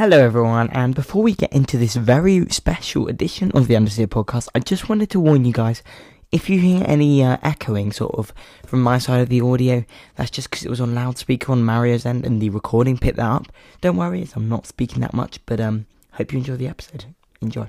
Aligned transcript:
Hello, 0.00 0.18
everyone, 0.18 0.70
and 0.70 0.94
before 0.94 1.22
we 1.22 1.34
get 1.34 1.52
into 1.52 1.76
this 1.76 1.94
very 1.94 2.46
special 2.48 3.06
edition 3.08 3.52
of 3.52 3.68
the 3.68 3.74
Understeer 3.74 4.06
podcast, 4.06 4.48
I 4.54 4.58
just 4.60 4.88
wanted 4.88 5.10
to 5.10 5.20
warn 5.20 5.44
you 5.44 5.52
guys 5.52 5.82
if 6.32 6.48
you 6.48 6.58
hear 6.58 6.82
any 6.86 7.22
uh, 7.22 7.36
echoing 7.42 7.92
sort 7.92 8.14
of 8.14 8.32
from 8.64 8.80
my 8.80 8.96
side 8.96 9.20
of 9.20 9.28
the 9.28 9.42
audio, 9.42 9.84
that's 10.16 10.30
just 10.30 10.48
because 10.48 10.64
it 10.64 10.70
was 10.70 10.80
on 10.80 10.94
loudspeaker 10.94 11.52
on 11.52 11.66
Mario's 11.66 12.06
end 12.06 12.24
and 12.24 12.40
the 12.40 12.48
recording 12.48 12.96
picked 12.96 13.18
that 13.18 13.30
up. 13.30 13.52
Don't 13.82 13.98
worry, 13.98 14.26
I'm 14.34 14.48
not 14.48 14.66
speaking 14.66 15.02
that 15.02 15.12
much, 15.12 15.38
but 15.44 15.60
um, 15.60 15.84
hope 16.12 16.32
you 16.32 16.38
enjoy 16.38 16.56
the 16.56 16.68
episode. 16.68 17.04
Enjoy. 17.42 17.68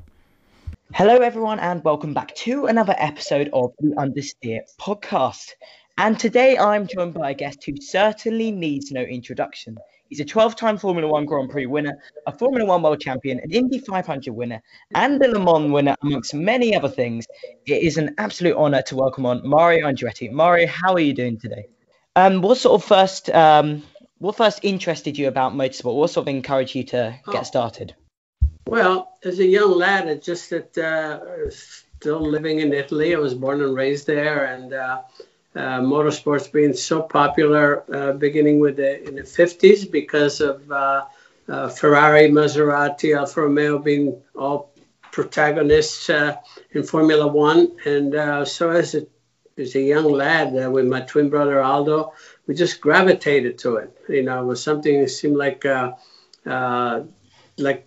Hello, 0.93 1.17
everyone, 1.17 1.59
and 1.59 1.83
welcome 1.83 2.13
back 2.13 2.33
to 2.35 2.67
another 2.67 2.95
episode 2.97 3.49
of 3.51 3.73
the 3.79 3.89
Understeer 3.97 4.61
podcast. 4.79 5.49
And 5.97 6.17
today 6.17 6.57
I'm 6.57 6.87
joined 6.87 7.13
by 7.13 7.31
a 7.31 7.35
guest 7.35 7.65
who 7.65 7.73
certainly 7.81 8.51
needs 8.51 8.89
no 8.89 9.01
introduction. 9.01 9.77
He's 10.11 10.19
a 10.19 10.25
12 10.25 10.57
time 10.57 10.77
Formula 10.77 11.07
One 11.09 11.23
Grand 11.23 11.49
Prix 11.49 11.67
winner, 11.67 11.97
a 12.27 12.37
Formula 12.37 12.65
One 12.65 12.81
World 12.81 12.99
Champion, 12.99 13.39
an 13.39 13.49
Indy 13.49 13.79
500 13.79 14.33
winner, 14.33 14.61
and 14.93 15.23
a 15.23 15.31
Le 15.31 15.39
Mans 15.39 15.71
winner, 15.71 15.95
amongst 16.03 16.33
many 16.33 16.75
other 16.75 16.89
things. 16.89 17.25
It 17.65 17.81
is 17.81 17.95
an 17.95 18.15
absolute 18.17 18.57
honor 18.57 18.81
to 18.87 18.97
welcome 18.97 19.25
on 19.25 19.47
Mario 19.47 19.87
Andretti. 19.87 20.29
Mario, 20.29 20.67
how 20.67 20.91
are 20.95 20.99
you 20.99 21.13
doing 21.13 21.39
today? 21.39 21.69
Um, 22.17 22.41
what 22.41 22.57
sort 22.57 22.81
of 22.81 22.85
first, 22.85 23.29
um, 23.29 23.83
what 24.17 24.35
first 24.35 24.59
interested 24.63 25.17
you 25.17 25.29
about 25.29 25.53
motorsport? 25.53 25.95
What 25.95 26.09
sort 26.09 26.25
of 26.25 26.35
encouraged 26.35 26.75
you 26.75 26.83
to 26.83 27.17
get 27.27 27.39
oh. 27.39 27.43
started? 27.43 27.95
Well, 28.67 29.17
as 29.23 29.39
a 29.39 29.45
young 29.45 29.77
lad, 29.77 30.09
it's 30.09 30.25
just 30.25 30.49
that 30.49 30.77
uh, 30.77 31.49
still 31.49 32.19
living 32.19 32.59
in 32.59 32.73
Italy. 32.73 33.15
I 33.15 33.17
was 33.17 33.33
born 33.33 33.61
and 33.61 33.73
raised 33.73 34.07
there, 34.07 34.43
and 34.43 34.73
uh, 34.73 35.03
uh, 35.55 35.81
motorsports 35.81 36.51
being 36.51 36.73
so 36.73 37.01
popular 37.01 37.83
uh, 37.93 38.13
beginning 38.13 38.59
with 38.59 38.77
the 38.77 39.05
in 39.05 39.15
the 39.15 39.23
50s 39.23 39.89
because 39.91 40.39
of 40.39 40.71
uh, 40.71 41.05
uh, 41.49 41.67
Ferrari, 41.67 42.29
Maserati, 42.29 43.17
Alfa 43.17 43.41
Romeo 43.41 43.77
being 43.77 44.21
all 44.33 44.71
protagonists 45.11 46.09
uh, 46.09 46.37
in 46.71 46.83
Formula 46.83 47.27
One. 47.27 47.73
And 47.85 48.15
uh, 48.15 48.45
so 48.45 48.69
as 48.69 48.95
a 48.95 49.07
as 49.57 49.75
a 49.75 49.81
young 49.81 50.05
lad 50.05 50.53
with 50.71 50.87
my 50.87 51.01
twin 51.01 51.29
brother 51.29 51.61
Aldo, 51.61 52.13
we 52.47 52.55
just 52.55 52.79
gravitated 52.79 53.57
to 53.59 53.75
it. 53.75 53.95
You 54.07 54.23
know, 54.23 54.41
it 54.41 54.45
was 54.45 54.63
something 54.63 55.01
that 55.01 55.09
seemed 55.09 55.35
like 55.35 55.65
like 57.57 57.85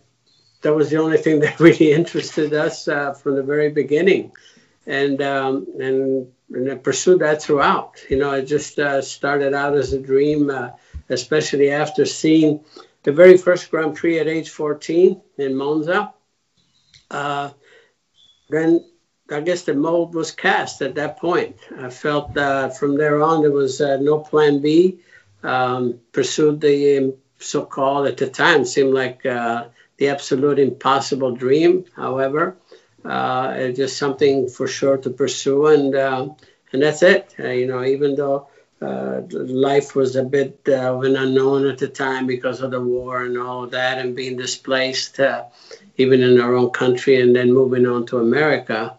that 0.61 0.75
was 0.75 0.91
the 0.91 0.99
only 0.99 1.17
thing 1.17 1.41
that 1.45 1.59
really 1.61 1.93
interested 1.93 2.53
us 2.53 2.85
from 2.85 3.37
the 3.37 3.43
very 3.43 3.71
beginning. 3.71 4.33
And 4.87 5.23
um, 5.23 5.67
and 5.81 6.34
and 6.53 6.71
I 6.71 6.75
pursued 6.77 7.21
that 7.21 7.43
throughout. 7.43 8.05
You 8.09 8.19
know, 8.19 8.33
it 8.33 8.45
just 8.45 8.79
uh, 8.79 9.03
started 9.03 9.55
out 9.55 9.77
as 9.77 9.93
a 9.93 10.01
dream, 10.01 10.51
uh, 10.51 10.71
especially 11.09 11.71
after 11.71 12.05
seeing 12.05 12.61
the 13.03 13.13
very 13.13 13.37
first 13.37 13.71
Grand 13.71 13.97
Prix 13.97 14.19
at 14.19 14.29
age 14.29 14.51
14 14.51 15.21
in 15.39 15.57
Monza. 15.57 16.13
Uh, 17.11 17.51
then 18.49 18.85
I 19.31 19.41
guess 19.41 19.63
the 19.63 19.75
mold 19.75 20.15
was 20.15 20.33
cast 20.33 20.83
at 20.83 20.97
that 20.97 21.19
point. 21.19 21.57
I 21.79 21.91
felt 21.91 22.37
uh, 22.37 22.69
from 22.69 22.97
there 22.97 23.23
on 23.23 23.43
there 23.43 23.51
was 23.51 23.81
uh, 23.81 23.97
no 23.97 24.19
plan 24.19 24.61
B. 24.61 25.01
Um, 25.43 26.01
pursued 26.13 26.61
the 26.61 26.99
um, 26.99 27.15
so-called 27.39 28.07
at 28.07 28.17
the 28.17 28.29
time 28.29 28.65
seemed 28.65 28.95
like 28.95 29.27
uh, 29.27 29.67
the 29.99 30.09
absolute 30.09 30.59
impossible 30.59 31.35
dream. 31.35 31.85
However, 31.95 32.57
uh, 33.05 33.69
just 33.69 33.99
something 33.99 34.49
for 34.49 34.67
sure 34.67 34.97
to 34.99 35.11
pursue, 35.11 35.67
and 35.67 35.95
uh, 35.95 36.29
and 36.73 36.83
that's 36.83 37.03
it. 37.03 37.35
Uh, 37.39 37.49
you 37.49 37.67
know, 37.67 37.85
even 37.85 38.15
though 38.15 38.49
uh, 38.81 39.21
life 39.31 39.95
was 39.95 40.17
a 40.17 40.25
bit 40.25 40.61
uh, 40.69 40.95
of 40.95 41.05
an 41.05 41.17
unknown 41.17 41.67
at 41.67 41.79
the 41.79 41.89
time 41.89 42.27
because 42.27 42.61
of 42.61 42.71
the 42.71 42.81
war 42.81 43.23
and 43.23 43.39
all 43.39 43.67
that, 43.67 43.99
and 43.99 44.17
being 44.17 44.37
displaced 44.37 45.21
uh, 45.21 45.45
even 45.97 46.23
in 46.23 46.41
our 46.41 46.55
own 46.55 46.71
country, 46.71 47.21
and 47.21 47.37
then 47.37 47.53
moving 47.53 47.87
on 47.87 48.07
to 48.07 48.19
America. 48.19 48.97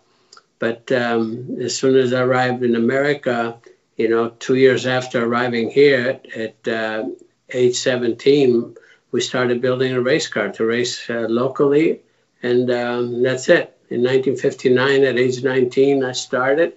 But 0.60 0.92
um, 0.92 1.58
as 1.60 1.78
soon 1.78 1.98
as 1.98 2.14
I 2.14 2.22
arrived 2.22 2.64
in 2.64 2.76
America, 2.76 3.58
you 3.98 4.08
know, 4.08 4.30
two 4.30 4.56
years 4.56 4.86
after 4.86 5.26
arriving 5.26 5.70
here 5.70 6.22
at, 6.36 6.68
at 6.68 7.08
age 7.50 7.76
17, 7.76 8.76
we 9.12 9.22
started 9.22 9.62
building 9.62 9.94
a 9.94 10.02
race 10.02 10.28
car 10.28 10.52
to 10.54 10.66
race 10.66 11.10
locally, 11.10 12.02
and 12.42 12.72
um, 12.72 13.24
that's 13.24 13.50
it 13.50 13.76
in 13.90 14.02
1959 14.02 15.04
at 15.04 15.18
age 15.18 15.44
19 15.44 16.04
i 16.04 16.12
started. 16.12 16.74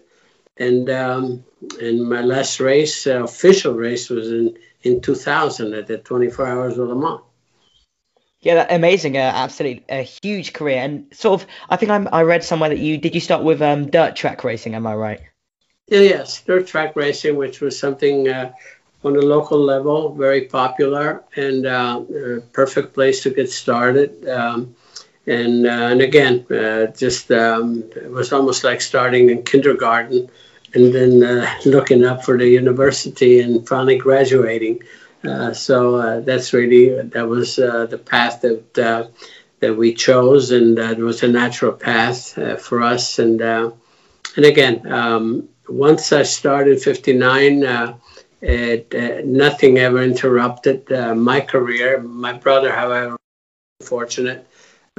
And 0.57 0.91
um, 0.91 1.45
and 1.81 2.09
my 2.09 2.21
last 2.21 2.59
race 2.61 3.07
uh, 3.07 3.23
official 3.23 3.75
race 3.75 4.11
was 4.11 4.31
in 4.31 4.59
in 4.83 5.01
2000 5.01 5.75
at 5.75 5.87
the 5.87 5.99
24 5.99 6.47
hours 6.47 6.79
of 6.79 6.89
le 6.89 6.95
mans. 6.95 7.21
Yeah 8.41 8.55
that, 8.55 8.73
amazing. 8.73 9.17
Uh, 9.17 9.33
absolutely 9.35 9.85
a 9.89 10.03
huge 10.03 10.53
career. 10.53 10.79
And 10.79 11.07
sort 11.13 11.43
of 11.43 11.49
i 11.71 11.77
think 11.77 11.91
I'm, 11.91 12.09
i 12.13 12.23
read 12.23 12.45
somewhere 12.45 12.71
that 12.71 12.79
you 12.79 12.99
did 12.99 13.15
you 13.15 13.21
start 13.21 13.43
with 13.45 13.63
um, 13.63 13.91
dirt 13.91 14.17
track 14.17 14.45
racing 14.45 14.75
am 14.75 14.87
i 14.87 14.95
right? 14.95 15.21
Yeah 15.87 16.01
yes 16.01 16.43
dirt 16.43 16.67
track 16.67 16.97
racing 16.97 17.37
which 17.37 17.61
was 17.61 17.79
something 17.79 18.29
uh, 18.29 18.53
on 19.05 19.13
the 19.13 19.23
local 19.23 19.59
level 19.59 20.15
very 20.15 20.43
popular 20.43 21.23
and 21.37 21.67
uh, 21.67 22.03
a 22.15 22.41
perfect 22.53 22.95
place 22.95 23.23
to 23.23 23.31
get 23.31 23.51
started. 23.51 24.29
Um, 24.29 24.75
and 25.29 25.67
uh, 25.67 25.89
and 25.93 26.01
again, 26.01 26.47
uh, 26.51 26.87
just 26.87 27.31
um, 27.31 27.85
it 27.95 28.11
was 28.11 28.33
almost 28.33 28.65
like 28.65 28.81
starting 28.81 29.29
in 29.29 29.43
kindergarten, 29.43 30.31
and 30.75 30.95
then 30.95 31.23
uh, 31.23 31.55
looking 31.67 32.05
up 32.05 32.25
for 32.25 32.39
the 32.39 32.49
university 32.49 33.41
and 33.41 33.69
finally 33.69 33.99
graduating. 33.99 34.83
Uh, 35.23 35.53
so 35.53 36.21
that's 36.23 36.53
really 36.53 37.03
that 37.03 37.29
was 37.29 37.57
the 37.57 38.01
path 38.07 38.41
that 38.41 39.11
that 39.61 39.77
we 39.77 39.93
chose, 39.93 40.51
and 40.51 40.79
it 40.79 40.99
was 40.99 41.23
a 41.23 41.29
natural 41.29 41.73
path 41.73 42.39
for 42.63 42.83
us. 42.83 43.19
And 43.19 43.41
and 43.43 44.45
again, 44.45 44.91
um, 44.91 45.49
once 45.69 46.13
I 46.13 46.23
started 46.23 46.83
'59. 46.83 47.99
It, 48.41 48.95
uh, 48.95 49.23
nothing 49.25 49.79
ever 49.79 50.01
interrupted 50.01 50.93
uh, 50.93 51.13
my 51.13 51.41
career. 51.41 52.01
My 52.01 52.33
brother, 52.33 52.73
however, 52.73 53.17
fortunate 53.83 54.47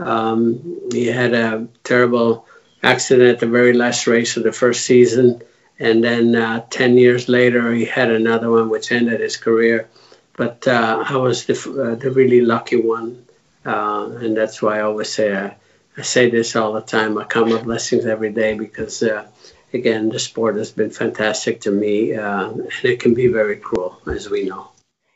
um, 0.01 0.89
he 0.91 1.07
had 1.07 1.33
a 1.33 1.67
terrible 1.83 2.45
accident 2.83 3.29
at 3.29 3.39
the 3.39 3.47
very 3.47 3.73
last 3.73 4.07
race 4.07 4.37
of 4.37 4.43
the 4.43 4.51
first 4.51 4.85
season. 4.85 5.41
And 5.79 6.03
then 6.03 6.35
uh, 6.35 6.65
10 6.69 6.97
years 6.97 7.29
later, 7.29 7.73
he 7.73 7.85
had 7.85 8.11
another 8.11 8.49
one 8.49 8.69
which 8.69 8.91
ended 8.91 9.21
his 9.21 9.37
career. 9.37 9.87
But 10.35 10.67
uh, 10.67 11.03
I 11.07 11.17
was 11.17 11.45
the, 11.45 11.53
uh, 11.53 11.95
the 11.95 12.11
really 12.11 12.41
lucky 12.41 12.77
one. 12.77 13.25
Uh, 13.65 14.09
and 14.21 14.35
that's 14.35 14.61
why 14.61 14.79
I 14.79 14.81
always 14.81 15.09
say, 15.09 15.33
uh, 15.33 15.51
I 15.97 16.01
say 16.01 16.29
this 16.29 16.55
all 16.55 16.73
the 16.73 16.81
time 16.81 17.17
I 17.17 17.25
count 17.25 17.49
my 17.49 17.61
blessings 17.61 18.05
every 18.05 18.31
day 18.31 18.53
because, 18.53 19.03
uh, 19.03 19.27
again, 19.73 20.09
the 20.09 20.19
sport 20.19 20.55
has 20.55 20.71
been 20.71 20.91
fantastic 20.91 21.61
to 21.61 21.71
me. 21.71 22.13
and 22.13 22.69
it 22.83 22.99
can 22.99 23.13
be 23.13 23.27
very 23.27 23.57
cruel, 23.57 24.01
as 24.07 24.29
we 24.29 24.45
know. 24.45 24.69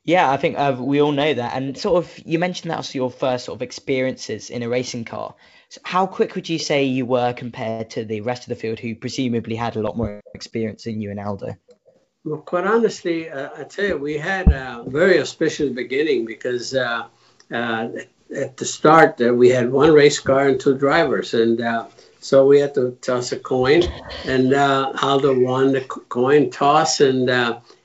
Yeah, 0.06 0.30
I 0.30 0.36
think 0.38 0.58
uh, 0.58 0.76
we 0.78 1.02
all 1.02 1.14
know 1.14 1.34
that. 1.34 1.56
And 1.56 1.78
sort 1.78 2.04
of, 2.04 2.20
you 2.26 2.38
mentioned 2.38 2.72
that 2.72 2.78
was 2.78 2.94
your 2.94 3.10
first 3.10 3.46
sort 3.46 3.58
of 3.58 3.62
experiences 3.62 4.50
in 4.50 4.62
a 4.62 4.68
racing 4.70 5.06
car. 5.06 5.36
So 5.70 5.80
how 5.86 6.08
quick 6.08 6.36
would 6.36 6.50
you 6.50 6.60
say 6.60 6.84
you 6.84 7.06
were 7.06 7.34
compared 7.34 7.92
to 7.92 8.04
the 8.04 8.22
rest 8.22 8.44
of 8.44 8.50
the 8.50 8.56
field, 8.56 8.80
who 8.80 8.96
presumably 8.96 9.56
had 9.56 9.78
a 9.78 9.82
lot 9.82 9.96
more 9.96 10.22
experience 10.36 10.84
than 10.84 11.02
you 11.02 11.10
and 11.10 11.20
Aldo? 11.20 11.56
Well, 12.26 12.40
quite 12.40 12.66
honestly, 12.66 13.30
uh, 13.30 13.50
I 13.58 13.64
tell 13.64 13.86
you, 13.86 13.98
we 13.98 14.18
had 14.18 14.52
a 14.52 14.84
very 14.86 15.20
auspicious 15.20 15.74
beginning 15.74 16.26
because 16.26 16.74
uh, 16.74 17.08
uh, 17.52 17.90
at 18.36 18.58
the 18.58 18.66
start 18.66 19.22
uh, 19.22 19.34
we 19.34 19.50
had 19.50 19.72
one 19.72 19.94
race 19.94 20.20
car 20.20 20.48
and 20.48 20.60
two 20.60 20.78
drivers, 20.78 21.34
and 21.34 21.60
uh, 21.60 21.88
so 22.20 22.46
we 22.46 22.60
had 22.60 22.76
to 22.76 22.98
toss 23.02 23.32
a 23.32 23.40
coin, 23.40 23.84
and 24.26 24.54
uh, 24.54 24.94
Aldo 25.02 25.40
won 25.40 25.74
the 25.74 25.82
coin 25.82 26.50
toss, 26.50 27.02
and 27.02 27.30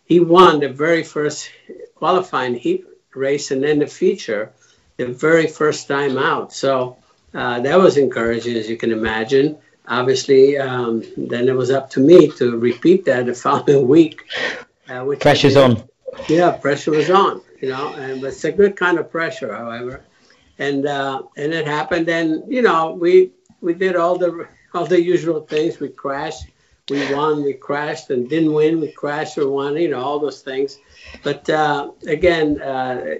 he 0.04 0.20
won 0.20 0.60
the 0.60 0.68
very 0.68 1.02
first 1.02 1.50
qualifying 1.98 2.54
heat 2.54 2.84
race 3.14 3.50
and 3.50 3.62
then 3.62 3.78
the 3.80 3.86
feature 3.86 4.52
the 4.96 5.06
very 5.06 5.46
first 5.46 5.88
time 5.88 6.18
out. 6.18 6.52
So 6.52 6.96
uh, 7.34 7.60
that 7.60 7.78
was 7.78 7.96
encouraging, 7.96 8.56
as 8.56 8.68
you 8.68 8.76
can 8.76 8.92
imagine. 8.92 9.58
Obviously, 9.86 10.58
um, 10.58 11.02
then 11.16 11.48
it 11.48 11.56
was 11.56 11.70
up 11.70 11.90
to 11.90 12.00
me 12.00 12.30
to 12.32 12.58
repeat 12.58 13.04
that 13.06 13.26
the 13.26 13.34
following 13.46 13.88
week. 13.88 14.24
Uh, 14.88 15.04
which 15.04 15.20
Pressure's 15.20 15.56
on. 15.56 15.88
Yeah, 16.28 16.52
pressure 16.52 16.90
was 16.90 17.10
on, 17.10 17.42
you 17.60 17.68
know, 17.68 17.94
and 17.94 18.22
it's 18.24 18.44
a 18.44 18.52
good 18.52 18.76
kind 18.76 18.98
of 18.98 19.10
pressure, 19.10 19.54
however. 19.54 20.02
And 20.58 20.86
uh, 20.86 21.22
and 21.36 21.52
it 21.52 21.66
happened, 21.66 22.08
and 22.08 22.42
you 22.52 22.62
know, 22.62 22.92
we 22.92 23.30
we 23.60 23.74
did 23.74 23.94
all 23.94 24.18
the 24.18 24.48
all 24.74 24.86
the 24.86 25.00
usual 25.00 25.40
things. 25.42 25.78
We 25.78 25.88
crashed, 25.90 26.46
we 26.90 27.14
won, 27.14 27.44
we 27.44 27.54
crashed, 27.54 28.10
and 28.10 28.28
didn't 28.28 28.52
win. 28.52 28.80
We 28.80 28.92
crashed 28.92 29.38
or 29.38 29.48
won, 29.48 29.76
you 29.76 29.88
know, 29.88 30.00
all 30.00 30.18
those 30.18 30.42
things. 30.42 30.78
But 31.22 31.48
uh, 31.50 31.92
again, 32.06 32.60
uh, 32.60 33.16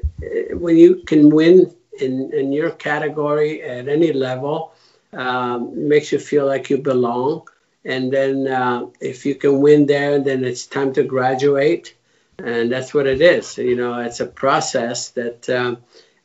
when 0.53 0.77
you 0.77 1.03
can 1.07 1.31
win 1.31 1.75
in, 2.01 2.33
in 2.33 2.53
your 2.53 2.71
category 2.71 3.63
at 3.63 3.89
any 3.89 4.13
level, 4.13 4.73
um, 5.13 5.89
makes 5.89 6.13
you 6.13 6.19
feel 6.19 6.47
like 6.47 6.71
you 6.71 6.79
belong. 6.79 7.49
And 7.85 8.13
then 8.13 8.47
uh, 8.47 8.87
if 9.01 9.25
you 9.25 9.35
can 9.35 9.61
win 9.61 9.87
there, 9.87 10.19
then 10.19 10.45
it's 10.45 10.67
time 10.67 10.93
to 10.95 11.03
graduate. 11.03 11.95
And 12.39 12.71
that's 12.71 12.95
what 12.95 13.07
it 13.07 13.21
is. 13.21 13.59
You 13.59 13.77
know, 13.77 14.01
it's 14.01 14.21
a 14.21 14.27
process 14.27 15.11
that 15.11 15.49
um, 15.51 15.79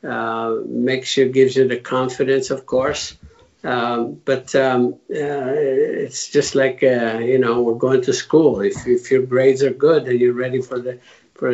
uh, 0.03 0.57
makes 0.65 1.15
you, 1.17 1.29
gives 1.29 1.55
you 1.55 1.67
the 1.67 1.79
confidence, 1.79 2.51
of 2.51 2.65
course. 2.65 3.15
Um, 3.63 4.21
but 4.25 4.53
um, 4.55 4.95
uh, 5.09 5.55
it's 5.55 6.29
just 6.29 6.53
like 6.53 6.83
uh, 6.83 7.19
you 7.19 7.39
know 7.39 7.61
we're 7.61 7.75
going 7.75 8.01
to 8.01 8.13
school. 8.13 8.59
If, 8.59 8.85
if 8.85 9.09
your 9.09 9.23
grades 9.23 9.63
are 9.63 9.71
good, 9.71 10.05
then 10.05 10.19
you're 10.19 10.33
ready 10.33 10.61
for 10.61 10.79
the 10.79 10.99
for 11.33 11.51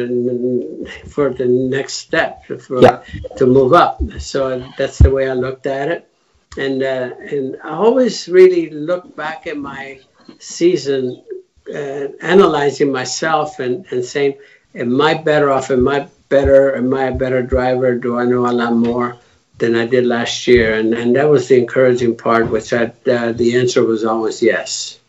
for 1.07 1.29
the 1.33 1.45
next 1.47 1.93
step 1.93 2.45
for, 2.45 2.81
yeah. 2.81 3.03
to 3.37 3.45
move 3.45 3.73
up. 3.73 4.01
So 4.19 4.67
that's 4.77 4.97
the 4.97 5.11
way 5.11 5.29
I 5.29 5.33
looked 5.33 5.67
at 5.67 5.89
it, 5.89 6.09
and 6.57 6.81
uh, 6.81 7.11
and 7.19 7.57
I 7.63 7.71
always 7.71 8.27
really 8.27 8.71
look 8.71 9.15
back 9.15 9.45
at 9.45 9.57
my 9.57 9.99
season, 10.39 11.23
uh, 11.71 12.07
analyzing 12.21 12.91
myself 12.91 13.59
and 13.59 13.85
and 13.91 14.03
saying, 14.03 14.39
am 14.73 14.99
I 14.99 15.13
better 15.13 15.51
off? 15.51 15.69
Am 15.69 15.87
I 15.87 16.07
better? 16.29 16.75
Am 16.75 16.91
I 16.91 17.03
a 17.05 17.15
better 17.15 17.43
driver? 17.43 17.93
Do 17.95 18.17
I 18.17 18.25
know 18.25 18.47
a 18.47 18.51
lot 18.51 18.73
more? 18.73 19.18
Than 19.59 19.75
I 19.75 19.85
did 19.85 20.05
last 20.05 20.47
year, 20.47 20.73
and 20.73 20.93
and 20.93 21.15
that 21.15 21.29
was 21.29 21.47
the 21.47 21.57
encouraging 21.57 22.15
part. 22.15 22.49
Which 22.49 22.73
I, 22.73 22.91
uh, 23.07 23.31
the 23.31 23.57
answer 23.57 23.83
was 23.83 24.03
always 24.05 24.41
yes. 24.41 24.99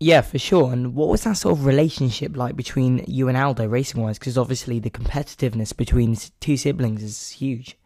Yeah, 0.00 0.20
for 0.20 0.38
sure. 0.38 0.72
And 0.72 0.94
what 0.94 1.08
was 1.08 1.24
that 1.24 1.36
sort 1.36 1.58
of 1.58 1.66
relationship 1.66 2.36
like 2.36 2.54
between 2.54 3.04
you 3.08 3.28
and 3.28 3.36
Aldo 3.36 3.66
racing 3.66 4.00
wise? 4.00 4.18
Because 4.18 4.38
obviously 4.38 4.78
the 4.78 4.90
competitiveness 4.90 5.76
between 5.76 6.16
two 6.38 6.56
siblings 6.56 7.02
is 7.02 7.30
huge. 7.30 7.76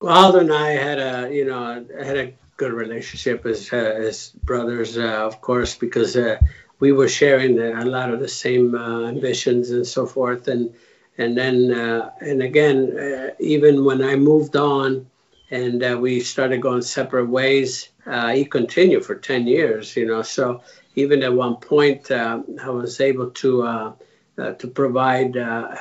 Well, 0.00 0.26
Aldo 0.26 0.40
and 0.40 0.52
I 0.52 0.70
had 0.70 0.98
a 0.98 1.34
you 1.34 1.44
know 1.44 1.84
had 2.00 2.16
a 2.16 2.32
good 2.56 2.72
relationship 2.72 3.44
as 3.46 3.72
uh, 3.72 3.76
as 3.76 4.30
brothers, 4.30 4.96
uh, 4.96 5.26
of 5.26 5.40
course, 5.40 5.74
because 5.74 6.16
uh, 6.16 6.38
we 6.78 6.92
were 6.92 7.08
sharing 7.08 7.58
a 7.58 7.84
lot 7.84 8.12
of 8.12 8.20
the 8.20 8.28
same 8.28 8.74
uh, 8.74 9.08
ambitions 9.08 9.70
and 9.70 9.86
so 9.86 10.06
forth, 10.06 10.46
and 10.46 10.72
and 11.18 11.36
then 11.36 11.72
uh, 11.72 12.10
and 12.20 12.42
again, 12.42 13.32
even 13.40 13.84
when 13.84 14.02
I 14.02 14.14
moved 14.14 14.54
on 14.54 15.09
and 15.50 15.82
uh, 15.82 15.98
we 16.00 16.20
started 16.20 16.62
going 16.62 16.82
separate 16.82 17.28
ways. 17.28 17.88
Uh, 18.06 18.28
he 18.30 18.44
continued 18.44 19.04
for 19.04 19.16
10 19.16 19.46
years, 19.46 19.96
you 19.96 20.06
know. 20.06 20.22
So 20.22 20.62
even 20.94 21.22
at 21.22 21.32
one 21.32 21.56
point, 21.56 22.10
uh, 22.10 22.42
I 22.62 22.70
was 22.70 23.00
able 23.00 23.30
to 23.30 23.62
uh, 23.62 23.92
uh, 24.38 24.52
to 24.54 24.68
provide. 24.68 25.36
Uh, 25.36 25.76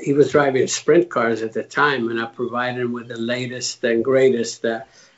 he 0.00 0.12
was 0.12 0.30
driving 0.30 0.66
sprint 0.66 1.10
cars 1.10 1.42
at 1.42 1.52
the 1.52 1.64
time, 1.64 2.10
and 2.10 2.20
I 2.20 2.26
provided 2.26 2.82
him 2.82 2.92
with 2.92 3.08
the 3.08 3.18
latest 3.18 3.82
and 3.82 4.04
greatest, 4.04 4.64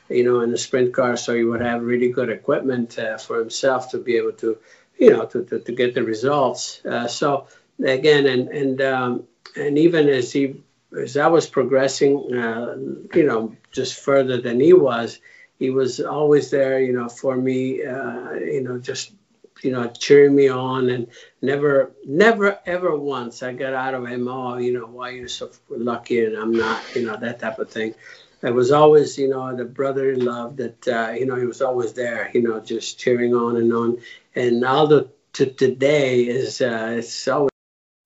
you 0.09 0.23
know, 0.23 0.39
in 0.41 0.51
the 0.51 0.57
sprint 0.57 0.93
car, 0.93 1.15
so 1.17 1.35
he 1.35 1.43
would 1.43 1.61
have 1.61 1.83
really 1.83 2.09
good 2.09 2.29
equipment 2.29 2.97
for 3.19 3.39
himself 3.39 3.91
to 3.91 3.99
be 3.99 4.17
able 4.17 4.31
to, 4.33 4.57
you 4.97 5.11
know, 5.11 5.25
to, 5.25 5.43
to, 5.43 5.59
to 5.59 5.71
get 5.73 5.93
the 5.93 6.03
results. 6.03 6.81
so 7.09 7.47
again, 7.83 8.25
and 8.25 8.47
and 8.47 8.81
um, 8.81 9.23
and 9.55 9.77
even 9.77 10.09
as 10.09 10.31
he 10.31 10.63
as 10.97 11.17
I 11.17 11.27
was 11.27 11.47
progressing, 11.47 12.33
uh, 12.33 12.75
you 13.13 13.25
know, 13.25 13.55
just 13.77 13.99
further 13.99 14.41
than 14.41 14.59
he 14.59 14.73
was, 14.73 15.19
he 15.59 15.69
was 15.69 16.01
always 16.01 16.49
there, 16.49 16.81
you 16.81 16.93
know, 16.93 17.07
for 17.07 17.37
me, 17.37 17.85
uh, 17.85 18.33
you 18.33 18.61
know, 18.63 18.79
just, 18.79 19.13
you 19.61 19.71
know, 19.71 19.87
cheering 19.87 20.35
me 20.35 20.49
on 20.49 20.89
and 20.89 21.07
never, 21.41 21.91
never, 22.05 22.59
ever 22.65 22.97
once 22.97 23.43
I 23.43 23.53
got 23.53 23.75
out 23.75 23.93
of 23.93 24.07
him, 24.07 24.27
oh, 24.27 24.57
you 24.57 24.73
know, 24.73 24.87
why 24.87 25.11
you're 25.11 25.27
so 25.27 25.51
lucky 25.69 26.25
and 26.25 26.35
I'm 26.35 26.51
not, 26.51 26.83
you 26.95 27.05
know, 27.05 27.17
that 27.17 27.39
type 27.39 27.59
of 27.59 27.69
thing. 27.69 27.93
It 28.41 28.53
was 28.53 28.71
always, 28.71 29.17
you 29.17 29.29
know, 29.29 29.55
the 29.55 29.65
brotherly 29.65 30.21
love 30.21 30.57
that, 30.57 30.87
uh, 30.87 31.11
you 31.11 31.27
know, 31.27 31.35
he 31.35 31.45
was 31.45 31.61
always 31.61 31.93
there, 31.93 32.31
you 32.33 32.41
know, 32.41 32.59
just 32.59 32.99
cheering 32.99 33.35
on 33.35 33.57
and 33.57 33.71
on. 33.73 33.99
And 34.35 34.65
Aldo 34.65 35.09
to 35.33 35.45
today 35.45 36.23
is, 36.25 36.61
uh, 36.61 36.95
it's 36.97 37.27
always 37.27 37.51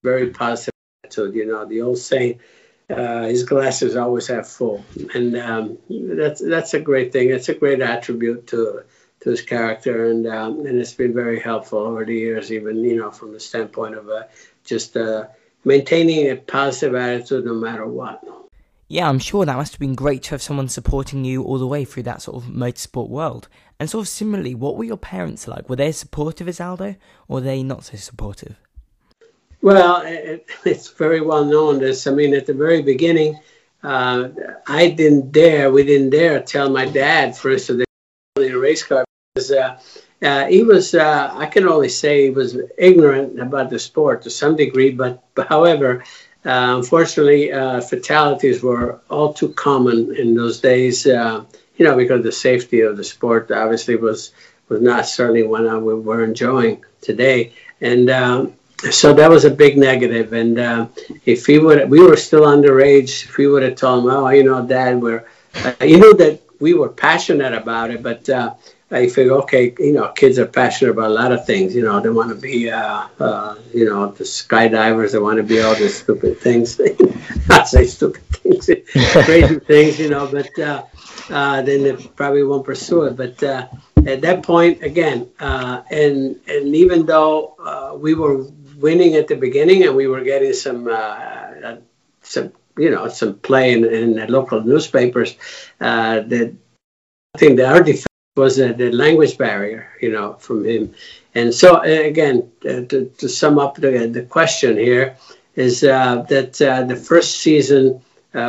very 0.02 0.30
positive 0.30 0.72
you 1.14 1.46
know, 1.46 1.64
the 1.66 1.82
old 1.82 1.98
saying, 1.98 2.40
uh, 2.92 3.22
his 3.24 3.44
glasses 3.44 3.96
always 3.96 4.26
have 4.28 4.48
full, 4.48 4.84
and 5.14 5.36
um, 5.36 5.78
that's 5.88 6.40
that's 6.40 6.74
a 6.74 6.80
great 6.80 7.12
thing. 7.12 7.30
It's 7.30 7.48
a 7.48 7.54
great 7.54 7.80
attribute 7.80 8.48
to 8.48 8.84
to 9.20 9.30
his 9.30 9.42
character, 9.42 10.10
and 10.10 10.26
um, 10.26 10.66
and 10.66 10.78
it's 10.78 10.92
been 10.92 11.14
very 11.14 11.40
helpful 11.40 11.78
over 11.78 12.04
the 12.04 12.14
years, 12.14 12.52
even 12.52 12.84
you 12.84 12.96
know 12.96 13.10
from 13.10 13.32
the 13.32 13.40
standpoint 13.40 13.94
of 13.94 14.08
uh, 14.08 14.24
just 14.64 14.96
uh, 14.96 15.26
maintaining 15.64 16.30
a 16.30 16.36
positive 16.36 16.94
attitude 16.94 17.44
no 17.44 17.54
matter 17.54 17.86
what. 17.86 18.22
Yeah, 18.88 19.08
I'm 19.08 19.18
sure 19.18 19.46
that 19.46 19.56
must 19.56 19.72
have 19.72 19.80
been 19.80 19.94
great 19.94 20.22
to 20.24 20.30
have 20.32 20.42
someone 20.42 20.68
supporting 20.68 21.24
you 21.24 21.42
all 21.42 21.56
the 21.56 21.66
way 21.66 21.86
through 21.86 22.02
that 22.02 22.20
sort 22.20 22.42
of 22.42 22.50
motorsport 22.50 23.08
world. 23.08 23.48
And 23.80 23.88
sort 23.88 24.02
of 24.02 24.08
similarly, 24.08 24.54
what 24.54 24.76
were 24.76 24.84
your 24.84 24.98
parents 24.98 25.48
like? 25.48 25.68
Were 25.70 25.76
they 25.76 25.92
supportive 25.92 26.46
as 26.46 26.60
Aldo, 26.60 26.96
or 27.26 27.36
were 27.36 27.40
they 27.40 27.62
not 27.62 27.84
so 27.84 27.96
supportive? 27.96 28.56
Well, 29.62 30.02
it, 30.04 30.46
it's 30.64 30.88
very 30.88 31.20
well 31.20 31.44
known. 31.44 31.78
This, 31.78 32.06
I 32.06 32.10
mean, 32.10 32.34
at 32.34 32.46
the 32.46 32.54
very 32.54 32.82
beginning, 32.82 33.40
uh, 33.82 34.28
I 34.66 34.90
didn't 34.90 35.32
dare, 35.32 35.70
we 35.70 35.84
didn't 35.84 36.10
dare 36.10 36.40
tell 36.42 36.68
my 36.68 36.86
dad, 36.86 37.36
for 37.36 37.50
instance, 37.50 37.84
in 38.36 38.52
a 38.52 38.58
race 38.58 38.82
car, 38.84 39.04
because 39.34 39.50
uh, 39.52 39.80
uh, 40.22 40.46
he 40.46 40.62
was, 40.62 40.94
uh, 40.94 41.30
I 41.32 41.46
can 41.46 41.68
only 41.68 41.88
say 41.88 42.24
he 42.24 42.30
was 42.30 42.56
ignorant 42.78 43.40
about 43.40 43.70
the 43.70 43.78
sport 43.78 44.22
to 44.22 44.30
some 44.30 44.56
degree, 44.56 44.90
but, 44.90 45.22
but 45.34 45.48
however, 45.48 46.04
uh, 46.44 46.74
unfortunately, 46.76 47.52
uh, 47.52 47.80
fatalities 47.80 48.62
were 48.62 49.00
all 49.10 49.32
too 49.32 49.52
common 49.52 50.14
in 50.14 50.34
those 50.34 50.60
days, 50.60 51.06
you 51.06 51.86
know, 51.86 51.96
because 51.96 52.22
the 52.22 52.32
safety 52.32 52.80
of 52.80 52.96
the 52.96 53.04
sport 53.04 53.50
obviously 53.50 53.96
was, 53.96 54.32
was 54.68 54.80
not 54.80 55.06
certainly 55.06 55.42
one 55.42 55.84
we 55.84 55.94
were 55.94 56.24
enjoying 56.24 56.84
today. 57.00 57.52
And, 57.80 58.10
um, 58.10 58.54
so 58.90 59.12
that 59.14 59.30
was 59.30 59.44
a 59.44 59.50
big 59.50 59.76
negative. 59.78 60.32
And 60.32 60.58
uh, 60.58 60.86
if 61.24 61.46
he 61.46 61.58
would, 61.58 61.88
we 61.90 62.00
were 62.02 62.16
still 62.16 62.42
underage. 62.42 63.24
If 63.24 63.36
we 63.36 63.46
would 63.46 63.62
have 63.62 63.76
told 63.76 64.04
him, 64.04 64.10
oh, 64.10 64.28
you 64.30 64.44
know, 64.44 64.66
Dad, 64.66 65.00
we're, 65.00 65.24
uh, 65.54 65.74
you 65.80 65.98
know, 65.98 66.12
that 66.14 66.40
we 66.60 66.74
were 66.74 66.88
passionate 66.88 67.52
about 67.54 67.90
it, 67.90 68.02
but 68.02 68.28
uh, 68.28 68.54
I 68.90 69.08
figure, 69.08 69.32
okay, 69.42 69.74
you 69.78 69.92
know, 69.92 70.08
kids 70.12 70.38
are 70.38 70.46
passionate 70.46 70.90
about 70.92 71.10
a 71.10 71.14
lot 71.14 71.32
of 71.32 71.46
things. 71.46 71.74
You 71.74 71.82
know, 71.82 71.98
they 72.00 72.10
want 72.10 72.28
to 72.28 72.34
be, 72.34 72.70
uh, 72.70 73.08
uh, 73.18 73.56
you 73.72 73.86
know, 73.86 74.12
the 74.12 74.24
skydivers. 74.24 75.12
They 75.12 75.18
want 75.18 75.38
to 75.38 75.42
be 75.42 75.60
all 75.60 75.74
these 75.74 75.98
stupid 75.98 76.38
things. 76.38 76.78
Not 77.48 77.68
say 77.68 77.86
stupid 77.86 78.22
things, 78.26 78.68
crazy 79.24 79.58
things, 79.60 79.98
you 79.98 80.10
know. 80.10 80.26
But 80.30 80.56
uh, 80.58 80.84
uh, 81.30 81.62
then 81.62 81.84
they 81.84 81.96
probably 81.96 82.44
won't 82.44 82.64
pursue 82.64 83.04
it. 83.04 83.16
But 83.16 83.42
uh, 83.42 83.68
at 84.06 84.20
that 84.20 84.42
point, 84.42 84.82
again, 84.82 85.30
uh, 85.40 85.82
and 85.90 86.38
and 86.46 86.74
even 86.74 87.06
though 87.06 87.54
uh, 87.58 87.96
we 87.96 88.14
were 88.14 88.44
winning 88.82 89.14
at 89.14 89.28
the 89.28 89.36
beginning, 89.36 89.84
and 89.84 89.96
we 89.96 90.06
were 90.06 90.22
getting 90.22 90.52
some 90.52 90.88
uh, 90.88 90.90
uh, 90.90 91.76
some 92.20 92.52
you 92.76 92.90
know 92.90 93.08
some 93.08 93.38
play 93.38 93.72
in, 93.72 93.84
in 93.84 94.14
the 94.16 94.26
local 94.26 94.60
newspapers. 94.62 95.36
Uh, 95.80 96.20
that 96.20 96.54
I 97.34 97.38
think 97.38 97.56
the 97.56 97.68
our 97.68 97.82
defense 97.82 98.06
was 98.36 98.60
uh, 98.60 98.72
the 98.72 98.90
language 98.90 99.38
barrier, 99.38 99.88
you 100.00 100.10
know, 100.10 100.34
from 100.34 100.64
him. 100.64 100.94
And 101.34 101.54
so 101.54 101.76
uh, 101.76 101.82
again, 101.82 102.50
uh, 102.64 102.82
to, 102.90 103.12
to 103.18 103.28
sum 103.28 103.58
up 103.58 103.76
the, 103.76 104.06
the 104.06 104.22
question 104.22 104.76
here 104.76 105.16
is 105.54 105.80
that 105.80 106.28
the 106.28 106.96
first 106.96 107.40
season 107.40 108.00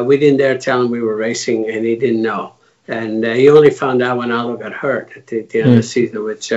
we 0.05 0.17
didn't 0.17 0.37
dare 0.37 0.57
tell 0.57 0.81
him 0.81 0.89
we 0.89 1.01
were 1.01 1.17
racing, 1.17 1.69
and 1.69 1.85
he 1.85 1.95
didn't 1.95 2.21
know. 2.21 2.53
And 2.87 3.25
he 3.25 3.49
only 3.49 3.69
found 3.69 4.01
out 4.01 4.17
when 4.17 4.31
Aldo 4.31 4.57
got 4.57 4.73
hurt 4.73 5.11
at 5.15 5.27
the, 5.27 5.39
at 5.39 5.49
the 5.49 5.59
end 5.59 5.67
mm. 5.67 5.71
of 5.71 5.75
the 5.75 5.81
hmm. 5.81 5.95
season, 5.95 6.23
which 6.23 6.51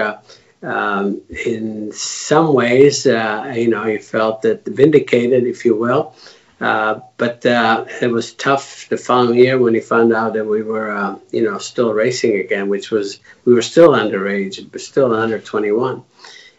um, 0.66 1.22
in 1.46 1.92
some 1.92 2.52
ways, 2.52 3.06
uh, 3.06 3.54
you 3.56 3.68
know, 3.68 3.84
he 3.84 3.98
felt 3.98 4.42
that 4.42 4.64
vindicated, 4.66 5.44
if 5.46 5.64
you 5.64 5.76
will. 5.76 6.14
Uh, 6.60 7.00
but 7.18 7.44
uh, 7.46 7.84
it 8.00 8.10
was 8.10 8.32
tough 8.32 8.88
the 8.88 8.96
following 8.96 9.38
year 9.38 9.58
when 9.58 9.74
he 9.74 9.80
found 9.80 10.12
out 10.12 10.32
that 10.32 10.44
we 10.44 10.62
were, 10.62 10.90
uh, 10.90 11.16
you 11.30 11.42
know, 11.42 11.58
still 11.58 11.92
racing 11.92 12.40
again, 12.40 12.68
which 12.68 12.90
was 12.90 13.20
we 13.44 13.54
were 13.54 13.62
still 13.62 13.90
underage, 13.90 14.66
but 14.72 14.80
still 14.80 15.14
under 15.14 15.38
21. 15.38 16.02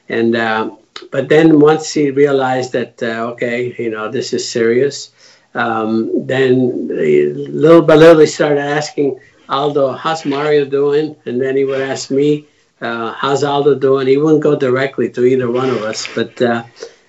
And 0.07 0.35
uh, 0.35 0.71
but 1.11 1.27
then 1.27 1.59
once 1.59 1.91
he 1.91 2.11
realized 2.11 2.71
that, 2.73 3.01
uh, 3.03 3.31
okay, 3.31 3.75
you 3.77 3.89
know, 3.89 4.09
this 4.09 4.33
is 4.33 4.49
serious, 4.49 5.11
um, 5.53 6.27
then 6.27 6.87
little 6.87 7.81
by 7.81 7.95
little 7.95 8.19
he 8.19 8.27
started 8.27 8.61
asking 8.61 9.19
Aldo, 9.49 9.93
"How's 9.93 10.25
Mario 10.25 10.63
doing?" 10.63 11.15
And 11.25 11.41
then 11.41 11.57
he 11.57 11.65
would 11.65 11.81
ask 11.81 12.11
me 12.11 12.47
uh, 12.81 13.13
how's 13.13 13.43
Aldo 13.43 13.75
doing? 13.75 14.07
He 14.07 14.17
wouldn't 14.17 14.43
go 14.43 14.55
directly 14.55 15.09
to 15.11 15.25
either 15.25 15.49
one 15.49 15.69
of 15.69 15.81
us. 15.81 16.07
But 16.13 16.41
uh, 16.41 16.63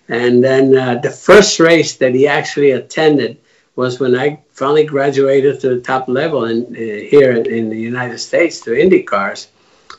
and 0.08 0.42
then 0.42 0.76
uh, 0.76 0.96
the 0.96 1.10
first 1.10 1.60
race 1.60 1.96
that 1.96 2.14
he 2.14 2.26
actually 2.26 2.70
attended 2.70 3.38
was 3.76 4.00
when 4.00 4.16
I 4.16 4.40
finally 4.50 4.84
graduated 4.84 5.60
to 5.60 5.68
the 5.76 5.80
top 5.80 6.08
level 6.08 6.46
in, 6.46 6.64
uh, 6.66 7.08
here 7.08 7.32
in, 7.32 7.46
in, 7.46 7.68
the 7.68 7.78
United 7.78 8.18
States 8.18 8.60
to 8.62 8.76
Indy 8.76 9.02
cars 9.04 9.46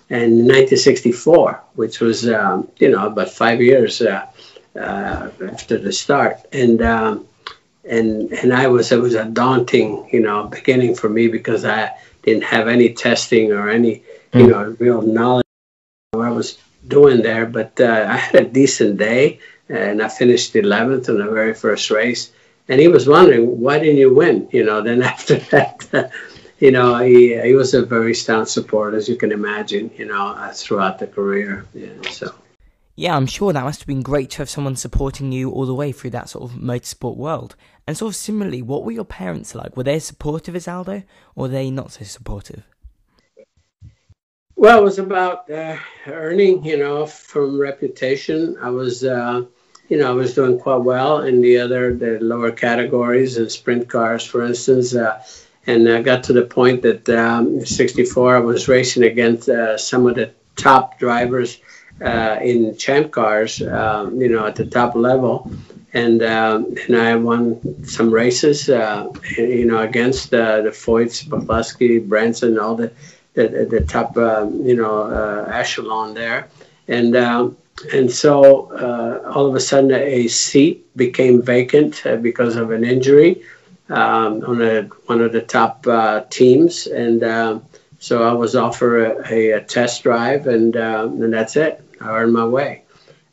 in 0.09 0.45
1964, 0.47 1.61
which 1.75 1.99
was 1.99 2.27
um, 2.27 2.67
you 2.79 2.89
know 2.89 3.05
about 3.07 3.29
five 3.29 3.61
years 3.61 4.01
uh, 4.01 4.25
uh, 4.75 5.29
after 5.47 5.77
the 5.77 5.93
start. 5.93 6.37
And 6.51 6.81
um, 6.81 7.27
and 7.85 8.31
and 8.33 8.53
I 8.53 8.67
was 8.67 8.91
it 8.91 8.99
was 8.99 9.13
a 9.13 9.25
daunting 9.25 10.09
you 10.11 10.21
know 10.21 10.47
beginning 10.47 10.95
for 10.95 11.09
me 11.09 11.27
because 11.27 11.63
I 11.63 11.91
didn't 12.23 12.43
have 12.43 12.67
any 12.67 12.93
testing 12.93 13.51
or 13.51 13.69
any 13.69 14.03
you 14.33 14.45
hmm. 14.45 14.49
know 14.49 14.75
real 14.79 15.01
knowledge 15.03 15.45
I 16.13 16.31
was 16.31 16.57
doing 16.87 17.21
there, 17.21 17.45
but 17.45 17.79
uh, 17.79 18.07
I 18.09 18.17
had 18.17 18.35
a 18.35 18.49
decent 18.49 18.97
day 18.97 19.39
and 19.67 20.01
I 20.01 20.09
finished 20.09 20.53
11th 20.53 21.07
in 21.07 21.19
the 21.19 21.29
very 21.29 21.53
first 21.53 21.91
race. 21.91 22.31
and 22.67 22.79
he 22.79 22.87
was 22.87 23.07
wondering 23.07 23.59
why 23.59 23.77
didn't 23.77 23.97
you 23.97 24.13
win? 24.13 24.47
You 24.51 24.63
know, 24.63 24.81
then 24.81 25.03
after 25.13 25.35
that, 25.51 26.11
you 26.59 26.71
know, 26.71 26.97
he 26.97 27.39
he 27.39 27.53
was 27.53 27.75
a 27.75 27.85
very 27.85 28.15
stout 28.15 28.49
supporter, 28.49 28.97
as 28.97 29.07
you 29.07 29.17
can 29.17 29.31
imagine. 29.31 29.91
You 29.97 30.05
know, 30.05 30.29
uh, 30.29 30.51
throughout 30.51 30.97
the 30.97 31.07
career. 31.07 31.65
Yeah, 31.75 32.01
so. 32.09 32.33
Yeah, 32.95 33.15
I'm 33.15 33.27
sure 33.27 33.53
that 33.53 33.63
must 33.63 33.81
have 33.81 33.87
been 33.87 34.01
great 34.01 34.31
to 34.31 34.39
have 34.39 34.49
someone 34.49 34.75
supporting 34.75 35.31
you 35.31 35.51
all 35.51 35.65
the 35.65 35.73
way 35.73 35.91
through 35.93 36.09
that 36.11 36.27
sort 36.27 36.51
of 36.51 36.57
motorsport 36.57 37.15
world. 37.15 37.55
And 37.87 37.95
sort 37.95 38.09
of 38.09 38.15
similarly, 38.15 38.61
what 38.61 38.83
were 38.83 38.91
your 38.91 39.05
parents 39.05 39.55
like? 39.55 39.77
Were 39.77 39.83
they 39.83 39.99
supportive 39.99 40.55
as 40.55 40.67
Aldo, 40.67 41.03
or 41.35 41.43
were 41.43 41.47
they 41.47 41.71
not 41.71 41.91
so 41.91 42.03
supportive? 42.03 42.63
Well, 44.59 44.79
it 44.79 44.83
was 44.83 44.99
about 44.99 45.49
uh, 45.49 45.77
earning, 46.05 46.65
you 46.65 46.75
know, 46.75 47.05
from 47.05 47.57
reputation. 47.57 48.57
I 48.61 48.69
was, 48.69 49.05
uh, 49.05 49.45
you 49.87 49.97
know, 49.97 50.09
I 50.09 50.13
was 50.13 50.33
doing 50.33 50.59
quite 50.59 50.81
well 50.81 51.21
in 51.21 51.39
the 51.39 51.59
other, 51.59 51.95
the 51.95 52.19
lower 52.19 52.51
categories 52.51 53.37
and 53.37 53.49
sprint 53.49 53.87
cars, 53.87 54.25
for 54.25 54.43
instance. 54.43 54.93
Uh, 54.93 55.23
and 55.65 55.87
I 55.87 56.01
got 56.01 56.23
to 56.25 56.33
the 56.33 56.41
point 56.41 56.81
that 56.81 57.07
um, 57.07 57.65
64, 57.65 58.35
I 58.35 58.39
was 58.39 58.67
racing 58.67 59.03
against 59.03 59.47
uh, 59.47 59.77
some 59.77 60.05
of 60.05 60.15
the 60.15 60.33
top 60.57 60.99
drivers 60.99 61.61
uh, 62.01 62.39
in 62.41 62.75
champ 62.75 63.11
cars, 63.11 63.61
um, 63.61 64.19
you 64.19 64.27
know, 64.27 64.45
at 64.45 64.57
the 64.57 64.65
top 64.65 64.93
level. 64.93 65.49
And 65.93 66.21
um, 66.21 66.75
and 66.85 66.97
I 66.97 67.15
won 67.15 67.85
some 67.85 68.11
races, 68.11 68.69
uh, 68.69 69.07
you 69.37 69.65
know, 69.65 69.79
against 69.79 70.31
the 70.31 70.69
Foyts, 70.71 71.25
Poplaski, 71.25 72.07
Branson, 72.07 72.59
all 72.59 72.75
the 72.75 72.91
the, 73.33 73.67
the 73.69 73.81
top, 73.81 74.17
um, 74.17 74.65
you 74.65 74.75
know, 74.75 75.03
uh, 75.03 75.49
echelon 75.51 76.13
there. 76.13 76.47
And, 76.87 77.15
um, 77.15 77.57
and 77.93 78.11
so 78.11 78.71
uh, 78.71 79.31
all 79.31 79.45
of 79.47 79.55
a 79.55 79.59
sudden 79.59 79.91
a 79.93 80.27
seat 80.27 80.95
became 80.95 81.41
vacant 81.41 82.05
uh, 82.05 82.15
because 82.17 82.55
of 82.55 82.71
an 82.71 82.83
injury 82.83 83.43
um, 83.89 84.43
on 84.43 84.61
a, 84.61 84.83
one 85.05 85.21
of 85.21 85.31
the 85.31 85.41
top 85.41 85.85
uh, 85.87 86.21
teams. 86.29 86.87
And 86.87 87.23
um, 87.23 87.65
so 87.99 88.23
I 88.23 88.33
was 88.33 88.55
offered 88.55 89.25
a, 89.29 89.51
a 89.51 89.61
test 89.61 90.03
drive, 90.03 90.47
and, 90.47 90.75
um, 90.75 91.21
and 91.21 91.33
that's 91.33 91.55
it. 91.55 91.83
I 92.01 92.09
earned 92.09 92.33
my 92.33 92.45
way. 92.45 92.83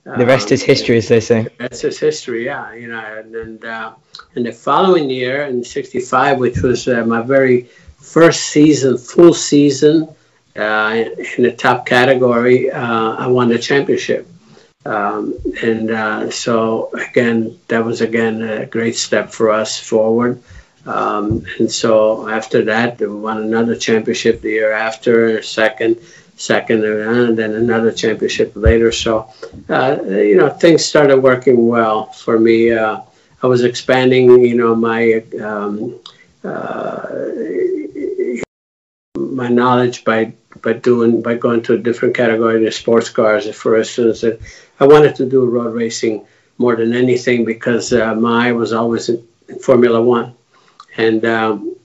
The 0.06 0.24
rest 0.24 0.52
is 0.52 0.62
history, 0.62 0.98
as 0.98 1.08
they 1.08 1.18
say. 1.18 1.48
That's 1.58 1.80
his 1.80 1.98
history, 1.98 2.44
yeah. 2.44 2.72
You 2.72 2.86
know, 2.86 2.98
and 3.00 3.34
and, 3.34 3.64
uh, 3.64 3.94
and 4.36 4.46
the 4.46 4.52
following 4.52 5.10
year 5.10 5.42
in 5.42 5.64
'65, 5.64 6.38
which 6.38 6.60
was 6.62 6.86
uh, 6.86 7.04
my 7.04 7.22
very 7.22 7.68
first 8.06 8.48
season, 8.48 8.96
full 8.96 9.34
season 9.34 10.08
uh, 10.56 11.04
in 11.36 11.42
the 11.42 11.52
top 11.52 11.86
category, 11.86 12.70
uh, 12.70 13.12
I 13.16 13.26
won 13.26 13.48
the 13.48 13.58
championship. 13.58 14.26
Um, 14.86 15.34
and 15.62 15.90
uh, 15.90 16.30
so 16.30 16.90
again, 16.92 17.58
that 17.68 17.84
was 17.84 18.00
again 18.00 18.40
a 18.42 18.66
great 18.66 18.96
step 18.96 19.30
for 19.30 19.50
us 19.50 19.78
forward. 19.78 20.40
Um, 20.86 21.44
and 21.58 21.70
so 21.70 22.28
after 22.28 22.64
that, 22.66 23.00
we 23.00 23.08
won 23.08 23.38
another 23.42 23.74
championship 23.74 24.40
the 24.40 24.50
year 24.50 24.72
after, 24.72 25.42
second, 25.42 25.98
second, 26.36 26.84
and 26.84 27.36
then 27.36 27.54
another 27.54 27.90
championship 27.90 28.52
later. 28.54 28.92
So, 28.92 29.28
uh, 29.68 29.98
you 30.04 30.36
know, 30.36 30.50
things 30.50 30.84
started 30.84 31.18
working 31.18 31.66
well 31.66 32.06
for 32.12 32.38
me. 32.38 32.70
Uh, 32.70 33.00
I 33.42 33.46
was 33.48 33.64
expanding, 33.64 34.44
you 34.44 34.54
know, 34.54 34.76
my 34.76 35.24
um, 35.42 35.98
uh, 36.44 37.08
my 39.36 39.48
knowledge 39.48 40.04
by 40.04 40.32
by 40.62 40.72
doing 40.72 41.22
by 41.22 41.34
going 41.34 41.62
to 41.62 41.74
a 41.74 41.78
different 41.78 42.16
category 42.16 42.66
of 42.66 42.74
sports 42.74 43.10
cars. 43.10 43.54
For 43.54 43.76
instance, 43.76 44.24
I 44.80 44.86
wanted 44.86 45.14
to 45.16 45.26
do 45.26 45.44
road 45.44 45.74
racing 45.74 46.26
more 46.58 46.74
than 46.76 46.94
anything 46.94 47.44
because 47.44 47.92
uh, 47.92 48.14
my 48.14 48.48
eye 48.48 48.52
was 48.52 48.72
always 48.72 49.08
in, 49.08 49.26
Formula 49.60 50.02
One, 50.02 50.34
and, 50.96 51.24
um, 51.24 51.76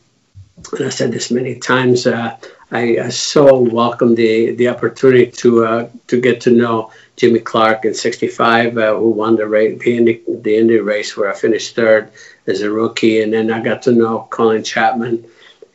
and 0.72 0.86
I 0.86 0.90
said 0.90 1.12
this 1.12 1.30
many 1.30 1.56
times. 1.60 2.08
Uh, 2.08 2.38
I, 2.72 2.98
I, 2.98 3.10
so 3.10 3.60
welcome 3.60 4.16
the 4.16 4.56
the 4.56 4.70
opportunity 4.70 5.30
to 5.30 5.66
uh, 5.66 5.90
to 6.08 6.22
get 6.22 6.42
to 6.42 6.52
know 6.52 6.92
Jimmy 7.18 7.40
Clark 7.40 7.86
in 7.86 7.94
'65, 7.94 8.78
uh, 8.78 8.96
who 8.96 9.10
won 9.10 9.36
the 9.36 9.46
race, 9.46 9.80
the 9.80 9.98
Indy, 9.98 10.22
the 10.28 10.58
Indy 10.58 10.80
race 10.80 11.16
where 11.16 11.30
I 11.30 11.36
finished 11.36 11.76
third 11.76 12.12
as 12.48 12.62
a 12.62 12.72
rookie, 12.72 13.22
and 13.22 13.32
then 13.34 13.52
I 13.52 13.62
got 13.62 13.84
to 13.84 13.92
know 13.92 14.28
Colin 14.30 14.64
Chapman, 14.64 15.26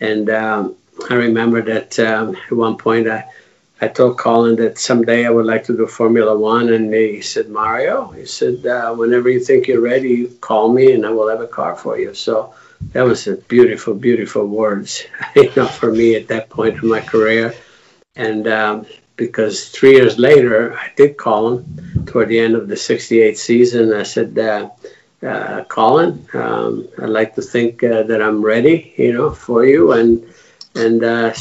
and 0.01 0.31
um, 0.31 0.77
I 1.11 1.15
remember 1.15 1.63
that 1.63 1.99
um, 1.99 2.37
at 2.37 2.53
one 2.53 2.77
point 2.77 3.09
I, 3.09 3.27
I 3.81 3.89
told 3.89 4.19
Colin 4.19 4.57
that 4.57 4.79
someday 4.79 5.27
I 5.27 5.31
would 5.31 5.45
like 5.45 5.65
to 5.65 5.77
do 5.77 5.87
Formula 5.87 6.37
One, 6.37 6.73
and 6.73 6.93
he 6.93 7.21
said, 7.21 7.49
Mario, 7.49 8.09
he 8.09 8.25
said, 8.25 8.65
uh, 8.67 8.95
whenever 8.95 9.29
you 9.29 9.41
think 9.41 9.69
you're 9.69 9.83
ready, 9.83 10.09
you 10.09 10.29
call 10.41 10.73
me, 10.73 10.93
and 10.93 11.05
I 11.05 11.11
will 11.11 11.29
have 11.29 11.43
a 11.43 11.47
car 11.47 11.77
for 11.77 11.99
you. 11.99 12.15
So 12.15 12.55
that 12.93 13.03
was 13.03 13.27
a 13.27 13.37
beautiful, 13.37 13.95
beautiful 13.95 14.47
words, 14.47 15.05
you 15.37 15.53
know, 15.55 15.67
for 15.67 15.93
me 15.93 16.15
at 16.15 16.29
that 16.29 16.49
point 16.49 16.83
in 16.83 16.89
my 16.89 17.01
career, 17.01 17.55
and 18.15 18.49
um, 18.49 18.87
because 19.17 19.69
three 19.69 19.93
years 19.93 20.19
later 20.19 20.75
I 20.75 20.91
did 20.97 21.17
call 21.17 21.59
him 21.59 22.05
toward 22.07 22.29
the 22.29 22.39
end 22.39 22.55
of 22.55 22.69
the 22.69 22.77
'68 22.77 23.39
season. 23.39 23.93
I 23.93 24.03
said. 24.03 24.39
Uh, 24.39 24.71
uh, 25.23 25.65
Colin, 25.65 26.27
um, 26.35 26.89
I'd 27.03 27.09
like 27.09 27.35
to 27.37 27.43
think 27.43 27.83
uh, 27.83 28.03
that 28.05 28.21
I'm 28.21 28.43
ready, 28.43 28.95
you 28.99 29.15
know, 29.15 29.31
for 29.31 29.65
you, 29.65 29.93
and 29.93 30.23
and 30.77 31.03
uh, 31.03 31.33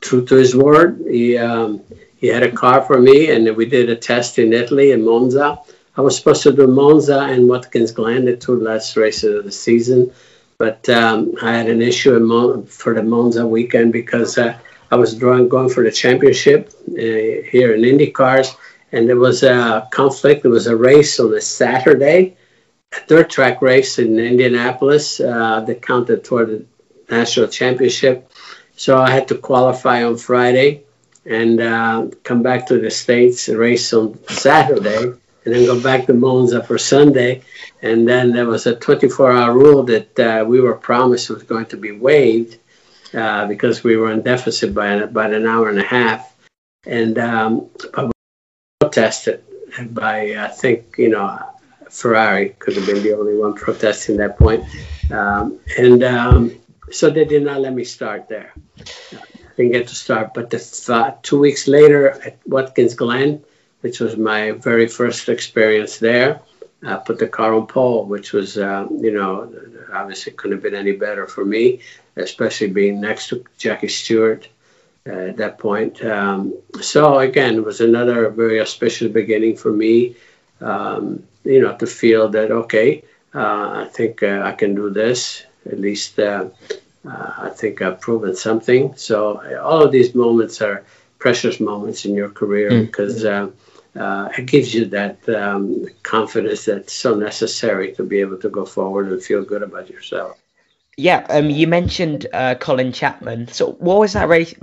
true 0.00 0.24
to 0.26 0.34
his 0.34 0.54
word, 0.54 1.04
he 1.08 1.38
um, 1.38 1.80
he 2.16 2.28
had 2.28 2.42
a 2.42 2.52
car 2.52 2.82
for 2.82 3.00
me, 3.00 3.30
and 3.30 3.56
we 3.56 3.66
did 3.66 3.90
a 3.90 3.96
test 3.96 4.38
in 4.38 4.52
Italy 4.52 4.92
in 4.92 5.04
Monza. 5.04 5.58
I 5.96 6.00
was 6.00 6.16
supposed 6.16 6.42
to 6.44 6.52
do 6.52 6.66
Monza 6.66 7.20
and 7.20 7.48
Watkins 7.48 7.92
Glen, 7.92 8.24
the 8.24 8.36
two 8.36 8.58
last 8.60 8.96
races 8.96 9.38
of 9.38 9.44
the 9.44 9.52
season, 9.52 10.12
but 10.56 10.88
um, 10.88 11.34
I 11.42 11.52
had 11.52 11.68
an 11.68 11.82
issue 11.82 12.18
Mon- 12.18 12.64
for 12.66 12.94
the 12.94 13.02
Monza 13.02 13.46
weekend 13.46 13.92
because 13.92 14.38
uh, 14.38 14.58
I 14.90 14.96
was 14.96 15.14
drawing, 15.14 15.48
going 15.48 15.68
for 15.68 15.84
the 15.84 15.90
championship 15.90 16.72
uh, 16.90 17.48
here 17.50 17.74
in 17.74 17.84
Indy 17.84 18.10
cars, 18.10 18.54
and 18.92 19.08
there 19.08 19.16
was 19.16 19.42
a 19.42 19.88
conflict. 19.90 20.42
There 20.42 20.50
was 20.50 20.66
a 20.66 20.76
race 20.76 21.18
on 21.18 21.34
a 21.34 21.40
Saturday, 21.40 22.36
a 22.92 23.06
dirt 23.06 23.30
track 23.30 23.60
race 23.62 23.98
in 23.98 24.18
Indianapolis 24.18 25.20
uh, 25.20 25.60
that 25.60 25.82
counted 25.82 26.24
toward 26.24 26.48
the 26.48 26.66
national 27.10 27.48
championship. 27.48 28.31
So 28.82 28.98
I 28.98 29.10
had 29.10 29.28
to 29.28 29.38
qualify 29.38 30.02
on 30.02 30.16
Friday 30.16 30.82
and 31.24 31.60
uh, 31.60 32.08
come 32.24 32.42
back 32.42 32.66
to 32.66 32.80
the 32.80 32.90
States, 32.90 33.46
and 33.46 33.56
race 33.56 33.92
on 33.92 34.18
Saturday, 34.26 35.04
and 35.04 35.54
then 35.54 35.66
go 35.66 35.80
back 35.80 36.06
to 36.06 36.14
Monza 36.14 36.64
for 36.64 36.78
Sunday. 36.78 37.42
And 37.80 38.08
then 38.08 38.32
there 38.32 38.48
was 38.48 38.66
a 38.66 38.74
24 38.74 39.30
hour 39.30 39.54
rule 39.54 39.84
that 39.84 40.18
uh, 40.18 40.44
we 40.44 40.60
were 40.60 40.74
promised 40.74 41.30
was 41.30 41.44
going 41.44 41.66
to 41.66 41.76
be 41.76 41.92
waived 41.92 42.58
uh, 43.14 43.46
because 43.46 43.84
we 43.84 43.96
were 43.96 44.10
in 44.10 44.22
deficit 44.22 44.74
by 44.74 44.88
about 44.94 45.32
an 45.32 45.46
hour 45.46 45.68
and 45.68 45.78
a 45.78 45.86
half. 45.86 46.34
And 46.84 47.18
um, 47.18 47.70
we 47.96 48.10
protested 48.80 49.44
by, 49.90 50.34
I 50.34 50.48
think, 50.48 50.96
you 50.98 51.10
know, 51.10 51.38
Ferrari 51.88 52.56
could 52.58 52.74
have 52.74 52.86
been 52.86 53.04
the 53.04 53.12
only 53.16 53.36
one 53.36 53.54
protesting 53.54 54.16
that 54.16 54.38
point. 54.38 54.64
Um, 55.12 55.60
and 55.78 56.02
um, 56.02 56.61
so 56.90 57.10
they 57.10 57.24
did 57.24 57.42
not 57.42 57.60
let 57.60 57.74
me 57.74 57.84
start 57.84 58.28
there. 58.28 58.52
I 58.78 59.54
didn't 59.56 59.72
get 59.72 59.88
to 59.88 59.94
start. 59.94 60.34
But 60.34 60.50
the 60.50 60.58
th- 60.58 61.22
two 61.22 61.38
weeks 61.38 61.68
later 61.68 62.10
at 62.10 62.38
Watkins 62.46 62.94
Glen, 62.94 63.44
which 63.80 64.00
was 64.00 64.16
my 64.16 64.52
very 64.52 64.88
first 64.88 65.28
experience 65.28 65.98
there, 65.98 66.40
I 66.84 66.96
put 66.96 67.18
the 67.18 67.28
car 67.28 67.54
on 67.54 67.66
pole, 67.66 68.06
which 68.06 68.32
was, 68.32 68.58
uh, 68.58 68.88
you 68.90 69.12
know, 69.12 69.52
obviously 69.92 70.32
couldn't 70.32 70.56
have 70.56 70.62
been 70.62 70.74
any 70.74 70.92
better 70.92 71.26
for 71.26 71.44
me, 71.44 71.80
especially 72.16 72.68
being 72.68 73.00
next 73.00 73.28
to 73.28 73.44
Jackie 73.56 73.88
Stewart 73.88 74.48
uh, 75.06 75.10
at 75.30 75.36
that 75.36 75.58
point. 75.58 76.04
Um, 76.04 76.54
so 76.80 77.18
again, 77.18 77.54
it 77.56 77.64
was 77.64 77.80
another 77.80 78.28
very 78.30 78.60
auspicious 78.60 79.12
beginning 79.12 79.56
for 79.56 79.72
me, 79.72 80.16
um, 80.60 81.22
you 81.44 81.60
know, 81.60 81.76
to 81.76 81.86
feel 81.86 82.28
that, 82.30 82.50
okay, 82.50 83.04
uh, 83.34 83.84
I 83.84 83.88
think 83.92 84.22
uh, 84.22 84.42
I 84.44 84.52
can 84.52 84.74
do 84.74 84.90
this. 84.90 85.44
At 85.66 85.80
least 85.80 86.18
uh, 86.18 86.48
uh, 87.06 87.32
I 87.38 87.50
think 87.50 87.82
I've 87.82 88.00
proven 88.00 88.36
something. 88.36 88.94
So 88.96 89.40
all 89.60 89.82
of 89.82 89.92
these 89.92 90.14
moments 90.14 90.60
are 90.60 90.84
precious 91.18 91.60
moments 91.60 92.04
in 92.04 92.14
your 92.14 92.30
career 92.30 92.70
mm. 92.70 92.86
because 92.86 93.24
uh, 93.24 93.50
uh, 93.96 94.28
it 94.36 94.46
gives 94.46 94.74
you 94.74 94.86
that 94.86 95.28
um, 95.28 95.86
confidence 96.02 96.64
that's 96.64 96.92
so 96.92 97.14
necessary 97.14 97.92
to 97.94 98.02
be 98.02 98.20
able 98.20 98.38
to 98.38 98.48
go 98.48 98.64
forward 98.64 99.10
and 99.10 99.22
feel 99.22 99.44
good 99.44 99.62
about 99.62 99.90
yourself. 99.90 100.38
Yeah, 100.96 101.26
um, 101.30 101.48
you 101.50 101.66
mentioned 101.66 102.26
uh, 102.32 102.54
Colin 102.56 102.92
Chapman. 102.92 103.48
So 103.48 103.72
what 103.72 103.98
was 103.98 104.12
that 104.12 104.28
race 104.28 104.54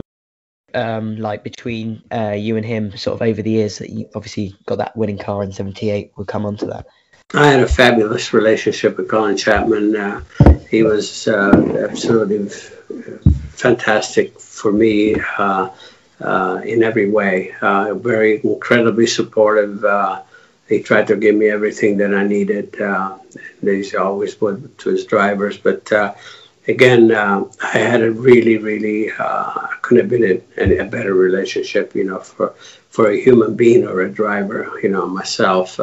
um, 0.73 1.17
like 1.17 1.43
between 1.43 2.03
uh, 2.11 2.35
you 2.37 2.55
and 2.55 2.65
him, 2.65 2.95
sort 2.97 3.15
of 3.15 3.27
over 3.27 3.41
the 3.41 3.51
years 3.51 3.79
that 3.79 3.89
you 3.89 4.09
obviously 4.15 4.55
got 4.65 4.77
that 4.77 4.95
winning 4.95 5.17
car 5.17 5.43
in 5.43 5.51
'78? 5.51 6.11
We'll 6.15 6.25
come 6.25 6.45
on 6.45 6.57
to 6.57 6.67
that. 6.67 6.87
I 7.31 7.45
had 7.47 7.59
a 7.59 7.67
fabulous 7.67 8.33
relationship 8.33 8.97
with 8.97 9.07
Colin 9.07 9.37
Chapman. 9.37 9.95
Uh, 9.95 10.23
he 10.67 10.81
was 10.81 11.27
uh, 11.27 11.87
absolutely 11.87 12.49
fantastic 13.51 14.39
for 14.39 14.71
me 14.71 15.15
uh, 15.37 15.69
uh, 16.21 16.61
in 16.65 16.81
every 16.81 17.07
way. 17.07 17.53
Uh, 17.61 17.93
very 17.93 18.41
incredibly 18.43 19.05
supportive, 19.05 19.85
uh, 19.85 20.23
he 20.67 20.81
tried 20.81 21.05
to 21.07 21.15
give 21.17 21.35
me 21.35 21.49
everything 21.49 21.97
that 21.97 22.15
I 22.15 22.25
needed. 22.25 22.75
He 23.61 23.95
always 23.95 24.41
would 24.41 24.75
to 24.79 24.89
his 24.89 25.05
drivers, 25.05 25.57
but 25.57 25.91
again, 26.67 27.11
I 27.11 27.77
had 27.77 28.01
a 28.01 28.11
really, 28.11 28.57
really 28.57 29.11
couldn't 29.83 30.09
have 30.09 30.09
been 30.09 30.79
a 30.79 30.85
better 30.85 31.13
relationship, 31.13 31.93
you 31.93 32.05
know, 32.05 32.19
for 32.19 32.55
for 32.89 33.11
a 33.11 33.21
human 33.21 33.55
being 33.55 33.85
or 33.85 34.01
a 34.01 34.09
driver, 34.09 34.79
you 34.81 34.89
know, 34.89 35.05
myself. 35.05 35.79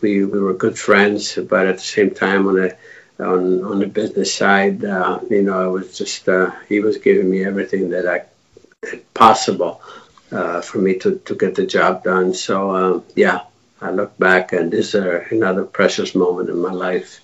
We 0.00 0.24
we 0.24 0.40
were 0.40 0.54
good 0.54 0.78
friends, 0.78 1.34
but 1.34 1.66
at 1.66 1.76
the 1.76 1.82
same 1.82 2.14
time, 2.14 2.46
on 2.46 2.58
a 2.58 2.76
on 3.22 3.64
on 3.64 3.78
the 3.80 3.86
business 3.86 4.34
side, 4.34 4.84
uh, 4.84 5.20
you 5.28 5.42
know, 5.42 5.68
it 5.68 5.72
was 5.72 5.98
just 5.98 6.28
uh, 6.28 6.52
he 6.68 6.80
was 6.80 6.98
giving 6.98 7.30
me 7.30 7.44
everything 7.44 7.90
that 7.90 8.06
I 8.06 8.22
that 8.82 9.12
possible 9.14 9.82
uh, 10.30 10.60
for 10.60 10.78
me 10.78 10.98
to 10.98 11.16
to 11.16 11.34
get 11.34 11.54
the 11.54 11.66
job 11.66 12.04
done. 12.04 12.34
So 12.34 12.74
um, 12.74 13.04
yeah, 13.16 13.42
I 13.80 13.90
look 13.90 14.16
back, 14.18 14.52
and 14.52 14.70
this 14.70 14.94
is 14.94 15.30
another 15.32 15.64
precious 15.64 16.14
moment 16.14 16.48
in 16.48 16.58
my 16.58 16.72
life. 16.72 17.20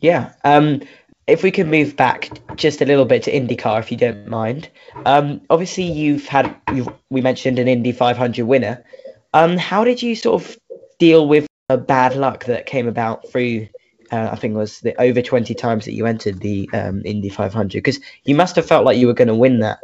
Yeah. 0.00 0.32
Um, 0.44 0.82
if 1.26 1.42
we 1.42 1.52
can 1.52 1.70
move 1.70 1.96
back 1.96 2.28
just 2.56 2.82
a 2.82 2.84
little 2.84 3.04
bit 3.04 3.22
to 3.22 3.32
IndyCar, 3.32 3.78
if 3.78 3.90
you 3.92 3.96
don't 3.96 4.26
mind. 4.26 4.68
Um, 5.06 5.40
obviously, 5.48 5.84
you've 5.84 6.26
had 6.26 6.54
you've, 6.74 6.88
we 7.10 7.20
mentioned 7.20 7.58
an 7.58 7.68
Indy 7.68 7.92
500 7.92 8.44
winner. 8.44 8.84
Um, 9.32 9.56
how 9.56 9.84
did 9.84 10.02
you 10.02 10.14
sort 10.14 10.42
of 10.42 10.58
deal 11.02 11.26
with 11.26 11.48
a 11.68 11.76
bad 11.76 12.14
luck 12.14 12.44
that 12.44 12.64
came 12.66 12.86
about 12.86 13.28
through? 13.28 13.66
Uh, 14.12 14.28
I 14.30 14.36
think 14.36 14.54
it 14.54 14.58
was 14.58 14.78
the 14.80 14.94
over 15.00 15.20
20 15.20 15.52
times 15.54 15.84
that 15.86 15.94
you 15.94 16.06
entered 16.06 16.38
the 16.38 16.70
um, 16.72 17.02
Indy 17.04 17.28
500 17.28 17.72
because 17.72 17.98
you 18.22 18.36
must 18.36 18.54
have 18.54 18.66
felt 18.66 18.84
like 18.84 18.98
you 18.98 19.08
were 19.08 19.14
going 19.14 19.26
to 19.28 19.34
win 19.34 19.58
that 19.60 19.80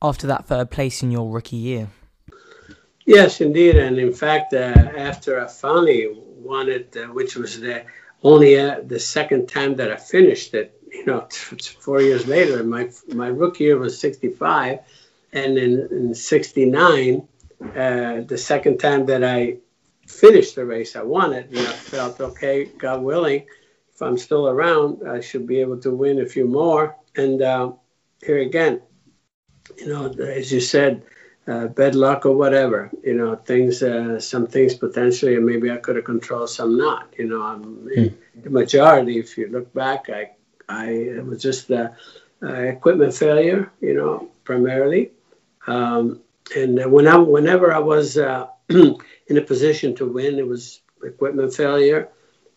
after 0.00 0.28
that 0.28 0.46
third 0.46 0.70
place 0.70 1.02
in 1.02 1.10
your 1.10 1.28
rookie 1.28 1.56
year. 1.56 1.88
Yes, 3.04 3.40
indeed, 3.40 3.76
and 3.76 3.98
in 3.98 4.12
fact, 4.12 4.54
uh, 4.54 4.74
after 4.96 5.40
I 5.44 5.48
finally 5.48 6.06
won 6.14 6.68
it, 6.68 6.96
uh, 6.96 7.06
which 7.06 7.34
was 7.34 7.58
the 7.58 7.84
only 8.22 8.58
uh, 8.58 8.80
the 8.86 9.00
second 9.00 9.48
time 9.48 9.76
that 9.76 9.90
I 9.90 9.96
finished 9.96 10.54
it, 10.54 10.80
you 10.92 11.06
know, 11.06 11.26
four 11.80 12.00
years 12.00 12.28
later, 12.28 12.62
my 12.62 12.90
my 13.08 13.26
rookie 13.26 13.64
year 13.64 13.78
was 13.78 13.98
65, 13.98 14.78
and 15.32 15.58
in, 15.58 15.88
in 15.90 16.14
69, 16.14 17.26
uh, 17.62 18.20
the 18.20 18.38
second 18.38 18.78
time 18.78 19.06
that 19.06 19.24
I 19.24 19.56
finished 20.10 20.54
the 20.56 20.64
race, 20.64 20.96
I 20.96 21.02
it, 21.34 21.48
and 21.50 21.58
I 21.58 21.72
felt 21.72 22.20
okay, 22.20 22.66
God 22.66 23.02
willing, 23.02 23.46
if 24.00 24.06
I'm 24.06 24.18
still 24.18 24.48
around, 24.48 25.06
I 25.06 25.20
should 25.20 25.46
be 25.46 25.60
able 25.60 25.78
to 25.80 25.90
win 25.90 26.20
a 26.20 26.26
few 26.26 26.46
more. 26.46 26.96
And 27.16 27.42
uh, 27.42 27.72
here 28.24 28.38
again, 28.38 28.80
you 29.78 29.88
know, 29.88 30.06
as 30.06 30.50
you 30.50 30.60
said, 30.60 31.02
uh, 31.46 31.66
bad 31.66 31.94
luck 31.94 32.24
or 32.24 32.34
whatever. 32.34 32.90
You 33.04 33.14
know, 33.14 33.36
things, 33.36 33.82
uh, 33.82 34.18
some 34.18 34.46
things 34.46 34.74
potentially, 34.74 35.36
and 35.36 35.44
maybe 35.44 35.70
I 35.70 35.76
could 35.76 35.96
have 35.96 36.04
controlled, 36.04 36.50
some 36.50 36.78
not. 36.78 37.12
You 37.18 37.28
know, 37.28 37.42
I'm, 37.42 37.62
mm. 37.88 38.14
the 38.42 38.50
majority, 38.50 39.18
if 39.18 39.36
you 39.36 39.48
look 39.48 39.72
back, 39.74 40.08
I, 40.08 40.30
I 40.68 40.86
it 41.18 41.26
was 41.26 41.42
just 41.42 41.70
uh, 41.70 41.90
equipment 42.42 43.14
failure. 43.14 43.70
You 43.80 43.94
know, 43.94 44.30
primarily. 44.44 45.10
Um, 45.66 46.20
and 46.56 46.90
when 46.90 47.06
I, 47.06 47.16
whenever 47.16 47.72
I 47.72 47.78
was 47.78 48.16
uh, 48.16 48.46
in 49.28 49.36
a 49.36 49.42
position 49.42 49.94
to 49.96 50.06
win, 50.06 50.38
it 50.38 50.46
was 50.46 50.80
equipment 51.02 51.52
failure. 51.52 52.08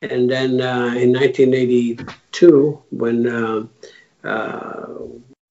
And 0.02 0.30
then 0.30 0.62
uh, 0.62 0.94
in 0.96 1.14
1982, 1.14 2.84
when 2.90 3.28
uh, 3.28 3.66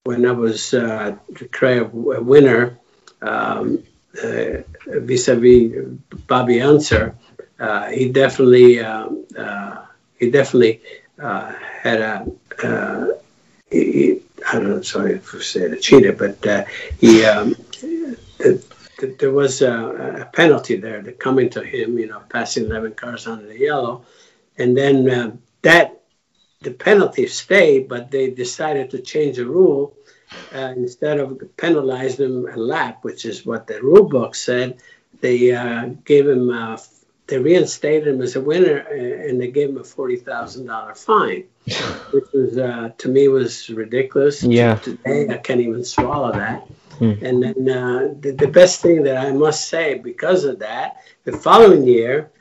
when 0.03 0.25
I 0.25 0.31
was 0.31 0.71
declared 0.71 1.91
a 1.93 2.21
winner, 2.21 2.77
um, 3.21 3.83
uh, 4.21 4.61
vis-a-vis 4.85 5.97
Bobby 6.27 6.61
Unser, 6.61 7.15
uh, 7.59 7.89
he 7.89 8.09
definitely 8.09 8.79
um, 8.79 9.25
uh, 9.37 9.85
he 10.19 10.29
definitely 10.29 10.81
had 11.17 11.99
a 12.01 13.17
he, 13.71 14.21
I 14.47 14.53
don't 14.53 14.69
know, 14.69 14.81
sorry 14.81 15.17
for 15.17 15.41
saying 15.41 15.73
a 15.73 15.79
cheater, 15.79 16.13
but 16.13 16.67
he 16.99 17.25
um, 17.25 17.55
the, 18.37 18.63
the, 19.03 19.15
there 19.19 19.31
was 19.31 19.61
a, 19.61 20.21
a, 20.21 20.25
penalty 20.25 20.77
there 20.77 21.01
that 21.01 21.19
coming 21.19 21.49
to 21.49 21.61
him, 21.61 21.99
you 21.99 22.07
know, 22.07 22.21
passing 22.29 22.65
11 22.65 22.93
cars 22.93 23.27
under 23.27 23.45
the 23.45 23.59
yellow, 23.59 24.05
and 24.57 24.77
then 24.77 25.09
uh, 25.09 25.31
that 25.61 26.01
the 26.61 26.71
penalty 26.71 27.27
stayed, 27.27 27.89
but 27.89 28.11
they 28.11 28.29
decided 28.29 28.91
to 28.91 28.99
change 28.99 29.35
the 29.35 29.45
rule 29.45 29.93
uh, 30.55 30.73
instead 30.77 31.19
of 31.19 31.41
penalize 31.57 32.15
them 32.15 32.47
a 32.47 32.55
lap, 32.55 32.99
which 33.01 33.25
is 33.25 33.45
what 33.45 33.67
the 33.67 33.81
rule 33.81 34.07
book 34.07 34.35
said, 34.35 34.77
they 35.19 35.51
uh, 35.51 35.89
gave 36.05 36.25
him, 36.27 36.49
uh, 36.49 36.77
they 37.27 37.39
reinstated 37.39 38.07
him 38.07 38.21
as 38.21 38.37
a 38.37 38.41
winner, 38.41 38.85
uh, 38.89 39.27
and 39.27 39.39
they 39.41 39.51
gave 39.51 39.69
him 39.69 39.77
a 39.77 39.83
forty 39.83 40.15
thousand 40.15 40.65
dollar 40.65 40.95
fine, 40.95 41.43
which 42.11 42.25
was 42.33 42.57
uh, 42.57 42.91
to 42.97 43.09
me 43.09 43.27
was 43.27 43.69
ridiculous. 43.69 44.43
Yeah. 44.43 44.75
Today 44.75 45.27
I 45.29 45.37
can't 45.37 45.61
even 45.61 45.83
swallow 45.83 46.31
that. 46.31 46.65
Hmm. 46.99 47.13
And 47.21 47.43
then 47.43 47.69
uh, 47.69 48.13
the, 48.19 48.31
the 48.31 48.47
best 48.47 48.81
thing 48.81 49.03
that 49.03 49.17
I 49.17 49.31
must 49.31 49.69
say 49.69 49.95
because 49.95 50.43
of 50.43 50.59
that, 50.59 50.97
the 51.23 51.31
following 51.31 51.85
year, 51.85 52.31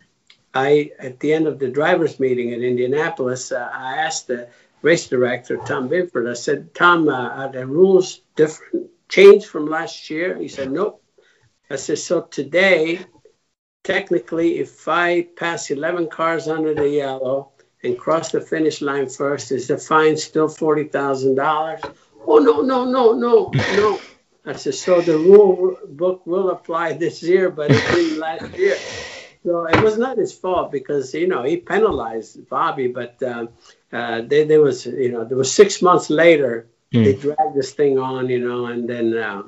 I 0.54 0.90
at 0.98 1.18
the 1.20 1.32
end 1.32 1.46
of 1.46 1.58
the 1.58 1.68
drivers' 1.68 2.20
meeting 2.20 2.50
in 2.52 2.62
Indianapolis, 2.62 3.52
I 3.52 3.96
asked 3.98 4.26
the 4.26 4.48
race 4.82 5.08
director, 5.08 5.56
Tom 5.58 5.88
Binford. 5.88 6.28
I 6.28 6.34
said, 6.34 6.74
Tom, 6.74 7.08
uh, 7.08 7.28
are 7.28 7.52
the 7.52 7.66
rules 7.66 8.20
different, 8.36 8.90
changed 9.08 9.46
from 9.46 9.66
last 9.66 10.10
year? 10.10 10.36
He 10.36 10.48
said, 10.48 10.70
nope. 10.70 11.02
I 11.70 11.76
said, 11.76 11.98
so 11.98 12.22
today, 12.22 13.00
technically, 13.82 14.58
if 14.58 14.86
I 14.86 15.22
pass 15.36 15.70
11 15.70 16.08
cars 16.08 16.48
under 16.48 16.74
the 16.74 16.88
yellow 16.88 17.52
and 17.82 17.98
cross 17.98 18.30
the 18.30 18.40
finish 18.40 18.82
line 18.82 19.08
first, 19.08 19.52
is 19.52 19.68
the 19.68 19.78
fine 19.78 20.16
still 20.16 20.48
$40,000? 20.48 21.94
Oh, 22.26 22.38
no, 22.38 22.60
no, 22.60 22.84
no, 22.84 23.12
no, 23.12 23.50
no. 23.52 24.00
I 24.44 24.54
said, 24.54 24.74
so 24.74 25.00
the 25.00 25.16
rule 25.16 25.78
book 25.88 26.26
will 26.26 26.50
apply 26.50 26.94
this 26.94 27.22
year, 27.22 27.50
but 27.50 27.70
it 27.70 27.82
didn't 27.94 28.18
last 28.26 28.56
year. 28.56 28.76
So 29.44 29.66
it 29.66 29.82
was 29.82 29.98
not 29.98 30.18
his 30.18 30.32
fault 30.32 30.70
because 30.70 31.14
you 31.14 31.26
know 31.26 31.42
he 31.42 31.56
penalized 31.56 32.48
Bobby, 32.48 32.88
but 32.88 33.22
um, 33.22 33.48
uh, 33.92 34.22
they, 34.22 34.44
there 34.44 34.60
was 34.60 34.86
you 34.86 35.10
know 35.10 35.24
there 35.24 35.36
was 35.36 35.52
six 35.52 35.82
months 35.82 36.10
later 36.10 36.66
mm. 36.92 37.04
they 37.04 37.14
dragged 37.14 37.54
this 37.54 37.72
thing 37.72 37.98
on, 37.98 38.28
you 38.28 38.38
know, 38.38 38.66
and 38.66 38.88
then 38.88 39.16
uh, 39.16 39.42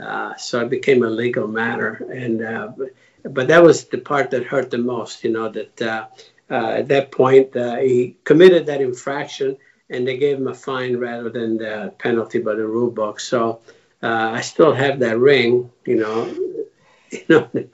uh, 0.00 0.36
so 0.36 0.60
it 0.60 0.70
became 0.70 1.02
a 1.02 1.10
legal 1.10 1.46
matter, 1.46 2.06
and 2.12 2.42
uh, 2.42 2.68
but, 2.76 2.88
but, 3.24 3.48
that 3.48 3.62
was 3.62 3.84
the 3.86 3.98
part 3.98 4.30
that 4.30 4.44
hurt 4.44 4.70
the 4.70 4.78
most, 4.78 5.24
you 5.24 5.30
know, 5.30 5.48
that 5.48 5.82
uh, 5.82 6.06
uh, 6.50 6.70
at 6.78 6.88
that 6.88 7.10
point 7.10 7.54
he 7.54 8.16
committed 8.24 8.66
that 8.66 8.80
infraction, 8.80 9.56
and 9.90 10.06
they 10.06 10.16
gave 10.16 10.38
him 10.38 10.46
a 10.46 10.54
fine 10.54 10.96
rather 10.96 11.30
than 11.30 11.58
the 11.58 11.92
penalty 11.98 12.38
by 12.38 12.54
the 12.54 12.66
rule 12.66 12.90
book. 12.90 13.18
So 13.20 13.60
I 14.02 14.40
still 14.42 14.72
have 14.72 15.00
that 15.00 15.18
ring, 15.18 15.70
you 15.84 15.96
know, 15.96 16.26
you 17.10 17.24
know, 17.28 17.50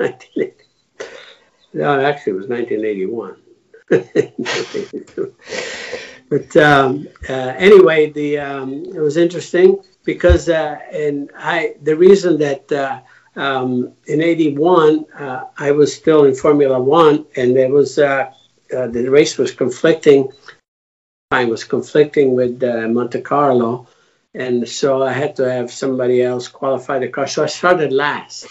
no, 1.72 2.00
actually, 2.00 2.32
it 2.32 2.37
was 2.37 2.48
1981. 2.48 3.37
but 6.30 6.56
um, 6.56 7.06
uh, 7.28 7.54
anyway, 7.58 8.10
the 8.10 8.38
um, 8.38 8.84
it 8.87 9.00
was 9.00 9.18
interesting 9.18 9.78
because 10.04 10.48
uh, 10.48 10.78
and 10.92 11.30
I 11.37 11.74
the 11.82 11.96
reason 11.96 12.38
that 12.38 12.72
uh, 12.72 13.00
um, 13.37 13.92
in 14.06 14.22
'81 14.22 15.04
uh, 15.18 15.44
I 15.58 15.72
was 15.72 15.94
still 15.94 16.24
in 16.24 16.34
Formula 16.34 16.80
One 16.80 17.26
and 17.37 17.54
there 17.54 17.70
was 17.70 17.98
uh, 17.98 18.32
uh, 18.74 18.87
the 18.87 19.06
race 19.08 19.37
was 19.37 19.52
conflicting. 19.52 20.30
Time 21.30 21.48
was 21.48 21.64
conflicting 21.64 22.34
with 22.34 22.62
Monte 22.62 23.20
Carlo, 23.20 23.87
and 24.35 24.68
so 24.68 25.03
I 25.03 25.12
had 25.12 25.37
to 25.37 25.51
have 25.51 25.70
somebody 25.70 26.23
else 26.23 26.49
qualify 26.49 26.99
the 26.99 27.09
car. 27.09 27.27
So 27.27 27.44
I 27.44 27.47
started 27.47 27.92
last 27.92 28.47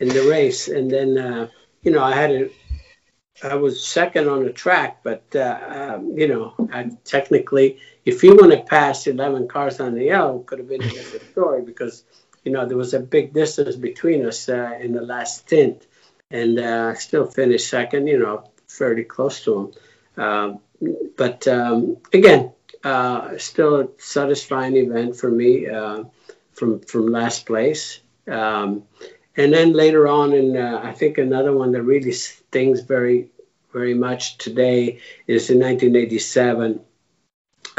in 0.00 0.08
the 0.08 0.28
race, 0.28 0.68
and 0.68 0.90
then 0.90 1.50
you 1.82 1.90
know, 1.90 2.02
I 2.02 2.14
had 2.14 2.30
a, 2.30 2.50
I 3.42 3.54
was 3.54 3.86
second 3.86 4.28
on 4.28 4.44
the 4.44 4.52
track, 4.52 5.00
but 5.02 5.24
uh, 5.34 5.58
um, 5.68 6.18
you 6.18 6.28
know, 6.28 6.54
I 6.72 6.90
technically, 7.04 7.78
if 8.04 8.20
he 8.20 8.30
wouldn't 8.30 8.54
have 8.54 8.66
passed 8.66 9.06
11 9.06 9.48
cars 9.48 9.80
on 9.80 9.94
the 9.94 10.04
yellow, 10.04 10.40
could 10.40 10.58
have 10.58 10.68
been 10.68 10.82
a 10.82 10.88
different 10.88 11.30
story 11.30 11.62
because 11.62 12.04
you 12.44 12.52
know 12.52 12.66
there 12.66 12.76
was 12.76 12.94
a 12.94 13.00
big 13.00 13.32
distance 13.32 13.76
between 13.76 14.26
us 14.26 14.48
uh, 14.48 14.78
in 14.80 14.92
the 14.92 15.02
last 15.02 15.38
stint, 15.38 15.86
and 16.30 16.58
uh, 16.58 16.92
I 16.92 16.94
still 16.94 17.26
finished 17.26 17.68
second. 17.68 18.06
You 18.06 18.18
know, 18.18 18.44
fairly 18.66 19.04
close 19.04 19.44
to 19.44 19.58
him. 19.58 20.24
Um, 20.24 20.60
but 21.16 21.46
um, 21.46 21.98
again, 22.12 22.52
uh, 22.88 23.36
still 23.36 23.80
a 23.80 23.88
satisfying 23.98 24.76
event 24.76 25.16
for 25.16 25.30
me 25.30 25.68
uh, 25.68 26.04
from 26.52 26.80
from 26.80 27.06
last 27.08 27.44
place. 27.44 28.00
Um, 28.26 28.84
and 29.36 29.52
then 29.52 29.72
later 29.72 30.08
on, 30.08 30.32
in 30.32 30.56
uh, 30.56 30.80
I 30.82 30.92
think 30.92 31.18
another 31.18 31.52
one 31.52 31.72
that 31.72 31.82
really 31.82 32.12
stings 32.12 32.80
very, 32.80 33.28
very 33.72 33.94
much 33.94 34.38
today 34.38 35.00
is 35.26 35.50
in 35.50 35.58
1987 35.60 36.80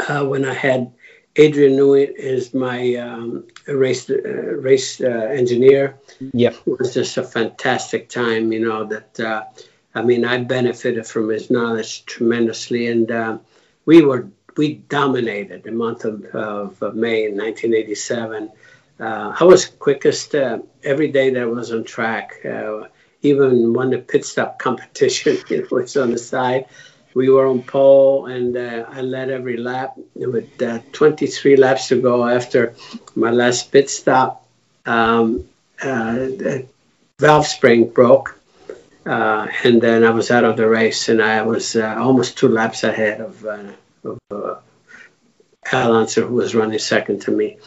uh, 0.08 0.24
when 0.24 0.44
I 0.44 0.54
had 0.54 0.92
Adrian 1.36 1.72
Newey 1.72 2.08
is 2.16 2.54
my 2.54 2.94
um, 2.94 3.46
race 3.66 4.08
uh, 4.08 4.14
race 4.68 5.00
uh, 5.00 5.28
engineer. 5.40 5.98
Yeah, 6.32 6.54
it 6.66 6.78
was 6.78 6.94
just 6.94 7.16
a 7.16 7.24
fantastic 7.24 8.08
time. 8.08 8.52
You 8.52 8.60
know 8.60 8.84
that 8.84 9.18
uh, 9.18 9.42
I 9.92 10.02
mean 10.02 10.24
I 10.24 10.38
benefited 10.38 11.04
from 11.06 11.28
his 11.30 11.50
knowledge 11.50 12.04
tremendously, 12.06 12.86
and 12.86 13.40
we 13.86 14.02
were 14.02 14.28
we 14.60 14.74
dominated 14.74 15.62
the 15.62 15.72
month 15.72 16.04
of, 16.04 16.24
of, 16.34 16.94
May 16.94 17.18
in 17.28 17.36
1987. 17.36 18.50
Uh, 18.98 19.36
I 19.40 19.44
was 19.44 19.66
quickest 19.66 20.34
uh, 20.34 20.58
every 20.84 21.10
day 21.18 21.30
that 21.30 21.42
I 21.42 21.46
was 21.46 21.72
on 21.72 21.84
track. 21.84 22.26
even 23.22 23.72
won 23.72 23.90
the 23.90 23.98
pit 23.98 24.24
stop 24.24 24.58
competition, 24.58 25.38
you 25.48 25.62
know, 25.62 25.68
was 25.70 25.96
on 25.96 26.10
the 26.10 26.18
side 26.18 26.66
we 27.14 27.28
were 27.28 27.46
on 27.46 27.62
pole 27.62 28.26
and 28.26 28.56
uh, 28.56 28.84
I 28.88 29.00
led 29.00 29.30
every 29.30 29.56
lap 29.56 29.98
with 30.14 30.62
uh, 30.62 30.80
23 30.92 31.56
laps 31.56 31.88
to 31.88 32.00
go 32.00 32.26
after 32.26 32.74
my 33.14 33.30
last 33.30 33.72
pit 33.72 33.90
stop. 33.90 34.46
Um, 34.86 35.48
uh, 35.82 36.28
valve 37.18 37.46
spring 37.46 37.88
broke, 37.88 38.38
uh, 39.06 39.48
and 39.64 39.80
then 39.80 40.04
I 40.04 40.10
was 40.10 40.30
out 40.30 40.44
of 40.44 40.56
the 40.56 40.68
race, 40.68 41.08
and 41.08 41.22
I 41.22 41.42
was 41.42 41.76
uh, 41.76 41.96
almost 41.98 42.38
two 42.38 42.48
laps 42.48 42.82
ahead 42.84 43.20
of, 43.20 43.46
uh, 44.04 44.16
of 44.30 44.62
Al 45.72 45.96
Unser, 45.96 46.26
who 46.26 46.34
was 46.34 46.54
running 46.54 46.78
second 46.78 47.22
to 47.22 47.30
me. 47.30 47.58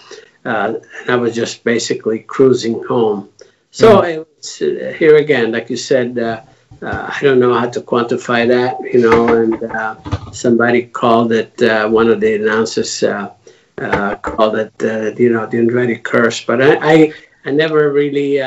and 0.44 0.82
I 1.08 1.16
was 1.16 1.36
just 1.36 1.64
basically 1.64 2.20
cruising 2.20 2.84
home. 2.84 3.30
So 3.72 4.02
mm. 4.02 4.96
here 4.96 5.18
again, 5.18 5.52
like 5.52 5.70
you 5.70 5.78
said, 5.78 6.20
uh, 6.20 6.42
I 6.82 7.20
don't 7.22 7.40
know 7.40 7.54
how 7.54 7.70
to 7.70 7.82
quantify 7.82 8.48
that, 8.50 8.82
you 8.94 9.02
know. 9.02 9.34
And 9.34 9.64
uh, 9.64 10.32
somebody 10.32 10.84
called 10.84 11.32
it, 11.32 11.62
uh, 11.62 11.88
one 11.90 12.10
of 12.10 12.20
the 12.20 12.36
announcers 12.36 13.04
uh, 13.04 13.32
uh, 13.78 14.16
called 14.16 14.56
it, 14.58 14.74
uh, 14.82 15.16
you 15.18 15.32
know, 15.32 15.46
the 15.46 15.58
Andretti 15.58 16.02
curse. 16.02 16.44
But 16.44 16.62
I, 16.62 16.76
I, 16.82 17.14
I 17.46 17.52
never 17.52 17.92
really 17.92 18.38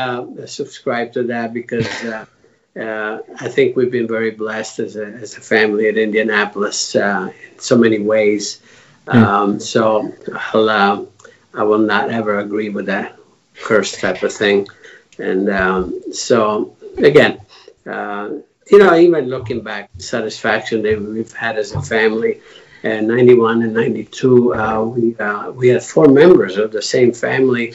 subscribed 0.46 1.14
to 1.14 1.24
that 1.24 1.54
because 1.54 1.88
I 2.78 3.48
think 3.48 3.76
we've 3.76 3.90
been 3.90 4.08
very 4.08 4.32
blessed 4.32 4.80
as 4.80 4.96
a, 4.96 5.06
as 5.06 5.36
a 5.36 5.40
family 5.40 5.88
at 5.88 5.96
Indianapolis 5.96 6.94
in 6.94 7.32
so 7.58 7.76
many 7.76 7.98
ways. 7.98 8.60
Mm. 9.06 9.14
Um, 9.14 9.60
so 9.60 10.12
I'll, 10.52 11.08
I 11.54 11.62
will 11.62 11.78
not 11.78 12.10
ever 12.10 12.38
agree 12.38 12.68
with 12.68 12.86
that 12.86 13.16
curse 13.62 13.98
type 13.98 14.22
of 14.22 14.32
thing. 14.32 14.66
And 15.18 15.48
um, 15.48 16.12
so, 16.12 16.76
again, 16.98 17.40
uh, 17.86 18.30
you 18.70 18.78
know, 18.78 18.94
even 18.96 19.26
looking 19.26 19.62
back, 19.62 19.90
satisfaction 19.98 20.82
that 20.82 21.00
we've 21.00 21.32
had 21.32 21.56
as 21.56 21.72
a 21.72 21.80
family. 21.80 22.40
And 22.82 23.08
91 23.08 23.62
and 23.62 23.74
92, 23.74 24.54
uh, 24.54 24.84
we 24.84 25.16
uh, 25.16 25.50
we 25.50 25.68
had 25.68 25.82
four 25.82 26.08
members 26.08 26.56
of 26.56 26.70
the 26.70 26.82
same 26.82 27.12
family 27.12 27.74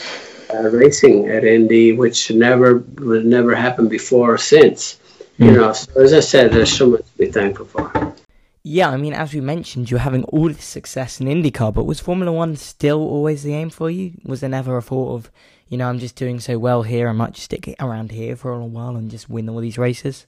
uh, 0.53 0.69
racing 0.69 1.27
at 1.29 1.43
Indy, 1.43 1.93
which 1.93 2.31
never 2.31 2.77
would 2.77 3.25
never 3.25 3.55
happened 3.55 3.89
before 3.89 4.33
or 4.33 4.37
since. 4.37 4.99
Mm. 5.39 5.45
You 5.45 5.49
hmm. 5.51 5.57
know, 5.57 5.73
so 5.73 6.01
as 6.01 6.13
I 6.13 6.19
said, 6.19 6.51
there's 6.51 6.75
so 6.75 6.87
much 6.87 7.01
to 7.01 7.17
be 7.17 7.31
thankful 7.31 7.65
for. 7.65 8.15
Yeah, 8.63 8.89
I 8.89 8.97
mean, 8.97 9.13
as 9.13 9.33
we 9.33 9.41
mentioned, 9.41 9.89
you're 9.89 10.01
having 10.01 10.23
all 10.25 10.47
this 10.49 10.65
success 10.65 11.19
in 11.19 11.25
IndyCar, 11.27 11.73
but 11.73 11.85
was 11.85 11.99
Formula 11.99 12.31
One 12.31 12.55
still 12.55 12.99
always 12.99 13.41
the 13.41 13.55
aim 13.55 13.71
for 13.71 13.89
you? 13.89 14.13
Was 14.23 14.41
there 14.41 14.51
never 14.51 14.77
a 14.77 14.83
thought 14.83 15.15
of, 15.15 15.31
you 15.67 15.79
know, 15.79 15.89
I'm 15.89 15.97
just 15.97 16.15
doing 16.15 16.39
so 16.39 16.59
well 16.59 16.83
here, 16.83 17.09
I 17.09 17.11
might 17.11 17.33
just 17.33 17.45
stick 17.45 17.73
around 17.79 18.11
here 18.11 18.35
for 18.35 18.51
a 18.51 18.53
little 18.53 18.69
while 18.69 18.95
and 18.97 19.09
just 19.09 19.31
win 19.31 19.49
all 19.49 19.61
these 19.61 19.79
races? 19.79 20.27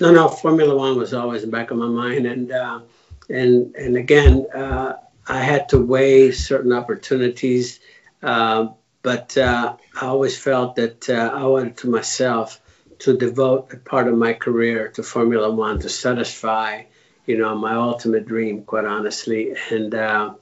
No, 0.00 0.10
no, 0.10 0.28
Formula 0.28 0.74
One 0.74 0.96
was 0.96 1.12
always 1.12 1.42
in 1.42 1.50
the 1.50 1.56
back 1.56 1.70
of 1.70 1.76
my 1.76 1.86
mind, 1.86 2.26
and 2.26 2.50
uh, 2.50 2.80
and 3.28 3.74
and 3.76 3.96
again, 3.96 4.46
uh, 4.54 4.94
I 5.28 5.38
had 5.38 5.68
to 5.68 5.78
weigh 5.78 6.32
certain 6.32 6.72
opportunities, 6.72 7.78
uh, 8.22 8.68
but 9.04 9.38
uh, 9.38 9.76
I 9.94 10.06
always 10.06 10.36
felt 10.36 10.74
that 10.76 11.08
uh, 11.08 11.30
I 11.32 11.44
wanted 11.44 11.76
to 11.78 11.88
myself 11.88 12.60
to 13.00 13.16
devote 13.16 13.72
a 13.72 13.76
part 13.76 14.08
of 14.08 14.18
my 14.18 14.32
career 14.32 14.88
to 14.96 15.04
Formula 15.04 15.48
One 15.48 15.78
to 15.80 15.88
satisfy 15.88 16.82
you 17.26 17.38
know, 17.38 17.56
my 17.56 17.74
ultimate 17.74 18.26
dream, 18.26 18.62
quite 18.62 18.84
honestly. 18.84 19.54
And 19.70 19.94
uh, 19.94 20.34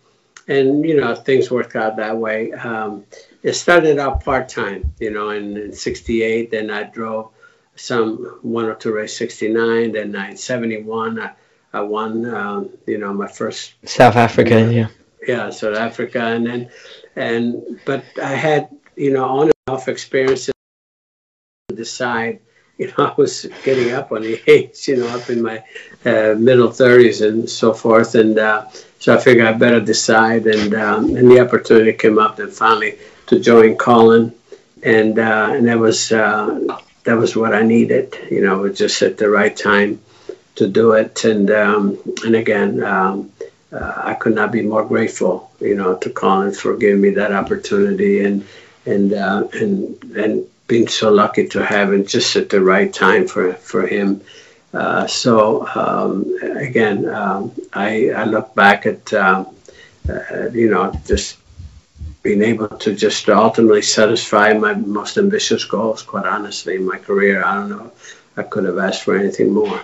and 0.49 0.85
you 0.85 1.01
know, 1.01 1.15
things 1.15 1.51
worked 1.51 1.77
out 1.77 1.97
that 1.97 2.17
way. 2.17 2.53
Um, 2.53 3.05
it 3.43 3.55
started 3.55 3.99
out 3.99 4.25
part 4.25 4.49
time, 4.49 4.95
you 4.99 5.11
know, 5.11 5.31
in, 5.31 5.57
in 5.57 5.73
'68. 5.73 6.51
Then 6.51 6.71
I 6.71 6.85
drove 6.85 7.31
some 7.77 8.39
one 8.43 8.67
or 8.67 8.75
two 8.75 8.93
race 8.93 9.17
'69. 9.17 9.93
Then 9.93 10.15
in 10.15 10.37
'71, 10.37 11.21
I, 11.21 11.33
I 11.73 11.81
won, 11.81 12.27
um, 12.27 12.71
you 12.87 12.99
know, 12.99 13.13
my 13.15 13.29
first 13.29 13.75
South 13.85 14.17
Africa, 14.17 14.73
yeah, 14.73 14.89
yeah, 15.27 15.51
South 15.51 15.77
Africa, 15.77 16.21
and 16.21 16.47
then 16.47 16.71
and 17.17 17.81
but 17.85 18.05
I 18.23 18.35
had 18.35 18.69
you 18.97 19.13
know 19.13 19.25
on 19.25 19.43
and 19.45 19.53
off 19.69 19.89
experiences 19.89 20.53
to 21.69 21.77
decide 21.77 22.41
you 22.79 22.89
know, 22.89 22.95
I 23.07 23.15
was 23.17 23.47
getting 23.65 23.93
up 23.93 24.13
on 24.13 24.23
the 24.23 24.41
age, 24.47 24.89
you 24.89 24.97
know, 24.97 25.09
up 25.09 25.31
in 25.31 25.43
my 25.43 25.59
uh, 26.05 26.35
middle 26.39 26.69
30s 26.69 27.27
and 27.27 27.49
so 27.49 27.73
forth. 27.73 28.15
And 28.15 28.39
uh, 28.39 28.69
so 28.99 29.15
I 29.15 29.19
figured 29.19 29.47
I 29.47 29.53
better 29.53 29.81
decide. 29.81 30.47
And, 30.47 30.75
um, 30.75 31.17
and 31.17 31.31
the 31.31 31.41
opportunity 31.41 31.93
came 31.93 32.19
up 32.19 32.37
then 32.37 32.51
finally 32.51 32.99
to 33.29 33.39
join 33.39 33.77
Colin. 33.77 34.35
And, 34.83 35.19
uh, 35.19 35.51
and 35.53 35.69
that 35.69 35.79
was, 35.79 36.11
uh, 36.11 36.79
that 37.05 37.17
was 37.17 37.37
what 37.37 37.55
I 37.55 37.63
needed, 37.63 38.17
you 38.31 38.41
know, 38.43 38.59
it 38.59 38.69
was 38.71 38.79
just 38.79 39.03
at 39.03 39.17
the 39.17 39.29
right 39.29 39.57
time 39.57 40.01
to 40.57 40.69
do 40.69 40.93
it. 40.93 41.25
And, 41.25 41.51
um, 41.51 41.99
and 42.25 42.35
again, 42.35 42.83
um, 42.83 43.32
uh, 43.73 43.93
I 43.97 44.15
could 44.15 44.35
not 44.35 44.53
be 44.53 44.63
more 44.63 44.85
grateful, 44.85 45.51
you 45.61 45.75
know, 45.75 45.97
to 45.97 46.11
Colin 46.11 46.53
for 46.53 46.77
giving 46.77 47.01
me 47.01 47.11
that 47.11 47.33
opportunity 47.33 48.25
and, 48.25 48.47
and, 48.87 49.13
uh, 49.13 49.49
and, 49.55 50.03
and 50.17 50.47
been 50.67 50.89
so 50.89 51.11
lucky 51.11 51.49
to 51.49 51.65
have 51.65 51.93
it 51.93 52.07
just 52.07 52.37
at 52.37 52.51
the 52.51 52.61
right 52.61 52.93
time 52.93 53.27
for, 53.27 53.53
for 53.55 53.87
him. 53.87 54.21
Uh, 54.73 55.07
so 55.07 55.67
um, 55.75 56.39
again, 56.57 57.07
um, 57.09 57.53
I, 57.73 58.11
I, 58.11 58.25
look 58.25 58.55
back 58.55 58.87
at 58.87 59.13
um, 59.13 59.55
uh, 60.09 60.49
you 60.49 60.71
know 60.71 60.99
just 61.07 61.37
being 62.23 62.43
able 62.43 62.69
to 62.69 62.95
just 62.95 63.29
ultimately 63.29 63.83
satisfy 63.83 64.55
my 64.55 64.73
most 64.73 65.19
ambitious 65.19 65.65
goals. 65.67 66.01
Quite 66.01 66.25
honestly, 66.25 66.77
in 66.77 66.87
my 66.87 66.97
career, 66.97 67.45
I 67.45 67.55
don't 67.55 67.69
know, 67.69 67.93
I 68.39 68.45
could 68.45 68.65
have 68.65 68.79
asked 68.79 69.03
for 69.03 69.15
anything 69.15 69.53
more. 69.53 69.83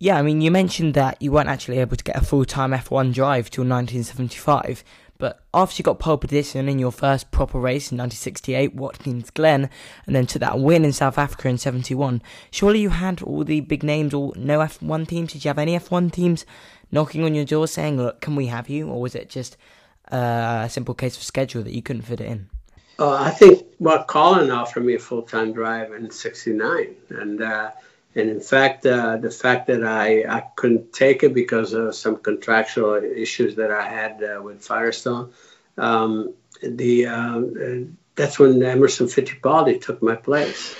Yeah, 0.00 0.16
I 0.16 0.22
mean, 0.22 0.40
you 0.40 0.52
mentioned 0.52 0.94
that 0.94 1.20
you 1.20 1.32
weren't 1.32 1.48
actually 1.48 1.78
able 1.78 1.96
to 1.96 2.04
get 2.04 2.16
a 2.16 2.24
full 2.24 2.44
time 2.44 2.70
F1 2.70 3.12
drive 3.12 3.50
till 3.50 3.64
1975. 3.64 4.84
But 5.18 5.42
after 5.52 5.80
you 5.80 5.82
got 5.82 5.98
pole 5.98 6.16
position 6.16 6.68
in 6.68 6.78
your 6.78 6.92
first 6.92 7.32
proper 7.32 7.58
race 7.58 7.90
in 7.90 7.98
1968, 7.98 8.76
Watkins 8.76 9.30
Glen, 9.30 9.68
and 10.06 10.14
then 10.14 10.26
took 10.26 10.38
that 10.38 10.60
win 10.60 10.84
in 10.84 10.92
South 10.92 11.18
Africa 11.18 11.48
in 11.48 11.58
71, 11.58 12.22
surely 12.52 12.78
you 12.78 12.90
had 12.90 13.20
all 13.22 13.42
the 13.42 13.60
big 13.60 13.82
names, 13.82 14.14
or 14.14 14.32
no 14.36 14.60
F1 14.60 15.08
teams? 15.08 15.32
Did 15.32 15.44
you 15.44 15.48
have 15.48 15.58
any 15.58 15.76
F1 15.76 16.12
teams 16.12 16.46
knocking 16.92 17.24
on 17.24 17.34
your 17.34 17.44
door 17.44 17.66
saying, 17.66 17.96
look, 17.96 18.20
can 18.20 18.36
we 18.36 18.46
have 18.46 18.68
you? 18.68 18.88
Or 18.88 19.00
was 19.00 19.16
it 19.16 19.28
just 19.28 19.56
uh, 20.12 20.62
a 20.66 20.70
simple 20.70 20.94
case 20.94 21.16
of 21.16 21.24
schedule 21.24 21.64
that 21.64 21.74
you 21.74 21.82
couldn't 21.82 22.02
fit 22.02 22.20
it 22.20 22.28
in? 22.28 22.48
Uh, 23.00 23.14
I 23.14 23.30
think 23.30 23.64
well, 23.80 24.04
Colin 24.04 24.52
offered 24.52 24.84
me 24.84 24.94
a 24.94 24.98
full 24.98 25.22
time 25.22 25.52
drive 25.52 25.92
in 25.92 26.10
'69, 26.10 26.96
and 27.10 27.40
uh, 27.40 27.70
and 28.18 28.30
in 28.30 28.40
fact, 28.40 28.84
uh, 28.84 29.16
the 29.16 29.30
fact 29.30 29.68
that 29.68 29.84
I, 29.84 30.24
I 30.28 30.40
couldn't 30.56 30.92
take 30.92 31.22
it 31.22 31.32
because 31.32 31.72
of 31.72 31.94
some 31.94 32.16
contractual 32.16 32.96
issues 32.96 33.54
that 33.56 33.70
I 33.70 33.88
had 33.88 34.22
uh, 34.24 34.42
with 34.42 34.60
Firestone, 34.60 35.32
um, 35.76 36.34
the 36.60 37.06
uh, 37.06 37.40
that's 38.16 38.36
when 38.40 38.60
Emerson 38.60 39.06
Fittipaldi 39.06 39.80
took 39.80 40.02
my 40.02 40.16
place. 40.16 40.74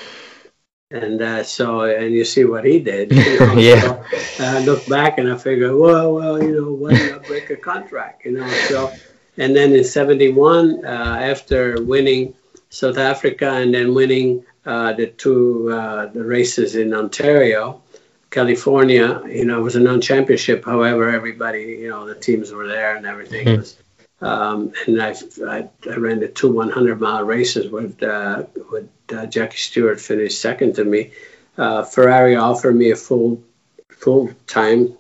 And 0.91 1.23
uh, 1.23 1.45
so, 1.45 1.83
and 1.83 2.13
you 2.13 2.25
see 2.25 2.45
what 2.45 2.65
he 2.65 2.81
did. 2.81 3.13
You 3.13 3.39
know? 3.39 3.53
yeah. 3.53 4.03
So, 4.37 4.45
I 4.45 4.59
look 4.61 4.89
back 4.89 5.19
and 5.19 5.31
I 5.31 5.37
figure, 5.37 5.77
well, 5.77 6.15
well, 6.15 6.43
you 6.43 6.61
know, 6.61 6.73
why 6.73 6.95
did 6.95 7.15
I 7.15 7.19
break 7.19 7.51
a 7.51 7.57
contract? 7.57 8.25
You 8.25 8.33
know, 8.33 8.49
so, 8.69 8.93
and 9.37 9.55
then 9.55 9.73
in 9.75 9.85
'71, 9.85 10.85
uh, 10.85 10.89
after 10.89 11.81
winning 11.85 12.35
South 12.71 12.99
Africa 12.99 13.51
and 13.51 13.75
then 13.75 13.95
winning 13.95 14.45
uh, 14.67 14.93
the 14.93 15.07
two 15.07 15.71
uh, 15.73 16.07
the 16.07 16.23
races 16.23 16.77
in 16.77 16.93
Ontario, 16.93 17.83
California. 18.31 19.23
You 19.27 19.47
know, 19.47 19.59
it 19.61 19.63
was 19.63 19.77
a 19.77 19.81
non-championship. 19.81 20.65
However, 20.65 21.09
everybody, 21.09 21.79
you 21.81 21.89
know, 21.89 22.07
the 22.07 22.15
teams 22.15 22.53
were 22.53 22.67
there 22.67 22.97
and 22.97 23.07
everything 23.07 23.47
mm-hmm. 23.47 23.61
was. 23.61 23.77
Um, 24.21 24.73
and 24.87 25.01
I, 25.01 25.15
I, 25.47 25.69
I, 25.89 25.95
ran 25.95 26.19
the 26.19 26.27
two 26.27 26.53
100 26.53 27.01
mile 27.01 27.23
races 27.23 27.71
with 27.71 28.03
uh, 28.03 28.45
with 28.71 28.91
uh, 29.11 29.27
Jackie 29.27 29.59
Stewart 29.59 30.01
finished 30.01 30.41
second 30.41 30.75
to 30.75 30.85
me. 30.85 31.13
Uh, 31.57 31.85
Ferrari 31.85 32.35
offered 32.35 32.75
me 32.75 32.91
a 32.91 32.97
full 32.97 33.43
full 33.91 34.31
time 34.47 34.97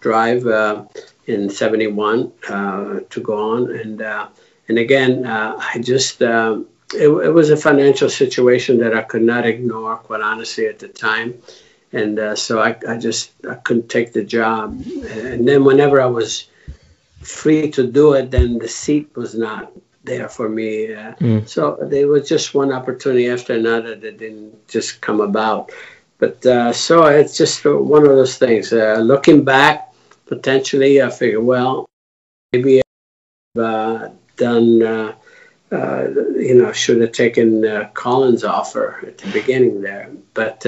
drive 0.00 0.46
in 1.26 1.50
71 1.50 2.32
to 2.46 3.20
go 3.22 3.54
on 3.54 3.74
and 3.74 4.00
and 4.68 4.78
again 4.78 5.26
I 5.26 5.80
just 5.80 6.22
um, 6.22 6.66
it, 6.94 7.08
it, 7.08 7.32
was 7.32 7.50
a 7.50 7.56
financial 7.56 8.08
situation 8.08 8.78
that 8.78 8.94
I 8.94 9.02
could 9.02 9.22
not 9.22 9.46
ignore, 9.46 9.96
quite 9.96 10.20
honestly, 10.20 10.66
at 10.66 10.78
the 10.78 10.88
time. 10.88 11.42
And 11.92 12.18
uh, 12.18 12.36
so 12.36 12.60
I, 12.60 12.76
I 12.86 12.98
just 12.98 13.32
I 13.48 13.54
couldn't 13.54 13.88
take 13.88 14.12
the 14.12 14.24
job. 14.24 14.82
And 15.10 15.46
then 15.48 15.64
whenever 15.64 16.00
I 16.00 16.06
was 16.06 16.48
free 17.20 17.70
to 17.72 17.86
do 17.86 18.12
it, 18.14 18.30
then 18.30 18.58
the 18.58 18.68
seat 18.68 19.16
was 19.16 19.34
not 19.34 19.72
there 20.04 20.28
for 20.28 20.48
me. 20.48 20.94
Uh, 20.94 21.14
mm. 21.14 21.48
So 21.48 21.78
there 21.80 22.08
was 22.08 22.28
just 22.28 22.54
one 22.54 22.72
opportunity 22.72 23.28
after 23.28 23.54
another 23.54 23.94
that 23.94 24.18
didn't 24.18 24.68
just 24.68 25.00
come 25.00 25.20
about. 25.20 25.72
But 26.18 26.44
uh, 26.44 26.72
so 26.72 27.06
it's 27.06 27.36
just 27.36 27.64
one 27.64 28.02
of 28.02 28.08
those 28.08 28.38
things. 28.38 28.72
Uh, 28.72 28.96
looking 28.96 29.44
back, 29.44 29.92
potentially, 30.26 31.00
I 31.00 31.10
figure, 31.10 31.40
well, 31.40 31.86
maybe 32.52 32.82
I've 33.56 33.62
uh, 33.62 34.08
done, 34.36 35.14
uh, 35.70 35.76
uh, 35.76 36.08
you 36.36 36.54
know, 36.54 36.72
should 36.72 37.00
have 37.00 37.12
taken 37.12 37.62
Colin's 37.94 38.44
offer 38.44 39.04
at 39.06 39.18
the 39.18 39.30
beginning 39.32 39.80
there. 39.82 40.10
But 40.34 40.62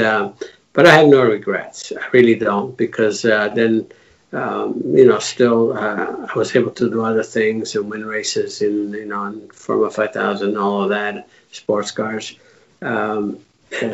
but 0.72 0.86
I 0.86 0.94
have 0.94 1.08
no 1.08 1.24
regrets. 1.24 1.92
I 1.92 2.06
really 2.12 2.36
don't 2.36 2.76
because 2.76 3.22
then 3.22 3.88
um, 4.32 4.80
you 4.84 5.06
know, 5.06 5.18
still 5.18 5.76
uh, 5.76 6.26
I 6.32 6.38
was 6.38 6.54
able 6.54 6.70
to 6.72 6.88
do 6.88 7.04
other 7.04 7.22
things 7.22 7.74
and 7.74 7.90
win 7.90 8.04
races 8.06 8.62
in 8.62 8.92
you 8.92 9.06
know 9.06 9.24
in 9.24 9.48
Formula 9.50 9.90
5000, 9.90 10.56
all 10.56 10.84
of 10.84 10.90
that, 10.90 11.28
sports 11.50 11.90
cars. 11.90 12.36
Um, 12.80 13.40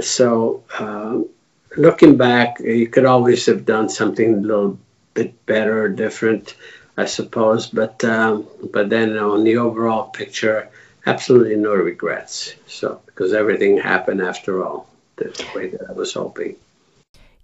so 0.00 0.62
uh, 0.78 1.20
looking 1.76 2.16
back, 2.16 2.60
you 2.60 2.88
could 2.88 3.06
always 3.06 3.46
have 3.46 3.64
done 3.64 3.88
something 3.88 4.34
a 4.34 4.36
little 4.36 4.78
bit 5.14 5.46
better 5.46 5.84
or 5.84 5.88
different, 5.88 6.54
I 6.96 7.06
suppose. 7.06 7.66
But 7.66 8.04
um, 8.04 8.46
but 8.72 8.90
then 8.90 9.16
on 9.16 9.42
the 9.44 9.56
overall 9.56 10.04
picture, 10.10 10.68
absolutely 11.06 11.56
no 11.56 11.74
regrets. 11.74 12.54
So 12.66 13.00
because 13.06 13.32
everything 13.32 13.78
happened 13.78 14.20
after 14.20 14.64
all 14.64 14.88
the 15.16 15.46
way 15.54 15.68
that 15.68 15.88
I 15.88 15.92
was 15.92 16.12
hoping. 16.12 16.56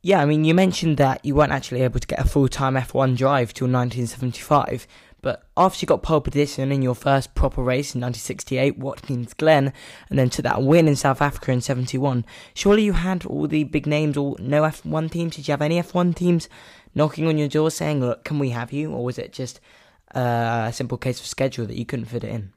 Yeah, 0.03 0.20
I 0.20 0.25
mean, 0.25 0.44
you 0.44 0.53
mentioned 0.53 0.96
that 0.96 1.25
you 1.25 1.37
weren't 1.37 1.53
actually 1.53 1.83
able 1.83 2.01
to 2.01 2.07
get 2.07 2.18
a 2.18 2.29
full 2.29 2.48
time 2.48 2.75
F1 2.75 3.16
drive 3.16 3.55
till 3.55 3.68
1975, 3.68 4.88
but 5.22 5.46
after 5.57 5.85
you 5.85 5.87
got 5.87 6.03
pole 6.03 6.20
position 6.20 6.72
in 6.72 6.83
your 6.83 6.96
first 6.96 7.37
proper 7.37 7.62
race 7.62 7.94
in 7.94 8.01
1968, 8.01 8.79
Watkins 8.79 9.33
Glen, 9.35 9.72
and 10.11 10.18
then 10.18 10.29
took 10.29 10.42
that 10.42 10.64
win 10.64 10.88
in 10.88 10.96
South 10.96 11.22
Africa 11.22 11.53
in 11.53 11.61
71, 11.61 12.25
surely 12.53 12.83
you 12.83 12.94
had 12.94 13.25
all 13.27 13.46
the 13.46 13.62
big 13.62 13.87
names 13.87 14.16
or 14.16 14.35
no 14.40 14.62
F1 14.62 15.09
teams? 15.12 15.37
Did 15.37 15.46
you 15.46 15.53
have 15.53 15.62
any 15.62 15.81
F1 15.81 16.16
teams 16.16 16.48
knocking 16.96 17.29
on 17.29 17.38
your 17.38 17.46
door 17.46 17.70
saying, 17.70 18.01
look, 18.01 18.25
can 18.25 18.40
we 18.40 18.51
have 18.51 18.72
you? 18.72 18.92
Or 18.92 19.05
was 19.05 19.18
it 19.18 19.33
just 19.33 19.61
a 20.11 20.72
simple 20.75 20.98
case 20.98 21.20
of 21.20 21.27
schedule 21.27 21.66
that 21.66 21.77
you 21.77 21.87
couldn't 21.87 22.07
fit 22.07 22.25
it 22.25 22.31
in? 22.31 22.53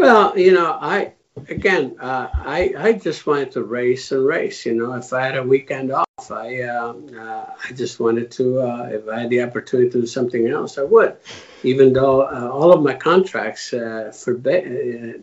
Well, 0.00 0.38
you 0.38 0.52
know, 0.52 0.78
I 0.80 1.12
again, 1.50 1.96
uh, 2.00 2.28
I 2.32 2.72
I 2.78 2.92
just 2.94 3.26
wanted 3.26 3.52
to 3.52 3.62
race 3.62 4.12
and 4.12 4.24
race. 4.24 4.64
You 4.64 4.72
know, 4.72 4.94
if 4.94 5.12
I 5.12 5.26
had 5.26 5.36
a 5.36 5.42
weekend 5.42 5.92
off, 5.92 6.30
I 6.30 6.62
uh, 6.62 6.94
uh, 6.94 7.46
I 7.68 7.72
just 7.74 8.00
wanted 8.00 8.30
to. 8.38 8.62
Uh, 8.62 8.88
if 8.92 9.06
I 9.06 9.20
had 9.20 9.28
the 9.28 9.42
opportunity 9.42 9.90
to 9.90 10.00
do 10.00 10.06
something 10.06 10.48
else, 10.48 10.78
I 10.78 10.84
would. 10.84 11.18
Even 11.64 11.92
though 11.92 12.22
uh, 12.22 12.48
all 12.50 12.72
of 12.72 12.82
my 12.82 12.94
contracts 12.94 13.74
uh, 13.74 14.10
forbid, 14.16 15.22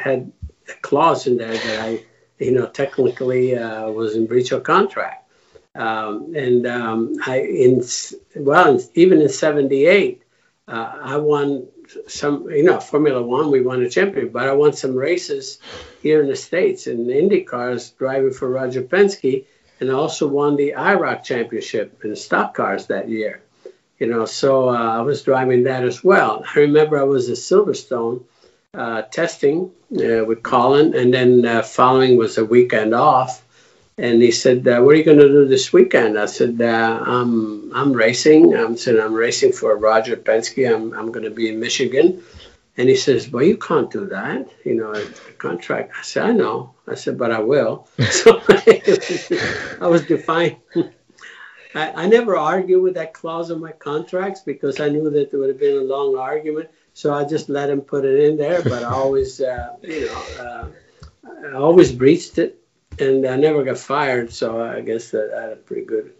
had 0.00 0.32
a 0.70 0.72
clause 0.80 1.26
in 1.26 1.36
there 1.36 1.52
that 1.52 1.80
I, 1.82 2.02
you 2.38 2.52
know, 2.52 2.68
technically 2.68 3.52
was 3.52 4.16
in 4.16 4.26
breach 4.26 4.50
of 4.50 4.62
contract. 4.62 5.28
Um, 5.74 6.34
and 6.34 6.66
um, 6.66 7.16
I 7.26 7.40
in 7.40 7.84
well, 8.34 8.80
even 8.94 9.20
in 9.20 9.28
'78, 9.28 10.22
I 10.66 11.18
won 11.18 11.68
some, 12.08 12.50
you 12.50 12.62
know, 12.62 12.80
Formula 12.80 13.22
One, 13.22 13.50
we 13.50 13.60
won 13.60 13.82
a 13.82 13.90
championship, 13.90 14.32
but 14.32 14.48
I 14.48 14.52
won 14.52 14.72
some 14.72 14.94
races 14.94 15.58
here 16.02 16.22
in 16.22 16.28
the 16.28 16.36
States 16.36 16.86
in 16.86 17.10
Indy 17.10 17.42
cars 17.42 17.90
driving 17.90 18.32
for 18.32 18.48
Roger 18.48 18.82
Penske, 18.82 19.44
and 19.80 19.90
I 19.90 19.94
also 19.94 20.26
won 20.26 20.56
the 20.56 20.74
IROC 20.76 21.22
championship 21.22 22.04
in 22.04 22.16
stock 22.16 22.54
cars 22.54 22.86
that 22.86 23.08
year. 23.08 23.42
You 23.98 24.08
know, 24.08 24.26
so 24.26 24.68
uh, 24.68 24.98
I 24.98 25.00
was 25.00 25.22
driving 25.22 25.64
that 25.64 25.84
as 25.84 26.04
well. 26.04 26.44
I 26.54 26.60
remember 26.60 26.98
I 26.98 27.04
was 27.04 27.30
at 27.30 27.36
Silverstone 27.36 28.24
uh, 28.74 29.02
testing 29.02 29.72
uh, 29.92 30.24
with 30.24 30.42
Colin, 30.42 30.94
and 30.94 31.14
then 31.14 31.46
uh, 31.46 31.62
following 31.62 32.16
was 32.16 32.36
a 32.36 32.44
weekend 32.44 32.94
off 32.94 33.42
and 33.98 34.20
he 34.20 34.30
said, 34.30 34.66
uh, 34.68 34.80
"What 34.80 34.94
are 34.94 34.98
you 34.98 35.04
going 35.04 35.18
to 35.18 35.28
do 35.28 35.46
this 35.46 35.72
weekend?" 35.72 36.18
I 36.18 36.26
said, 36.26 36.60
uh, 36.60 37.02
"I'm 37.06 37.72
I'm 37.74 37.92
racing. 37.92 38.54
I'm 38.54 38.76
said 38.76 38.98
I'm 38.98 39.14
racing 39.14 39.52
for 39.52 39.76
Roger 39.76 40.16
Penske. 40.16 40.72
I'm 40.72 40.92
I'm 40.92 41.12
going 41.12 41.24
to 41.24 41.30
be 41.30 41.48
in 41.48 41.60
Michigan." 41.60 42.22
And 42.76 42.90
he 42.90 42.96
says, 42.96 43.30
"Well, 43.30 43.42
you 43.42 43.56
can't 43.56 43.90
do 43.90 44.06
that. 44.06 44.48
You 44.64 44.74
know, 44.74 44.92
a 44.92 45.04
contract." 45.38 45.92
I 45.98 46.02
said, 46.02 46.24
"I 46.26 46.32
know." 46.32 46.74
I 46.86 46.94
said, 46.94 47.16
"But 47.16 47.32
I 47.32 47.40
will." 47.40 47.88
so 48.10 48.42
I 48.48 49.86
was 49.86 50.04
defiant. 50.06 50.58
I, 51.74 52.04
I 52.04 52.06
never 52.06 52.36
argue 52.36 52.80
with 52.80 52.94
that 52.94 53.14
clause 53.14 53.50
in 53.50 53.60
my 53.60 53.72
contracts 53.72 54.40
because 54.40 54.78
I 54.78 54.88
knew 54.88 55.08
that 55.10 55.30
there 55.30 55.40
would 55.40 55.48
have 55.48 55.60
been 55.60 55.78
a 55.78 55.82
long 55.82 56.16
argument. 56.16 56.68
So 56.92 57.12
I 57.14 57.24
just 57.24 57.48
let 57.48 57.68
him 57.68 57.80
put 57.80 58.04
it 58.04 58.24
in 58.24 58.36
there. 58.36 58.62
But 58.62 58.82
I 58.82 58.90
always, 58.90 59.40
uh, 59.40 59.76
you 59.82 60.06
know, 60.06 60.22
uh, 60.40 60.68
I 61.48 61.52
always 61.52 61.92
breached 61.92 62.38
it 62.38 62.58
and 62.98 63.26
I 63.26 63.36
never 63.36 63.64
got 63.64 63.78
fired, 63.78 64.32
so 64.32 64.62
I 64.62 64.80
guess 64.80 65.10
that 65.10 65.32
I 65.36 65.42
had 65.42 65.52
a 65.52 65.56
pretty 65.56 65.84
good 65.84 66.12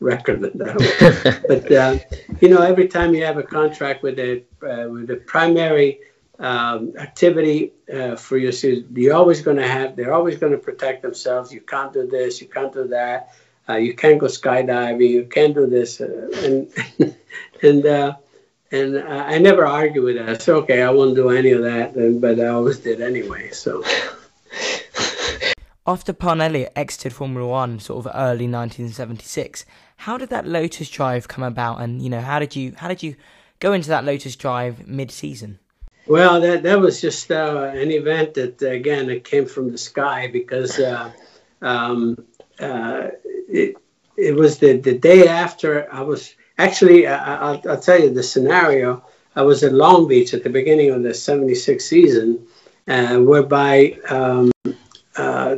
record 0.00 0.40
with 0.40 0.54
that. 0.54 1.44
but 1.48 1.72
uh, 1.72 1.98
you 2.40 2.48
know, 2.48 2.62
every 2.62 2.88
time 2.88 3.14
you 3.14 3.24
have 3.24 3.38
a 3.38 3.42
contract 3.42 4.02
with 4.02 4.18
a 4.18 4.42
uh, 4.62 4.88
with 4.88 5.10
a 5.10 5.16
primary 5.16 6.00
um, 6.38 6.94
activity 6.98 7.72
uh, 7.92 8.16
for 8.16 8.36
your 8.36 8.52
students, 8.52 8.88
you're 8.94 9.14
always 9.14 9.42
going 9.42 9.56
to 9.56 9.66
have. 9.66 9.96
They're 9.96 10.14
always 10.14 10.38
going 10.38 10.52
to 10.52 10.58
protect 10.58 11.02
themselves. 11.02 11.52
You 11.52 11.60
can't 11.60 11.92
do 11.92 12.06
this. 12.06 12.40
You 12.40 12.48
can't 12.48 12.72
do 12.72 12.88
that. 12.88 13.34
Uh, 13.68 13.76
you 13.76 13.94
can't 13.94 14.18
go 14.18 14.26
skydiving. 14.26 15.08
You 15.08 15.24
can't 15.24 15.54
do 15.54 15.66
this. 15.66 16.00
Uh, 16.00 16.30
and 16.44 17.14
and 17.62 17.86
uh, 17.86 18.16
and 18.70 18.98
I 18.98 19.38
never 19.38 19.66
argue 19.66 20.04
with 20.04 20.16
that. 20.16 20.42
Said, 20.42 20.54
okay, 20.56 20.82
I 20.82 20.90
won't 20.90 21.14
do 21.14 21.30
any 21.30 21.52
of 21.52 21.62
that, 21.62 21.94
but 22.20 22.38
I 22.38 22.48
always 22.48 22.78
did 22.78 23.00
anyway. 23.00 23.50
So. 23.50 23.82
After 25.88 26.12
Parnelli 26.12 26.68
exited 26.76 27.14
Formula 27.14 27.48
One, 27.48 27.78
sort 27.80 28.04
of 28.04 28.12
early 28.14 28.44
1976, 28.46 29.64
how 29.96 30.18
did 30.18 30.28
that 30.28 30.46
Lotus 30.46 30.90
Drive 30.90 31.28
come 31.28 31.42
about? 31.42 31.80
And 31.80 32.02
you 32.02 32.10
know, 32.10 32.20
how 32.20 32.38
did 32.38 32.54
you 32.54 32.74
how 32.76 32.88
did 32.88 33.02
you 33.02 33.16
go 33.58 33.72
into 33.72 33.88
that 33.88 34.04
Lotus 34.04 34.36
Drive 34.36 34.86
mid-season? 34.86 35.58
Well, 36.06 36.42
that 36.42 36.62
that 36.64 36.78
was 36.78 37.00
just 37.00 37.30
uh, 37.30 37.70
an 37.74 37.90
event 37.90 38.34
that 38.34 38.60
again 38.60 39.08
it 39.08 39.24
came 39.24 39.46
from 39.46 39.72
the 39.72 39.78
sky 39.78 40.28
because 40.30 40.78
uh, 40.78 41.10
um, 41.62 42.22
uh, 42.60 43.08
it 43.48 43.76
it 44.18 44.34
was 44.34 44.58
the 44.58 44.76
the 44.76 44.98
day 44.98 45.26
after 45.26 45.90
I 45.90 46.02
was 46.02 46.34
actually 46.58 47.06
I, 47.06 47.52
will 47.52 47.62
I'll 47.66 47.80
tell 47.80 47.98
you 47.98 48.10
the 48.10 48.22
scenario. 48.22 49.06
I 49.34 49.40
was 49.40 49.62
in 49.62 49.74
Long 49.74 50.06
Beach 50.06 50.34
at 50.34 50.42
the 50.42 50.50
beginning 50.50 50.90
of 50.90 51.02
the 51.02 51.14
'76 51.14 51.82
season, 51.82 52.46
uh, 52.86 53.16
whereby 53.16 53.98
um, 54.10 54.50
uh, 55.16 55.56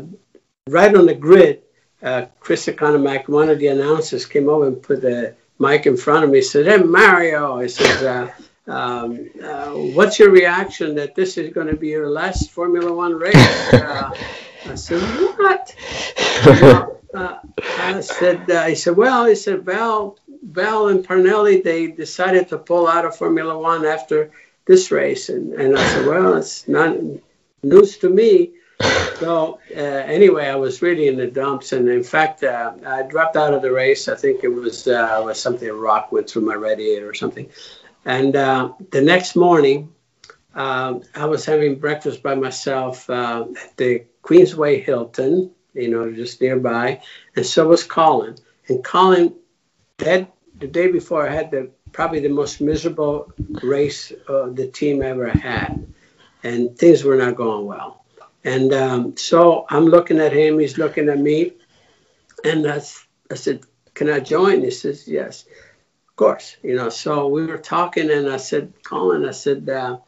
right 0.71 0.95
on 0.95 1.07
the 1.07 1.15
grid, 1.15 1.63
uh, 2.03 2.27
Chris 2.39 2.67
Economaki, 2.67 3.29
one 3.29 3.51
of 3.51 3.59
the 3.59 3.69
announcers, 3.69 4.25
came 4.27 4.49
over 4.49 4.67
and 4.67 4.83
put 4.83 5.03
the 5.03 5.35
mic 5.59 5.87
in 5.87 5.97
front 5.97 6.25
of 6.25 6.31
me. 6.31 6.39
He 6.39 6.43
said, 6.43 6.67
"Hey 6.67 6.79
Mario," 6.79 7.59
I 7.59 7.67
said, 7.67 8.31
uh, 8.69 8.71
um, 8.71 9.29
uh, 9.43 9.71
"What's 9.71 10.19
your 10.19 10.31
reaction 10.31 10.95
that 10.95 11.15
this 11.15 11.37
is 11.37 11.53
going 11.53 11.67
to 11.67 11.77
be 11.77 11.89
your 11.89 12.09
last 12.09 12.51
Formula 12.51 12.93
One 12.93 13.15
race?" 13.15 13.35
Uh, 13.73 14.11
I 14.67 14.75
said, 14.75 15.03
"What?" 15.37 15.75
Uh, 17.13 17.39
I 17.79 18.01
said, 18.01 18.49
uh, 18.49 18.61
"I 18.61 18.75
said, 18.75 18.97
well," 18.97 19.27
he 19.27 19.35
said, 19.35 19.65
"Vel, 19.65 20.17
Vel 20.43 20.89
and 20.89 21.05
Parnelli, 21.05 21.63
they 21.63 21.89
decided 21.89 22.49
to 22.49 22.59
pull 22.59 22.87
out 22.87 23.05
of 23.05 23.17
Formula 23.17 23.59
One 23.59 23.85
after 23.85 24.31
this 24.65 24.93
race," 24.93 25.29
and, 25.29 25.53
and 25.55 25.77
I 25.77 25.87
said, 25.89 26.07
"Well, 26.07 26.37
it's 26.37 26.69
not 26.69 26.97
news 27.65 27.99
to 27.99 28.09
me." 28.09 28.53
So 28.81 29.59
uh, 29.77 29.81
anyway, 29.81 30.47
I 30.47 30.57
was 30.57 30.83
really 30.83 31.09
in 31.09 31.17
the 31.17 31.27
dumps, 31.27 31.73
and 31.73 31.89
in 31.89 32.03
fact, 32.03 32.43
uh, 32.43 32.73
I 32.87 33.03
dropped 33.03 33.37
out 33.37 33.53
of 33.53 33.63
the 33.63 33.71
race. 33.71 34.09
I 34.09 34.17
think 34.17 34.45
it 34.45 34.49
was 34.49 34.89
uh, 34.89 35.21
was 35.25 35.41
something 35.41 35.69
a 35.69 35.75
rock 35.75 36.13
went 36.13 36.31
through 36.31 36.43
my 36.43 36.55
radiator 36.55 37.09
or 37.09 37.15
something. 37.15 37.51
And 38.05 38.35
uh, 38.35 38.73
the 38.91 39.03
next 39.03 39.37
morning, 39.37 39.93
um, 40.55 41.03
I 41.15 41.27
was 41.27 41.45
having 41.45 41.79
breakfast 41.79 42.23
by 42.23 42.35
myself 42.35 43.09
uh, 43.11 43.47
at 43.63 43.77
the 43.77 44.05
Queensway 44.23 44.83
Hilton, 44.83 45.51
you 45.75 45.89
know, 45.89 46.11
just 46.13 46.41
nearby, 46.41 47.03
and 47.37 47.45
so 47.45 47.69
was 47.69 47.85
Colin. 47.85 48.37
And 48.69 48.83
Colin, 48.83 49.35
that 49.99 50.33
the 50.59 50.67
day 50.67 50.91
before, 50.91 51.29
I 51.29 51.33
had 51.33 51.51
the 51.51 51.71
probably 51.93 52.21
the 52.21 52.29
most 52.29 52.61
miserable 52.61 53.33
race 53.63 54.13
uh, 54.29 54.49
the 54.51 54.69
team 54.69 55.03
ever 55.03 55.29
had, 55.29 55.87
and 56.43 56.79
things 56.79 57.05
were 57.05 57.17
not 57.17 57.37
going 57.37 57.67
well. 57.67 58.00
And 58.45 58.73
um, 58.73 59.17
so 59.17 59.67
I'm 59.69 59.87
looking 59.87 60.19
at 60.19 60.33
him, 60.33 60.59
he's 60.59 60.79
looking 60.79 61.09
at 61.09 61.19
me. 61.19 61.53
And 62.45 62.67
I, 62.67 62.81
I 63.31 63.35
said, 63.35 63.61
Can 63.95 64.09
I 64.09 64.21
join? 64.21 64.63
He 64.63 64.71
says, 64.71 65.07
Yes, 65.07 65.45
of 66.09 66.17
course. 66.17 66.57
You 66.63 66.77
know, 66.77 66.89
so 66.89 67.29
we 67.29 67.47
were 67.47 67.59
talking, 67.59 68.11
and 68.11 68.29
I 68.29 68.39
said, 68.39 68.73
Colin, 68.83 69.27
I 69.27 69.33
said, 69.33 69.69
uh, 69.69 69.99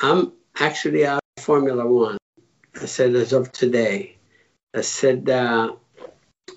I'm 0.00 0.32
actually 0.58 1.06
out 1.06 1.20
of 1.38 1.44
Formula 1.44 1.86
One. 1.86 2.18
I 2.80 2.86
said, 2.86 3.14
As 3.14 3.32
of 3.32 3.52
today. 3.52 4.16
I 4.74 4.82
said, 4.82 5.28
uh, 5.28 5.74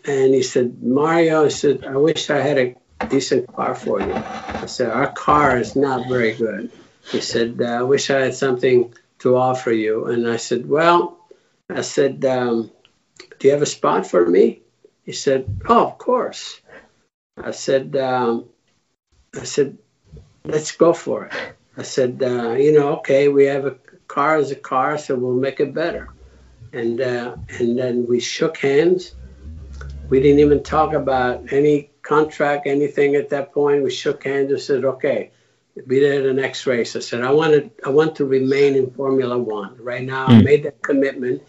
and 0.05 0.33
he 0.33 0.43
said, 0.43 0.81
Mario, 0.83 1.45
I 1.45 1.49
said, 1.49 1.85
I 1.85 1.97
wish 1.97 2.29
I 2.29 2.39
had 2.39 2.57
a 2.57 2.75
decent 3.09 3.47
car 3.53 3.75
for 3.75 4.01
you. 4.01 4.13
I 4.13 4.65
said, 4.65 4.89
Our 4.89 5.11
car 5.11 5.57
is 5.57 5.75
not 5.75 6.07
very 6.07 6.33
good. 6.33 6.71
He 7.09 7.21
said, 7.21 7.61
I 7.61 7.83
wish 7.83 8.09
I 8.09 8.19
had 8.19 8.35
something 8.35 8.93
to 9.19 9.37
offer 9.37 9.71
you. 9.71 10.05
And 10.05 10.27
I 10.27 10.37
said, 10.37 10.67
Well, 10.67 11.17
I 11.69 11.81
said, 11.81 12.23
um, 12.25 12.71
Do 13.39 13.47
you 13.47 13.53
have 13.53 13.61
a 13.61 13.67
spot 13.67 14.07
for 14.07 14.25
me? 14.25 14.61
He 15.03 15.11
said, 15.11 15.45
Oh, 15.67 15.87
of 15.87 15.97
course. 15.97 16.59
I 17.37 17.51
said, 17.51 17.95
um, 17.97 18.45
I 19.35 19.43
said, 19.43 19.77
let's 20.45 20.71
go 20.71 20.93
for 20.93 21.25
it. 21.25 21.33
I 21.77 21.83
said, 21.83 22.21
uh, 22.23 22.51
you 22.53 22.71
know, 22.71 22.97
okay, 22.97 23.27
we 23.27 23.45
have 23.45 23.65
a 23.65 23.75
car 24.07 24.37
as 24.37 24.51
a 24.51 24.55
car, 24.55 24.97
so 24.97 25.15
we'll 25.15 25.33
make 25.33 25.59
it 25.59 25.73
better. 25.73 26.09
And 26.71 27.01
uh, 27.01 27.35
and 27.59 27.77
then 27.77 28.05
we 28.07 28.19
shook 28.19 28.57
hands. 28.57 29.15
We 30.09 30.21
didn't 30.21 30.39
even 30.39 30.63
talk 30.63 30.93
about 30.93 31.51
any 31.51 31.89
contract, 32.01 32.67
anything 32.67 33.15
at 33.15 33.29
that 33.29 33.53
point. 33.53 33.83
We 33.83 33.91
shook 33.91 34.23
hands 34.23 34.51
and 34.51 34.61
said, 34.61 34.85
okay, 34.85 35.31
be 35.87 35.99
there 35.99 36.19
in 36.19 36.23
the 36.23 36.41
next 36.41 36.65
race. 36.65 36.95
I 36.95 36.99
said, 36.99 37.21
I 37.21 37.31
wanted, 37.31 37.71
I 37.85 37.89
want 37.89 38.15
to 38.17 38.25
remain 38.25 38.75
in 38.75 38.91
Formula 38.91 39.37
One. 39.37 39.77
Right 39.79 40.03
now, 40.03 40.27
mm. 40.27 40.29
I 40.29 40.37
hmm. 40.37 40.43
made 40.43 40.63
that 40.63 40.81
commitment 40.81 41.43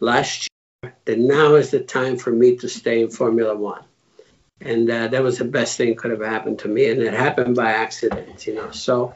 last 0.00 0.48
year 0.82 0.94
that 1.04 1.18
now 1.18 1.54
is 1.54 1.70
the 1.70 1.80
time 1.80 2.16
for 2.16 2.30
me 2.30 2.56
to 2.56 2.68
stay 2.68 3.02
in 3.02 3.10
Formula 3.10 3.56
One 3.56 3.82
and 4.60 4.90
uh, 4.90 5.08
that 5.08 5.22
was 5.22 5.38
the 5.38 5.44
best 5.44 5.76
thing 5.76 5.94
could 5.96 6.10
have 6.10 6.22
happened 6.22 6.60
to 6.60 6.68
me 6.68 6.90
and 6.90 7.02
it 7.02 7.12
happened 7.12 7.54
by 7.54 7.72
accident 7.72 8.46
you 8.46 8.54
know 8.54 8.70
so 8.70 9.12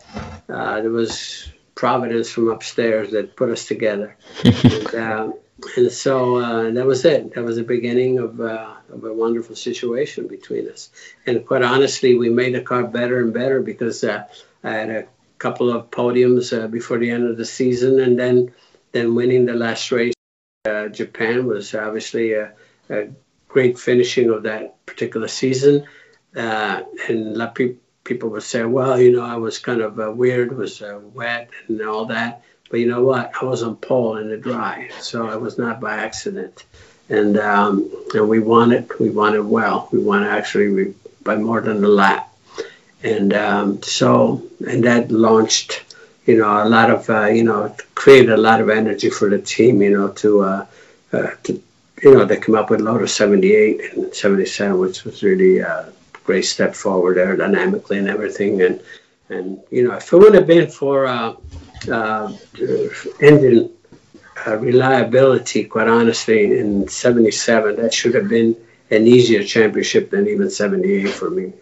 uh, 0.48 0.80
there 0.80 0.90
was 0.90 1.48
providence 1.74 2.30
from 2.30 2.48
upstairs 2.48 3.12
that 3.12 3.36
put 3.36 3.48
us 3.48 3.66
together 3.66 4.16
and, 4.44 4.94
uh, 4.94 5.32
and 5.76 5.92
so 5.92 6.36
uh, 6.36 6.70
that 6.70 6.86
was 6.86 7.04
it 7.04 7.34
that 7.34 7.44
was 7.44 7.56
the 7.56 7.62
beginning 7.62 8.18
of, 8.18 8.40
uh, 8.40 8.74
of, 8.92 9.04
a 9.04 9.12
wonderful 9.12 9.56
situation 9.56 10.26
between 10.26 10.68
us 10.68 10.90
and 11.26 11.46
quite 11.46 11.62
honestly 11.62 12.18
we 12.18 12.28
made 12.28 12.54
the 12.54 12.60
car 12.60 12.86
better 12.86 13.20
and 13.20 13.32
better 13.32 13.62
because 13.62 14.04
uh, 14.04 14.26
i 14.64 14.70
had 14.70 14.90
a 14.90 15.06
couple 15.38 15.70
of 15.70 15.90
podiums 15.90 16.70
before 16.70 16.98
the 16.98 17.10
end 17.10 17.26
of 17.26 17.36
the 17.36 17.44
season 17.44 18.00
and 18.00 18.18
then 18.18 18.52
then 18.92 19.14
winning 19.14 19.46
the 19.46 19.54
last 19.54 19.90
race 19.92 20.14
in 20.64 20.92
japan 20.92 21.46
was 21.46 21.74
obviously 21.74 22.32
a, 22.34 22.52
a 22.90 23.08
great 23.50 23.78
finishing 23.78 24.30
of 24.30 24.44
that 24.44 24.84
particular 24.86 25.28
season. 25.28 25.86
Uh, 26.34 26.82
and 27.08 27.40
a 27.40 27.48
pe- 27.48 27.74
people 28.04 28.30
would 28.30 28.42
say, 28.42 28.64
well, 28.64 28.98
you 29.00 29.12
know, 29.12 29.22
I 29.22 29.36
was 29.36 29.58
kind 29.58 29.80
of 29.80 29.98
uh, 29.98 30.10
weird, 30.10 30.56
was 30.56 30.80
uh, 30.80 31.00
wet 31.12 31.50
and 31.68 31.82
all 31.82 32.06
that. 32.06 32.42
But 32.70 32.80
you 32.80 32.86
know 32.86 33.02
what? 33.02 33.32
I 33.40 33.44
was 33.44 33.64
on 33.64 33.76
pole 33.76 34.16
in 34.16 34.30
the 34.30 34.36
dry, 34.36 34.90
so 35.00 35.26
I 35.26 35.34
was 35.34 35.58
not 35.58 35.80
by 35.80 35.96
accident. 35.96 36.64
And 37.08 37.36
um, 37.36 37.90
and 38.14 38.28
we 38.28 38.38
won 38.38 38.70
it. 38.70 39.00
We 39.00 39.10
won 39.10 39.34
it 39.34 39.44
well. 39.44 39.88
We 39.90 39.98
won 39.98 40.22
actually 40.22 40.68
we, 40.68 40.94
by 41.24 41.34
more 41.34 41.60
than 41.60 41.82
a 41.82 41.88
lap. 41.88 42.29
And 43.02 43.32
um, 43.32 43.82
so 43.82 44.42
and 44.66 44.84
that 44.84 45.10
launched, 45.10 45.84
you 46.26 46.38
know, 46.38 46.62
a 46.62 46.68
Lotus 46.68 47.08
uh, 47.08 47.26
you 47.26 47.44
know 47.44 47.74
created 47.94 48.30
a 48.30 48.36
lot 48.36 48.60
of 48.60 48.68
energy 48.68 49.10
for 49.10 49.30
the 49.30 49.40
team, 49.40 49.82
you 49.82 49.90
know, 49.90 50.08
to 50.08 50.40
uh, 50.40 50.66
uh, 51.12 51.30
to 51.44 51.62
you 52.02 52.14
know, 52.14 52.24
they 52.24 52.36
come 52.36 52.54
up 52.54 52.70
with 52.70 52.80
a 52.80 52.84
lot 52.84 53.02
of 53.02 53.10
78 53.10 53.92
and 53.92 54.14
77, 54.14 54.78
which 54.78 55.04
was 55.04 55.22
really 55.22 55.58
a 55.58 55.92
great 56.24 56.44
step 56.44 56.74
forward 56.74 57.16
aerodynamically 57.16 57.98
and 57.98 58.08
everything. 58.08 58.62
And, 58.62 58.80
and 59.28 59.60
you 59.70 59.86
know, 59.86 59.94
if 59.94 60.12
it 60.12 60.16
would 60.16 60.34
have 60.34 60.46
been 60.46 60.70
for 60.70 61.06
uh, 61.06 61.34
uh, 61.90 62.32
engine 63.20 63.70
uh, 64.46 64.56
reliability, 64.56 65.64
quite 65.64 65.88
honestly, 65.88 66.58
in 66.58 66.88
77, 66.88 67.76
that 67.76 67.92
should 67.92 68.14
have 68.14 68.28
been 68.28 68.56
an 68.90 69.06
easier 69.06 69.44
championship 69.44 70.10
than 70.10 70.26
even 70.26 70.50
78 70.50 71.10
for 71.10 71.30
me. 71.30 71.52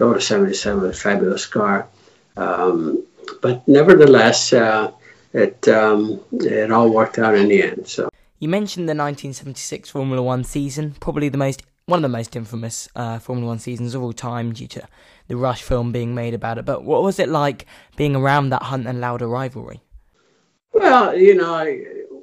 Uh, 0.00 0.04
Lotus 0.06 0.26
77 0.26 0.82
was 0.82 0.96
a 0.96 1.00
fabulous 1.00 1.46
car. 1.46 1.88
Um, 2.36 3.04
but 3.42 3.66
nevertheless, 3.66 4.52
uh, 4.52 4.92
it, 5.32 5.66
um, 5.68 6.20
it 6.32 6.70
all 6.70 6.90
worked 6.90 7.18
out 7.18 7.34
in 7.34 7.48
the 7.48 7.62
end. 7.62 7.88
So. 7.88 8.08
You 8.38 8.48
mentioned 8.48 8.88
the 8.88 8.94
1976 8.94 9.90
Formula 9.90 10.22
One 10.22 10.44
season, 10.44 10.94
probably 11.00 11.28
the 11.28 11.38
most 11.38 11.62
one 11.86 11.98
of 11.98 12.02
the 12.02 12.16
most 12.16 12.36
infamous 12.36 12.86
uh, 12.94 13.18
Formula 13.18 13.48
One 13.48 13.58
seasons 13.58 13.94
of 13.94 14.02
all 14.02 14.12
time 14.12 14.52
due 14.52 14.68
to 14.68 14.86
the 15.26 15.36
Rush 15.36 15.62
film 15.62 15.90
being 15.90 16.14
made 16.14 16.34
about 16.34 16.58
it. 16.58 16.66
But 16.66 16.84
what 16.84 17.02
was 17.02 17.18
it 17.18 17.30
like 17.30 17.66
being 17.96 18.14
around 18.14 18.50
that 18.50 18.62
Hunt 18.62 18.86
and 18.86 19.00
Lauda 19.00 19.26
rivalry? 19.26 19.80
Well, 20.72 21.16
you 21.16 21.34
know, 21.34 21.64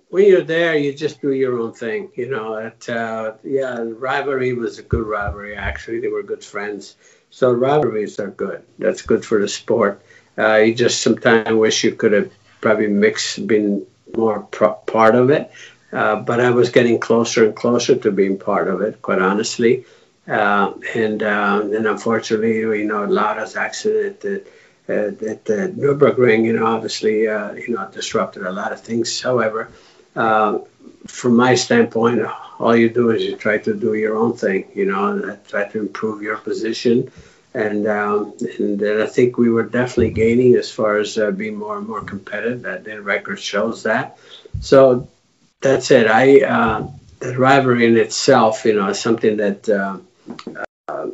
when 0.09 0.27
you're 0.27 0.43
there, 0.43 0.77
you 0.77 0.93
just 0.93 1.19
do 1.19 1.33
your 1.33 1.59
own 1.59 1.73
thing. 1.73 2.11
You 2.15 2.29
know, 2.29 2.53
it, 2.53 2.87
uh, 2.87 3.33
yeah, 3.43 3.83
rivalry 3.83 4.53
was 4.53 4.77
a 4.77 4.83
good 4.83 5.05
rivalry. 5.05 5.55
Actually, 5.55 5.99
they 5.99 6.09
were 6.09 6.23
good 6.23 6.43
friends. 6.43 6.95
So 7.35 7.51
rivalries 7.51 8.17
are 8.21 8.29
good. 8.29 8.63
That's 8.79 9.01
good 9.01 9.25
for 9.25 9.41
the 9.41 9.49
sport. 9.49 10.01
Uh, 10.37 10.55
you 10.55 10.73
just 10.73 11.01
sometimes 11.01 11.51
wish 11.51 11.83
you 11.83 11.91
could 11.91 12.13
have 12.13 12.31
probably 12.61 12.87
mixed, 12.87 13.45
been 13.45 13.85
more 14.15 14.43
pro- 14.43 14.75
part 14.75 15.15
of 15.15 15.29
it. 15.29 15.51
Uh, 15.91 16.15
but 16.15 16.39
I 16.39 16.51
was 16.51 16.69
getting 16.69 16.97
closer 16.97 17.43
and 17.43 17.53
closer 17.53 17.97
to 17.97 18.09
being 18.09 18.37
part 18.39 18.69
of 18.69 18.79
it, 18.79 19.01
quite 19.01 19.19
honestly. 19.19 19.83
Uh, 20.25 20.75
and 20.95 21.21
uh, 21.21 21.61
then 21.65 21.85
unfortunately, 21.87 22.59
you 22.59 22.85
know, 22.85 23.03
Lauda's 23.03 23.57
accident 23.57 24.23
at, 24.23 25.21
at 25.21 25.43
the 25.43 25.73
Nürburgring, 25.75 26.45
you 26.45 26.53
know, 26.53 26.67
obviously, 26.67 27.27
uh, 27.27 27.51
you 27.51 27.75
know, 27.75 27.85
disrupted 27.91 28.43
a 28.43 28.51
lot 28.53 28.71
of 28.71 28.79
things. 28.79 29.21
However, 29.21 29.69
uh, 30.15 30.59
from 31.15 31.35
my 31.37 31.55
standpoint, 31.55 32.21
all 32.59 32.75
you 32.75 32.89
do 32.89 33.11
is 33.11 33.23
you 33.23 33.37
try 33.37 33.57
to 33.57 33.73
do 33.73 33.93
your 33.93 34.17
own 34.17 34.35
thing, 34.35 34.67
you 34.75 34.85
know, 34.85 35.07
and 35.07 35.47
try 35.47 35.65
to 35.69 35.79
improve 35.79 36.21
your 36.21 36.37
position. 36.37 37.09
And, 37.53 37.87
um, 37.87 38.33
and 38.59 38.83
I 39.01 39.07
think 39.07 39.37
we 39.37 39.49
were 39.49 39.63
definitely 39.63 40.11
gaining 40.11 40.55
as 40.55 40.69
far 40.69 40.97
as 40.97 41.17
being 41.37 41.55
more 41.55 41.77
and 41.77 41.87
more 41.87 42.01
competitive. 42.01 42.63
That 42.63 42.83
the 42.83 43.01
record 43.01 43.39
shows 43.39 43.83
that. 43.83 44.17
So 44.59 45.07
that's 45.61 45.89
it. 45.89 46.07
I 46.07 46.41
uh, 46.41 46.87
the 47.19 47.37
rivalry 47.37 47.85
in 47.85 47.95
itself, 47.95 48.65
you 48.65 48.73
know, 48.73 48.89
is 48.89 48.99
something 48.99 49.37
that 49.37 49.69
uh, 49.69 49.97
uh, 50.89 51.07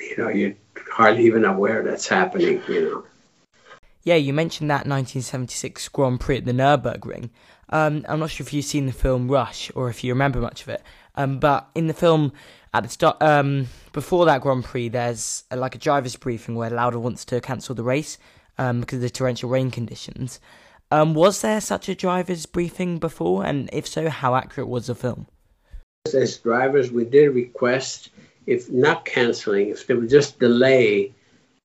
you 0.00 0.16
know 0.18 0.28
you're 0.30 0.54
hardly 0.90 1.26
even 1.26 1.44
aware 1.44 1.84
that's 1.84 2.08
happening. 2.08 2.60
You 2.68 2.82
know. 2.82 3.04
Yeah, 4.02 4.16
you 4.16 4.32
mentioned 4.34 4.68
that 4.68 4.86
1976 4.86 5.88
Grand 5.88 6.20
Prix 6.20 6.38
at 6.38 6.44
the 6.44 6.52
Nurburgring. 6.52 7.30
Um, 7.70 8.04
I'm 8.08 8.20
not 8.20 8.30
sure 8.30 8.44
if 8.44 8.52
you've 8.52 8.64
seen 8.64 8.86
the 8.86 8.92
film 8.92 9.30
Rush 9.30 9.70
or 9.74 9.88
if 9.88 10.04
you 10.04 10.12
remember 10.12 10.40
much 10.40 10.62
of 10.62 10.68
it. 10.68 10.82
Um, 11.16 11.38
but 11.38 11.68
in 11.74 11.86
the 11.86 11.94
film, 11.94 12.32
at 12.72 12.82
the 12.82 12.88
start, 12.88 13.22
um, 13.22 13.68
before 13.92 14.26
that 14.26 14.40
Grand 14.40 14.64
Prix, 14.64 14.88
there's 14.88 15.44
a, 15.50 15.56
like 15.56 15.74
a 15.74 15.78
driver's 15.78 16.16
briefing 16.16 16.56
where 16.56 16.70
Lauda 16.70 16.98
wants 16.98 17.24
to 17.26 17.40
cancel 17.40 17.74
the 17.74 17.84
race 17.84 18.18
um, 18.58 18.80
because 18.80 18.96
of 18.96 19.02
the 19.02 19.10
torrential 19.10 19.48
rain 19.48 19.70
conditions. 19.70 20.40
Um, 20.90 21.14
was 21.14 21.40
there 21.40 21.60
such 21.60 21.88
a 21.88 21.94
driver's 21.94 22.46
briefing 22.46 22.98
before, 22.98 23.44
and 23.44 23.70
if 23.72 23.86
so, 23.86 24.08
how 24.08 24.34
accurate 24.34 24.68
was 24.68 24.86
the 24.88 24.94
film? 24.94 25.26
As 26.12 26.36
drivers, 26.36 26.92
we 26.92 27.04
did 27.04 27.28
request, 27.34 28.10
if 28.46 28.70
not 28.70 29.04
canceling, 29.04 29.70
if 29.70 29.86
they 29.86 29.94
would 29.94 30.10
just 30.10 30.38
delay 30.38 31.14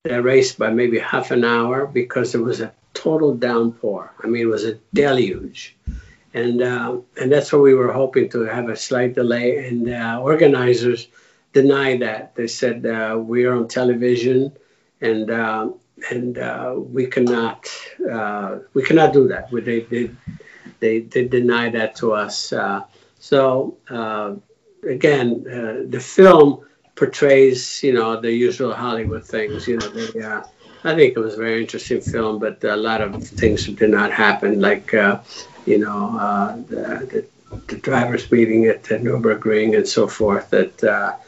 the 0.03 0.21
race 0.21 0.53
by 0.53 0.69
maybe 0.69 0.97
half 0.97 1.31
an 1.31 1.43
hour 1.43 1.85
because 1.85 2.31
there 2.31 2.41
was 2.41 2.61
a 2.61 2.73
total 2.93 3.35
downpour. 3.35 4.13
I 4.23 4.27
mean, 4.27 4.43
it 4.43 4.49
was 4.49 4.65
a 4.65 4.79
deluge. 4.93 5.75
And, 6.33 6.61
uh, 6.61 6.97
and 7.19 7.31
that's 7.31 7.51
what 7.51 7.63
we 7.63 7.73
were 7.73 7.91
hoping 7.91 8.29
to 8.29 8.41
have 8.41 8.69
a 8.69 8.75
slight 8.75 9.15
delay. 9.15 9.67
And 9.67 9.89
uh, 9.89 10.19
organizers 10.21 11.07
denied 11.53 12.01
that. 12.01 12.35
They 12.35 12.47
said, 12.47 12.85
uh, 12.85 13.17
We're 13.17 13.53
on 13.53 13.67
television 13.67 14.53
and 15.01 15.31
uh, 15.31 15.69
and 16.11 16.37
uh, 16.37 16.75
we 16.77 17.07
cannot 17.07 17.69
uh, 18.09 18.59
we 18.73 18.83
cannot 18.83 19.13
do 19.13 19.27
that. 19.27 19.49
They 19.51 19.81
they 19.81 20.11
they, 20.79 20.99
they 21.01 21.27
deny 21.27 21.69
that 21.69 21.95
to 21.97 22.13
us. 22.13 22.53
So 23.19 23.77
again, 24.87 25.43
the 25.89 25.99
film 25.99 26.65
portrays 26.95 27.83
you 27.83 27.93
know 27.93 28.19
the 28.19 28.31
usual 28.31 28.73
Hollywood 28.73 29.25
things. 29.25 29.67
You 29.67 29.77
know, 29.77 29.89
they, 29.89 30.41
I 30.83 30.95
think 30.95 31.15
it 31.15 31.19
was 31.19 31.33
a 31.33 31.37
very 31.37 31.61
interesting 31.61 32.01
film, 32.01 32.39
but 32.39 32.63
a 32.63 32.75
lot 32.75 33.01
of 33.01 33.23
things 33.23 33.67
did 33.67 33.89
not 33.89 34.11
happen, 34.11 34.61
like 34.61 34.93
you 35.65 35.77
know 35.77 36.65
the, 36.69 37.25
the, 37.51 37.59
the 37.67 37.77
drivers 37.77 38.31
meeting 38.31 38.65
at 38.65 38.83
the 38.83 38.95
Nurburgring 38.95 39.75
and 39.75 39.87
so 39.87 40.07
forth. 40.07 40.49
That 40.51 41.19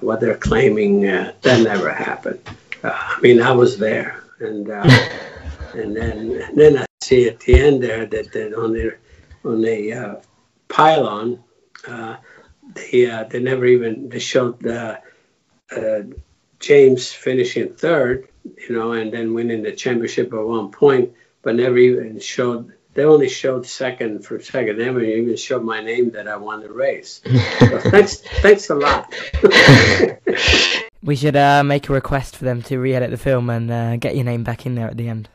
what 0.00 0.20
they're 0.20 0.36
claiming 0.36 1.02
that 1.02 1.42
never 1.42 1.92
happened. 1.92 2.40
Uh, 2.82 2.90
I 2.94 3.20
mean, 3.20 3.40
I 3.40 3.52
was 3.52 3.78
there, 3.78 4.24
and 4.40 4.68
uh, 4.68 4.82
and 5.74 5.96
then 5.96 6.42
and 6.42 6.58
then 6.58 6.78
I 6.78 6.84
see 7.02 7.28
at 7.28 7.40
the 7.40 7.54
end 7.54 7.82
there 7.82 8.06
that, 8.06 8.32
that 8.32 8.54
on 8.54 8.72
the 8.72 8.96
on 9.44 9.62
the 9.62 9.92
uh, 9.92 10.14
pylon, 10.68 11.42
uh, 11.86 12.16
they 12.74 13.08
uh, 13.08 13.24
they 13.24 13.40
never 13.40 13.66
even 13.66 14.08
they 14.08 14.18
showed 14.18 14.66
uh, 14.66 14.96
James 16.58 17.12
finishing 17.12 17.74
third, 17.74 18.28
you 18.44 18.74
know, 18.76 18.92
and 18.92 19.12
then 19.12 19.34
winning 19.34 19.62
the 19.62 19.72
championship 19.72 20.32
at 20.32 20.40
one 20.40 20.70
point, 20.70 21.12
but 21.42 21.56
never 21.56 21.78
even 21.78 22.18
showed. 22.20 22.72
They 22.94 23.04
only 23.04 23.28
showed 23.28 23.64
second 23.66 24.26
for 24.26 24.38
second. 24.40 24.78
They 24.78 24.84
never 24.84 25.00
even 25.00 25.36
showed 25.36 25.64
my 25.64 25.82
name 25.82 26.10
that 26.10 26.28
I 26.28 26.36
won 26.36 26.60
the 26.60 26.70
race. 26.72 27.22
So 27.58 27.78
thanks, 27.78 28.16
thanks 28.16 28.70
a 28.70 28.74
lot. 28.74 29.14
We 31.04 31.16
should 31.16 31.34
uh, 31.34 31.64
make 31.64 31.88
a 31.88 31.92
request 31.92 32.36
for 32.36 32.44
them 32.44 32.62
to 32.62 32.78
re-edit 32.78 33.10
the 33.10 33.16
film 33.16 33.50
and 33.50 33.70
uh, 33.72 33.96
get 33.96 34.14
your 34.14 34.24
name 34.24 34.44
back 34.44 34.66
in 34.66 34.76
there 34.76 34.86
at 34.86 34.96
the 34.96 35.08
end. 35.08 35.28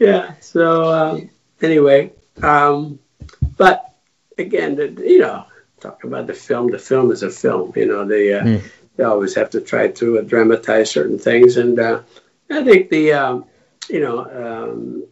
Yeah. 0.00 0.34
So 0.40 0.92
um, 0.92 1.30
anyway, 1.62 2.12
um, 2.42 2.98
but 3.56 3.94
again, 4.36 4.74
the, 4.74 4.88
you 4.88 5.20
know, 5.20 5.44
talk 5.80 6.04
about 6.04 6.26
the 6.26 6.34
film. 6.34 6.70
The 6.70 6.78
film 6.78 7.10
is 7.10 7.22
a 7.22 7.30
film. 7.30 7.72
You 7.76 7.86
know, 7.86 8.04
they 8.04 8.34
uh, 8.34 8.42
mm. 8.42 8.62
they 8.96 9.04
always 9.04 9.34
have 9.36 9.50
to 9.50 9.60
try 9.60 9.88
to 9.88 10.18
uh, 10.18 10.22
dramatize 10.22 10.90
certain 10.90 11.18
things, 11.18 11.56
and 11.56 11.78
uh, 11.78 12.00
I 12.50 12.64
think 12.64 12.90
the 12.90 13.12
um, 13.12 13.44
you 13.88 14.00
know. 14.00 14.24
Um, 14.24 15.06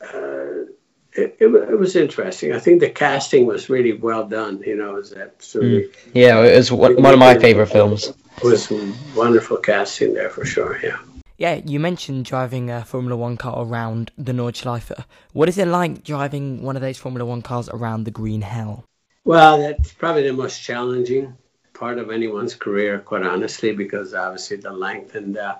uh, 0.00 0.72
it, 1.14 1.36
it, 1.40 1.46
it, 1.46 1.78
was 1.78 1.94
interesting. 1.94 2.54
I 2.54 2.58
think 2.58 2.80
the 2.80 2.88
casting 2.88 3.44
was 3.44 3.68
really 3.68 3.92
well 3.92 4.26
done. 4.26 4.62
You 4.64 4.76
know, 4.76 4.94
was 4.94 5.12
absolutely. 5.12 5.88
Mm. 5.88 6.10
Yeah, 6.14 6.40
it 6.42 6.56
was 6.56 6.72
one, 6.72 7.00
one 7.02 7.12
of 7.12 7.18
my 7.18 7.38
favorite 7.38 7.66
films. 7.66 8.08
It 8.38 8.44
was 8.44 8.72
wonderful 9.14 9.58
casting 9.58 10.14
there 10.14 10.30
for 10.30 10.44
sure. 10.44 10.80
Yeah. 10.82 10.98
Yeah, 11.38 11.60
you 11.66 11.80
mentioned 11.80 12.24
driving 12.24 12.70
a 12.70 12.84
Formula 12.84 13.16
One 13.16 13.36
car 13.36 13.64
around 13.66 14.12
the 14.16 14.32
Nordschleife. 14.32 14.92
What 15.32 15.48
is 15.48 15.58
it 15.58 15.66
like 15.66 16.04
driving 16.04 16.62
one 16.62 16.76
of 16.76 16.82
those 16.82 16.98
Formula 16.98 17.28
One 17.28 17.42
cars 17.42 17.68
around 17.68 18.04
the 18.04 18.10
Green 18.10 18.42
Hell? 18.42 18.84
Well, 19.24 19.58
that's 19.58 19.92
probably 19.92 20.22
the 20.22 20.32
most 20.32 20.62
challenging 20.62 21.36
part 21.82 21.98
of 21.98 22.12
anyone's 22.12 22.54
career, 22.54 23.00
quite 23.00 23.24
honestly, 23.24 23.72
because 23.72 24.14
obviously 24.14 24.56
the 24.56 24.70
length 24.70 25.16
and 25.16 25.36
uh, 25.36 25.56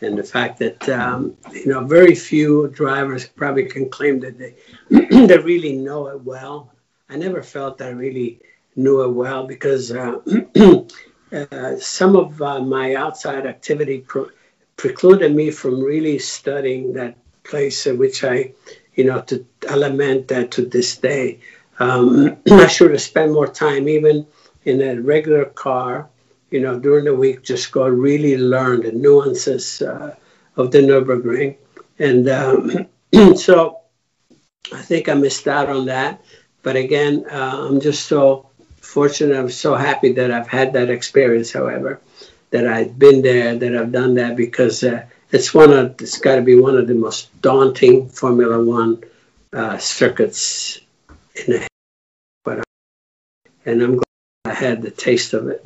and 0.00 0.16
the 0.16 0.22
fact 0.24 0.58
that 0.58 0.88
um, 0.88 1.36
you 1.52 1.66
know 1.66 1.84
very 1.84 2.14
few 2.14 2.68
drivers 2.68 3.26
probably 3.26 3.66
can 3.66 3.90
claim 3.90 4.18
that 4.20 4.38
they 4.38 4.54
they 5.26 5.36
really 5.36 5.74
know 5.76 6.06
it 6.08 6.22
well. 6.22 6.72
I 7.10 7.16
never 7.16 7.42
felt 7.42 7.82
I 7.82 7.90
really 7.90 8.40
knew 8.74 9.02
it 9.02 9.12
well 9.22 9.46
because 9.46 9.92
uh, 9.92 10.14
uh, 11.32 11.76
some 11.76 12.16
of 12.16 12.40
uh, 12.40 12.60
my 12.60 12.94
outside 12.94 13.44
activity 13.44 14.02
precluded 14.78 15.34
me 15.40 15.50
from 15.50 15.82
really 15.82 16.18
studying 16.18 16.94
that 16.94 17.18
place, 17.44 17.84
which 17.84 18.24
I, 18.24 18.54
you 18.94 19.04
know, 19.04 19.20
to 19.28 19.44
lament 19.70 20.28
that 20.28 20.52
to 20.52 20.64
this 20.64 20.96
day. 20.96 21.40
Um, 21.78 22.38
I 22.50 22.66
should 22.66 22.92
have 22.92 23.02
spent 23.02 23.30
more 23.30 23.46
time, 23.46 23.90
even 23.90 24.26
in 24.66 24.82
a 24.82 25.00
regular 25.00 25.46
car, 25.46 26.08
you 26.50 26.60
know, 26.60 26.78
during 26.78 27.06
the 27.06 27.14
week, 27.14 27.42
just 27.42 27.72
go 27.72 27.86
really 27.88 28.36
learn 28.36 28.82
the 28.82 28.92
nuances 28.92 29.80
uh, 29.80 30.14
of 30.56 30.70
the 30.72 30.78
Nurburgring. 30.78 31.56
And 31.98 32.28
um, 32.28 32.86
so 33.36 33.80
I 34.72 34.82
think 34.82 35.08
I 35.08 35.14
missed 35.14 35.48
out 35.48 35.70
on 35.70 35.86
that. 35.86 36.22
But 36.62 36.76
again, 36.76 37.24
uh, 37.30 37.68
I'm 37.68 37.80
just 37.80 38.06
so 38.06 38.50
fortunate. 38.80 39.38
I'm 39.38 39.50
so 39.50 39.76
happy 39.76 40.12
that 40.14 40.32
I've 40.32 40.48
had 40.48 40.72
that 40.72 40.90
experience, 40.90 41.52
however, 41.52 42.00
that 42.50 42.66
I've 42.66 42.98
been 42.98 43.22
there, 43.22 43.56
that 43.56 43.76
I've 43.76 43.92
done 43.92 44.14
that 44.14 44.36
because 44.36 44.82
uh, 44.82 45.06
it's 45.30 45.54
one 45.54 45.72
of, 45.72 46.00
it's 46.00 46.18
got 46.18 46.36
to 46.36 46.42
be 46.42 46.58
one 46.58 46.76
of 46.76 46.88
the 46.88 46.94
most 46.94 47.40
daunting 47.40 48.08
Formula 48.08 48.62
One 48.62 49.02
uh, 49.52 49.78
circuits 49.78 50.80
in 51.36 51.52
the 51.52 51.68
but 52.44 52.62
and 53.64 53.82
I'm 53.82 54.05
had 54.56 54.82
the 54.82 54.90
taste 54.90 55.34
of 55.34 55.48
it. 55.48 55.64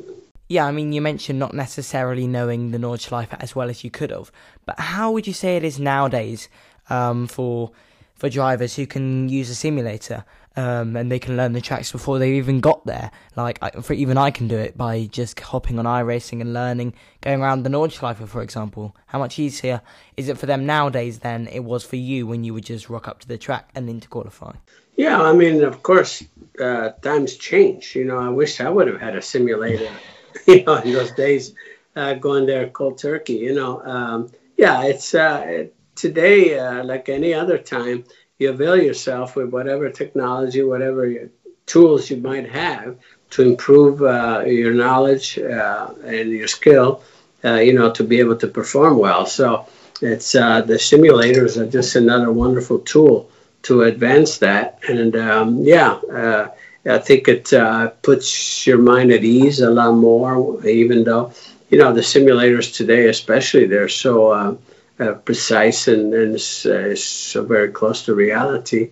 Yeah, 0.49 0.65
I 0.65 0.71
mean, 0.71 0.91
you 0.91 1.01
mentioned 1.01 1.39
not 1.39 1.53
necessarily 1.53 2.27
knowing 2.27 2.71
the 2.71 2.77
Nordschleife 2.77 3.33
as 3.39 3.55
well 3.55 3.69
as 3.69 3.85
you 3.85 3.89
could 3.89 4.11
have, 4.11 4.31
but 4.65 4.77
how 4.77 5.11
would 5.11 5.25
you 5.25 5.33
say 5.33 5.55
it 5.55 5.63
is 5.63 5.79
nowadays 5.79 6.49
um, 6.89 7.27
for 7.27 7.71
for 8.15 8.29
drivers 8.29 8.75
who 8.75 8.85
can 8.85 9.29
use 9.29 9.49
a 9.49 9.55
simulator 9.55 10.25
um, 10.57 10.95
and 10.95 11.09
they 11.09 11.17
can 11.17 11.37
learn 11.37 11.53
the 11.53 11.61
tracks 11.61 11.91
before 11.91 12.19
they 12.19 12.33
even 12.33 12.59
got 12.59 12.85
there? 12.85 13.11
Like, 13.37 13.59
I, 13.61 13.69
for 13.79 13.93
even 13.93 14.17
I 14.17 14.29
can 14.29 14.49
do 14.49 14.57
it 14.57 14.77
by 14.77 15.05
just 15.05 15.39
hopping 15.39 15.79
on 15.79 15.85
iRacing 15.85 16.41
and 16.41 16.53
learning, 16.53 16.95
going 17.21 17.41
around 17.41 17.63
the 17.63 17.69
Nordschleife, 17.69 18.27
for 18.27 18.41
example. 18.41 18.93
How 19.05 19.19
much 19.19 19.39
easier 19.39 19.81
is 20.17 20.27
it 20.27 20.37
for 20.37 20.47
them 20.47 20.65
nowadays 20.65 21.19
than 21.19 21.47
it 21.47 21.63
was 21.63 21.85
for 21.85 21.95
you 21.95 22.27
when 22.27 22.43
you 22.43 22.53
would 22.53 22.65
just 22.65 22.89
rock 22.89 23.07
up 23.07 23.21
to 23.21 23.27
the 23.27 23.37
track 23.37 23.69
and 23.73 23.89
into 23.89 24.09
qualify? 24.09 24.55
Yeah, 25.01 25.19
I 25.19 25.33
mean, 25.33 25.63
of 25.63 25.81
course, 25.81 26.23
uh, 26.59 26.91
times 27.01 27.35
change. 27.35 27.95
You 27.95 28.05
know, 28.05 28.19
I 28.19 28.29
wish 28.29 28.61
I 28.61 28.69
would 28.69 28.87
have 28.87 29.01
had 29.01 29.15
a 29.15 29.21
simulator, 29.23 29.89
you 30.47 30.63
know, 30.63 30.75
in 30.75 30.93
those 30.93 31.11
days, 31.13 31.55
uh, 31.95 32.13
going 32.13 32.45
there 32.45 32.69
cold 32.69 32.99
turkey. 32.99 33.37
You 33.47 33.55
know, 33.55 33.81
um, 33.83 34.31
yeah, 34.57 34.83
it's 34.83 35.15
uh, 35.15 35.65
today 35.95 36.59
uh, 36.59 36.83
like 36.83 37.09
any 37.09 37.33
other 37.33 37.57
time. 37.57 38.03
You 38.37 38.51
avail 38.51 38.77
yourself 38.77 39.35
with 39.35 39.49
whatever 39.49 39.89
technology, 39.89 40.61
whatever 40.61 41.31
tools 41.65 42.11
you 42.11 42.17
might 42.17 42.47
have 42.51 42.97
to 43.31 43.41
improve 43.41 44.03
uh, 44.03 44.43
your 44.45 44.75
knowledge 44.75 45.39
uh, 45.39 45.95
and 46.05 46.29
your 46.29 46.47
skill. 46.47 47.01
you 47.43 47.73
know, 47.73 47.89
to 47.93 48.03
be 48.03 48.19
able 48.19 48.37
to 48.37 48.47
perform 48.47 48.99
well. 48.99 49.25
So 49.25 49.65
it's 49.99 50.33
the 50.33 50.77
simulators 50.89 51.57
are 51.57 51.65
just 51.77 51.95
another 51.95 52.31
wonderful 52.31 52.77
tool 52.93 53.31
to 53.63 53.83
advance 53.83 54.39
that. 54.39 54.79
And 54.87 55.15
um, 55.15 55.63
yeah, 55.63 55.93
uh, 55.93 56.49
I 56.85 56.97
think 56.97 57.27
it 57.27 57.53
uh, 57.53 57.89
puts 58.01 58.65
your 58.65 58.79
mind 58.79 59.11
at 59.11 59.23
ease 59.23 59.59
a 59.59 59.69
lot 59.69 59.93
more, 59.93 60.65
even 60.65 61.03
though, 61.03 61.33
you 61.69 61.77
know, 61.77 61.93
the 61.93 62.01
simulators 62.01 62.75
today, 62.75 63.07
especially, 63.07 63.65
they're 63.65 63.89
so 63.89 64.31
uh, 64.31 64.55
uh 64.99 65.13
precise 65.13 65.87
and, 65.87 66.13
and 66.13 66.35
uh, 66.35 66.95
so 66.95 67.43
very 67.43 67.69
close 67.71 68.05
to 68.05 68.15
reality. 68.15 68.91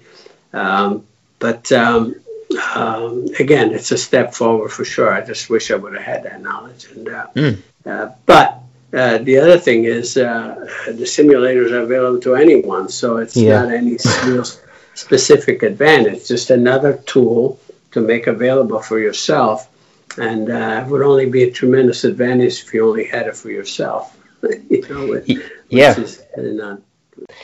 Um, 0.54 1.06
but 1.40 1.72
um, 1.72 2.16
um, 2.76 3.28
again, 3.40 3.74
it's 3.74 3.92
a 3.92 3.98
step 3.98 4.34
forward 4.34 4.72
for 4.72 4.86
sure. 4.86 5.12
I 5.12 5.26
just 5.26 5.50
wish 5.50 5.72
I 5.72 5.76
would 5.76 5.94
have 5.94 6.04
had 6.04 6.24
that 6.24 6.42
knowledge. 6.42 6.88
And 6.92 7.08
mm. 7.08 8.14
but 8.26 8.60
uh, 8.94 9.20
the 9.20 9.38
other 9.38 9.58
thing 9.58 9.84
is 9.84 10.18
uh, 10.18 10.56
the 10.88 11.04
simulators 11.04 11.72
are 11.72 11.82
available 11.82 12.20
to 12.22 12.36
anyone, 12.36 12.90
so 12.90 13.18
it's 13.18 13.36
yeah. 13.36 13.62
not 13.62 13.74
any 13.74 13.98
real 14.26 14.46
specific 14.96 15.64
advantage, 15.64 16.28
just 16.28 16.50
another 16.50 16.98
tool 17.06 17.60
to 17.92 18.02
make 18.02 18.28
available 18.28 18.82
for 18.82 19.00
yourself. 19.00 19.68
And 20.18 20.50
uh, 20.50 20.84
it 20.84 20.90
would 20.90 21.04
only 21.04 21.30
be 21.30 21.44
a 21.44 21.52
tremendous 21.52 22.04
advantage 22.04 22.64
if 22.64 22.74
you 22.74 22.88
only 22.88 23.06
had 23.06 23.28
it 23.28 23.36
for 23.36 23.52
yourself. 23.52 24.18
you 24.70 24.88
know, 24.90 25.08
which, 25.08 25.30
yeah. 25.70 25.90
Which 25.90 26.08
is 26.08 26.24
not, 26.36 26.82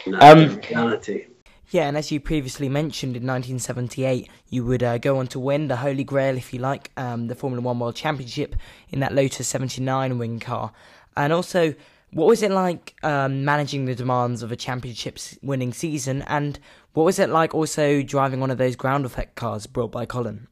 not 0.08 0.24
um, 0.24 0.60
reality. 0.70 1.28
Yeah, 1.70 1.88
and 1.88 1.98
as 1.98 2.12
you 2.12 2.20
previously 2.20 2.70
mentioned, 2.70 3.16
in 3.16 3.24
1978, 3.24 4.30
you 4.50 4.64
would 4.66 4.84
uh, 4.84 4.98
go 4.98 5.18
on 5.18 5.28
to 5.28 5.40
win 5.40 5.68
the 5.68 5.78
Holy 5.78 6.04
Grail, 6.04 6.38
if 6.38 6.54
you 6.54 6.60
like, 6.60 6.92
um, 6.96 7.28
the 7.28 7.36
Formula 7.36 7.62
One 7.62 7.80
World 7.80 7.96
Championship 7.96 8.56
in 8.90 9.00
that 9.02 9.14
Lotus 9.14 9.48
79 9.48 10.18
wing 10.18 10.40
car. 10.40 10.72
And 11.18 11.34
also, 11.34 11.74
what 12.12 12.28
was 12.28 12.44
it 12.44 12.52
like 12.52 12.96
um, 13.04 13.46
managing 13.46 13.86
the 13.86 13.96
demands 13.96 14.44
of 14.44 14.52
a 14.52 14.56
championship 14.56 15.18
winning 15.42 15.74
season? 15.74 16.22
And 16.24 16.60
what 16.94 17.04
was 17.04 17.20
it 17.20 17.30
like 17.30 17.54
also 17.54 18.02
driving 18.02 18.40
one 18.40 18.52
of 18.52 18.58
those 18.58 18.76
ground 18.76 19.06
effect 19.06 19.36
cars 19.36 19.68
brought 19.68 19.92
by 19.92 20.06
Colin? 20.06 20.48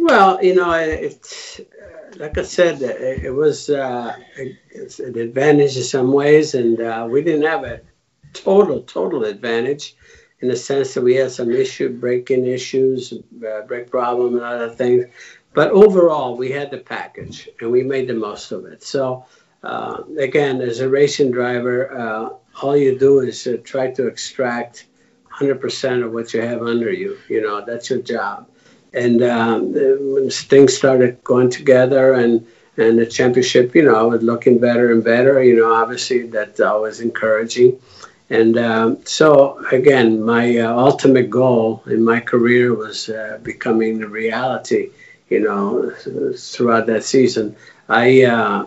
Well, 0.00 0.42
you 0.42 0.54
know, 0.54 0.72
it's 0.72 1.60
like 2.16 2.38
I 2.38 2.42
said, 2.42 2.82
it, 2.82 3.34
was 3.34 3.70
uh, 3.70 4.14
an 4.36 5.18
advantage 5.18 5.76
in 5.76 5.82
some 5.82 6.12
ways, 6.12 6.54
and 6.54 6.80
uh, 6.80 7.06
we 7.10 7.22
didn't 7.22 7.46
have 7.46 7.64
a 7.64 7.80
total, 8.32 8.82
total 8.82 9.24
advantage 9.24 9.96
in 10.40 10.48
the 10.48 10.56
sense 10.56 10.94
that 10.94 11.02
we 11.02 11.14
had 11.16 11.32
some 11.32 11.50
issue, 11.50 11.88
braking 11.88 12.46
issues, 12.46 13.12
uh, 13.12 13.62
brake 13.62 13.90
problem, 13.90 14.34
and 14.34 14.44
other 14.44 14.68
things. 14.68 15.06
But 15.54 15.70
overall, 15.70 16.36
we 16.36 16.52
had 16.52 16.70
the 16.70 16.78
package, 16.78 17.48
and 17.60 17.70
we 17.70 17.82
made 17.82 18.08
the 18.08 18.14
most 18.14 18.52
of 18.52 18.66
it. 18.66 18.82
So 18.82 19.26
uh, 19.62 20.02
again, 20.18 20.60
as 20.60 20.80
a 20.80 20.88
racing 20.88 21.30
driver, 21.30 21.96
uh, 21.96 22.30
all 22.62 22.76
you 22.76 22.98
do 22.98 23.20
is 23.20 23.46
uh, 23.46 23.56
try 23.64 23.90
to 23.92 24.06
extract 24.06 24.86
100% 25.32 26.04
of 26.04 26.12
what 26.12 26.32
you 26.34 26.40
have 26.42 26.62
under 26.62 26.92
you. 26.92 27.18
You 27.28 27.42
know, 27.42 27.64
that's 27.64 27.90
your 27.90 28.00
job. 28.00 28.48
And 28.92 29.22
um, 29.22 29.74
things 30.30 30.76
started 30.76 31.22
going 31.22 31.50
together 31.50 32.14
and, 32.14 32.46
and 32.76 32.98
the 32.98 33.06
championship, 33.06 33.74
you 33.74 33.82
know, 33.82 34.08
was 34.08 34.22
looking 34.22 34.58
better 34.58 34.92
and 34.92 35.04
better, 35.04 35.42
you 35.42 35.56
know, 35.56 35.72
obviously 35.72 36.26
that's 36.28 36.60
always 36.60 37.00
encouraging. 37.00 37.78
And 38.30 38.58
um, 38.58 38.98
so, 39.04 39.64
again, 39.72 40.22
my 40.22 40.58
uh, 40.58 40.74
ultimate 40.74 41.30
goal 41.30 41.82
in 41.86 42.04
my 42.04 42.20
career 42.20 42.74
was 42.74 43.08
uh, 43.08 43.38
becoming 43.42 44.02
a 44.02 44.08
reality, 44.08 44.90
you 45.30 45.40
know, 45.40 45.90
throughout 46.36 46.86
that 46.86 47.04
season. 47.04 47.56
I, 47.88 48.24
uh, 48.24 48.66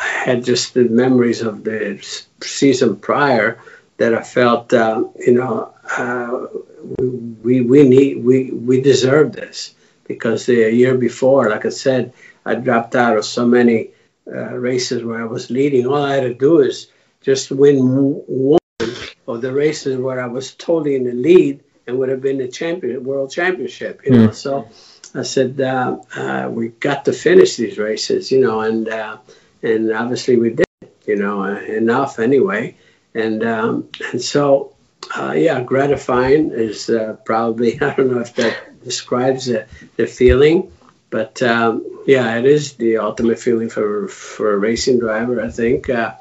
had 0.00 0.44
just 0.44 0.74
the 0.74 0.84
memories 0.84 1.42
of 1.42 1.64
the 1.64 2.00
season 2.42 2.96
prior 2.96 3.60
that 3.98 4.14
I 4.14 4.22
felt, 4.22 4.72
uh, 4.72 5.04
you 5.18 5.34
know, 5.34 5.74
uh, 5.96 6.46
we 7.42 7.60
we 7.60 7.88
need 7.88 8.24
we 8.24 8.50
we 8.50 8.80
deserve 8.80 9.32
this 9.32 9.74
because 10.06 10.46
the 10.46 10.72
year 10.72 10.96
before, 10.96 11.50
like 11.50 11.66
I 11.66 11.70
said, 11.70 12.12
I 12.46 12.54
dropped 12.54 12.96
out 12.96 13.18
of 13.18 13.24
so 13.24 13.46
many 13.46 13.90
uh, 14.26 14.54
races 14.54 15.04
where 15.04 15.20
I 15.20 15.26
was 15.26 15.50
leading. 15.50 15.86
All 15.86 16.02
I 16.02 16.14
had 16.14 16.22
to 16.22 16.34
do 16.34 16.60
is 16.60 16.88
just 17.20 17.50
win 17.50 17.78
one 18.26 18.58
of 19.26 19.42
the 19.42 19.52
races 19.52 19.98
where 19.98 20.20
I 20.20 20.26
was 20.26 20.54
totally 20.54 20.94
in 20.96 21.04
the 21.04 21.12
lead 21.12 21.60
and 21.86 21.98
would 21.98 22.08
have 22.08 22.22
been 22.22 22.38
the 22.38 22.48
champion, 22.48 23.04
world 23.04 23.30
championship. 23.30 24.00
You 24.04 24.12
know, 24.12 24.28
mm. 24.28 24.34
so 24.34 24.68
I 25.14 25.22
said 25.22 25.60
uh, 25.60 25.98
uh, 26.16 26.48
we 26.50 26.68
got 26.68 27.04
to 27.04 27.12
finish 27.12 27.56
these 27.56 27.76
races. 27.76 28.32
You 28.32 28.40
know, 28.40 28.60
and 28.60 28.88
uh, 28.88 29.18
and 29.62 29.92
obviously 29.92 30.36
we 30.36 30.50
did, 30.50 30.66
you 31.06 31.16
know, 31.16 31.44
uh, 31.44 31.60
enough 31.60 32.18
anyway. 32.18 32.76
And 33.14 33.44
um, 33.44 33.88
and 34.12 34.22
so, 34.22 34.74
uh, 35.16 35.32
yeah, 35.32 35.62
gratifying 35.62 36.50
is 36.52 36.88
uh, 36.88 37.16
probably 37.24 37.80
I 37.80 37.94
don't 37.94 38.12
know 38.12 38.20
if 38.20 38.34
that 38.36 38.82
describes 38.84 39.46
the, 39.46 39.66
the 39.96 40.06
feeling, 40.06 40.72
but 41.10 41.42
um, 41.42 41.84
yeah, 42.06 42.36
it 42.38 42.46
is 42.46 42.74
the 42.74 42.98
ultimate 42.98 43.38
feeling 43.38 43.68
for 43.68 44.08
for 44.08 44.52
a 44.52 44.58
racing 44.58 45.00
driver. 45.00 45.42
I 45.42 45.50
think 45.50 45.90
uh, 45.90 46.14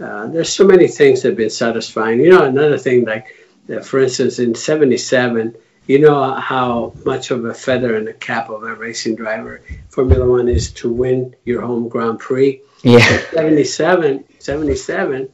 uh, 0.00 0.26
there's 0.28 0.52
so 0.52 0.64
many 0.64 0.88
things 0.88 1.22
that 1.22 1.28
have 1.28 1.36
been 1.36 1.50
satisfying. 1.50 2.20
You 2.20 2.30
know, 2.30 2.44
another 2.44 2.78
thing 2.78 3.04
like, 3.04 3.36
uh, 3.72 3.80
for 3.80 4.00
instance, 4.00 4.38
in 4.38 4.54
'77 4.54 5.56
you 5.90 5.98
know 5.98 6.34
how 6.34 6.92
much 7.04 7.32
of 7.32 7.44
a 7.46 7.52
feather 7.52 7.96
in 7.96 8.04
the 8.04 8.12
cap 8.12 8.48
of 8.48 8.62
a 8.62 8.74
racing 8.76 9.16
driver 9.16 9.60
Formula 9.88 10.24
One 10.24 10.48
is 10.48 10.70
to 10.74 10.88
win 10.88 11.34
your 11.44 11.62
home 11.62 11.88
Grand 11.88 12.20
Prix. 12.20 12.62
Yeah. 12.84 13.04
77, 13.32 14.24
77, 14.38 15.28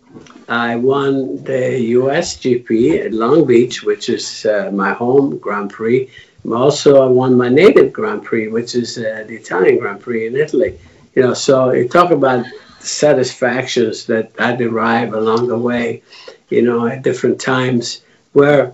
I 0.48 0.76
won 0.76 1.44
the 1.44 1.78
US 1.98 2.38
GP 2.38 3.04
at 3.04 3.12
Long 3.12 3.46
Beach, 3.46 3.82
which 3.82 4.08
is 4.08 4.46
uh, 4.46 4.70
my 4.72 4.94
home 4.94 5.36
Grand 5.36 5.70
Prix. 5.70 6.08
Also, 6.50 7.02
I 7.02 7.06
won 7.06 7.36
my 7.36 7.50
native 7.50 7.92
Grand 7.92 8.24
Prix, 8.24 8.48
which 8.48 8.74
is 8.74 8.96
uh, 8.96 9.24
the 9.28 9.36
Italian 9.36 9.78
Grand 9.78 10.00
Prix 10.00 10.26
in 10.26 10.36
Italy. 10.36 10.78
You 11.14 11.20
know, 11.22 11.34
so 11.34 11.72
you 11.72 11.86
talk 11.86 12.10
about 12.12 12.46
the 12.80 12.86
satisfactions 12.86 14.06
that 14.06 14.32
I 14.38 14.56
derive 14.56 15.12
along 15.12 15.48
the 15.48 15.58
way, 15.58 16.02
you 16.48 16.62
know, 16.62 16.86
at 16.86 17.02
different 17.02 17.42
times 17.42 18.00
where 18.32 18.72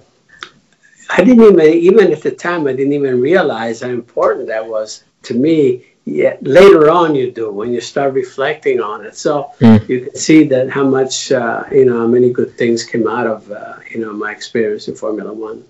I 1.14 1.22
didn't 1.24 1.44
even, 1.44 1.60
even 1.60 2.12
at 2.12 2.22
the 2.22 2.30
time, 2.30 2.66
I 2.66 2.72
didn't 2.72 2.94
even 2.94 3.20
realize 3.20 3.82
how 3.82 3.88
important 3.88 4.48
that 4.48 4.66
was 4.66 5.04
to 5.24 5.34
me. 5.34 5.84
Yet 6.04 6.42
later 6.42 6.90
on, 6.90 7.14
you 7.14 7.30
do 7.30 7.52
when 7.52 7.72
you 7.72 7.80
start 7.80 8.14
reflecting 8.14 8.80
on 8.80 9.04
it. 9.06 9.14
So 9.16 9.52
mm. 9.60 9.88
you 9.88 10.06
can 10.06 10.16
see 10.16 10.42
that 10.48 10.68
how 10.68 10.84
much, 10.84 11.30
uh, 11.30 11.62
you 11.70 11.84
know, 11.84 11.98
how 11.98 12.08
many 12.08 12.32
good 12.32 12.58
things 12.58 12.84
came 12.84 13.06
out 13.06 13.28
of, 13.28 13.50
uh, 13.52 13.76
you 13.88 14.00
know, 14.00 14.12
my 14.12 14.32
experience 14.32 14.88
in 14.88 14.96
Formula 14.96 15.32
One. 15.32 15.64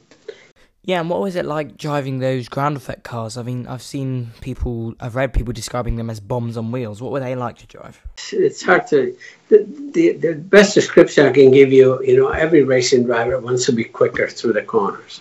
Yeah, 0.85 1.01
and 1.01 1.09
what 1.11 1.21
was 1.21 1.37
it 1.37 1.45
like 1.45 1.77
driving 1.77 2.19
those 2.19 2.49
ground 2.49 2.77
effect 2.77 3.05
cars? 3.05 3.37
I 3.37 3.43
mean, 3.43 3.69
I've 3.69 3.83
seen 3.83 4.33
people, 4.41 4.95
I've 4.99 5.15
read 5.15 5.33
people 5.33 5.53
describing 5.53 5.97
them 5.97 6.11
as 6.11 6.19
bombs 6.19 6.57
on 6.57 6.73
wheels. 6.73 7.01
What 7.01 7.13
were 7.13 7.21
they 7.21 7.37
like 7.37 7.59
to 7.59 7.67
drive? 7.67 8.01
It's 8.33 8.63
hard 8.63 8.89
to. 8.89 9.17
The, 9.49 9.67
the, 9.93 10.13
the 10.13 10.35
best 10.35 10.75
description 10.75 11.27
I 11.27 11.33
can 11.33 11.53
give 11.53 11.73
you, 11.73 12.03
you 12.03 12.17
know, 12.17 12.31
every 12.31 12.63
racing 12.63 13.05
driver 13.05 13.39
wants 13.39 13.67
to 13.67 13.73
be 13.73 13.85
quicker 13.85 14.27
through 14.27 14.55
the 14.55 14.63
corners, 14.63 15.21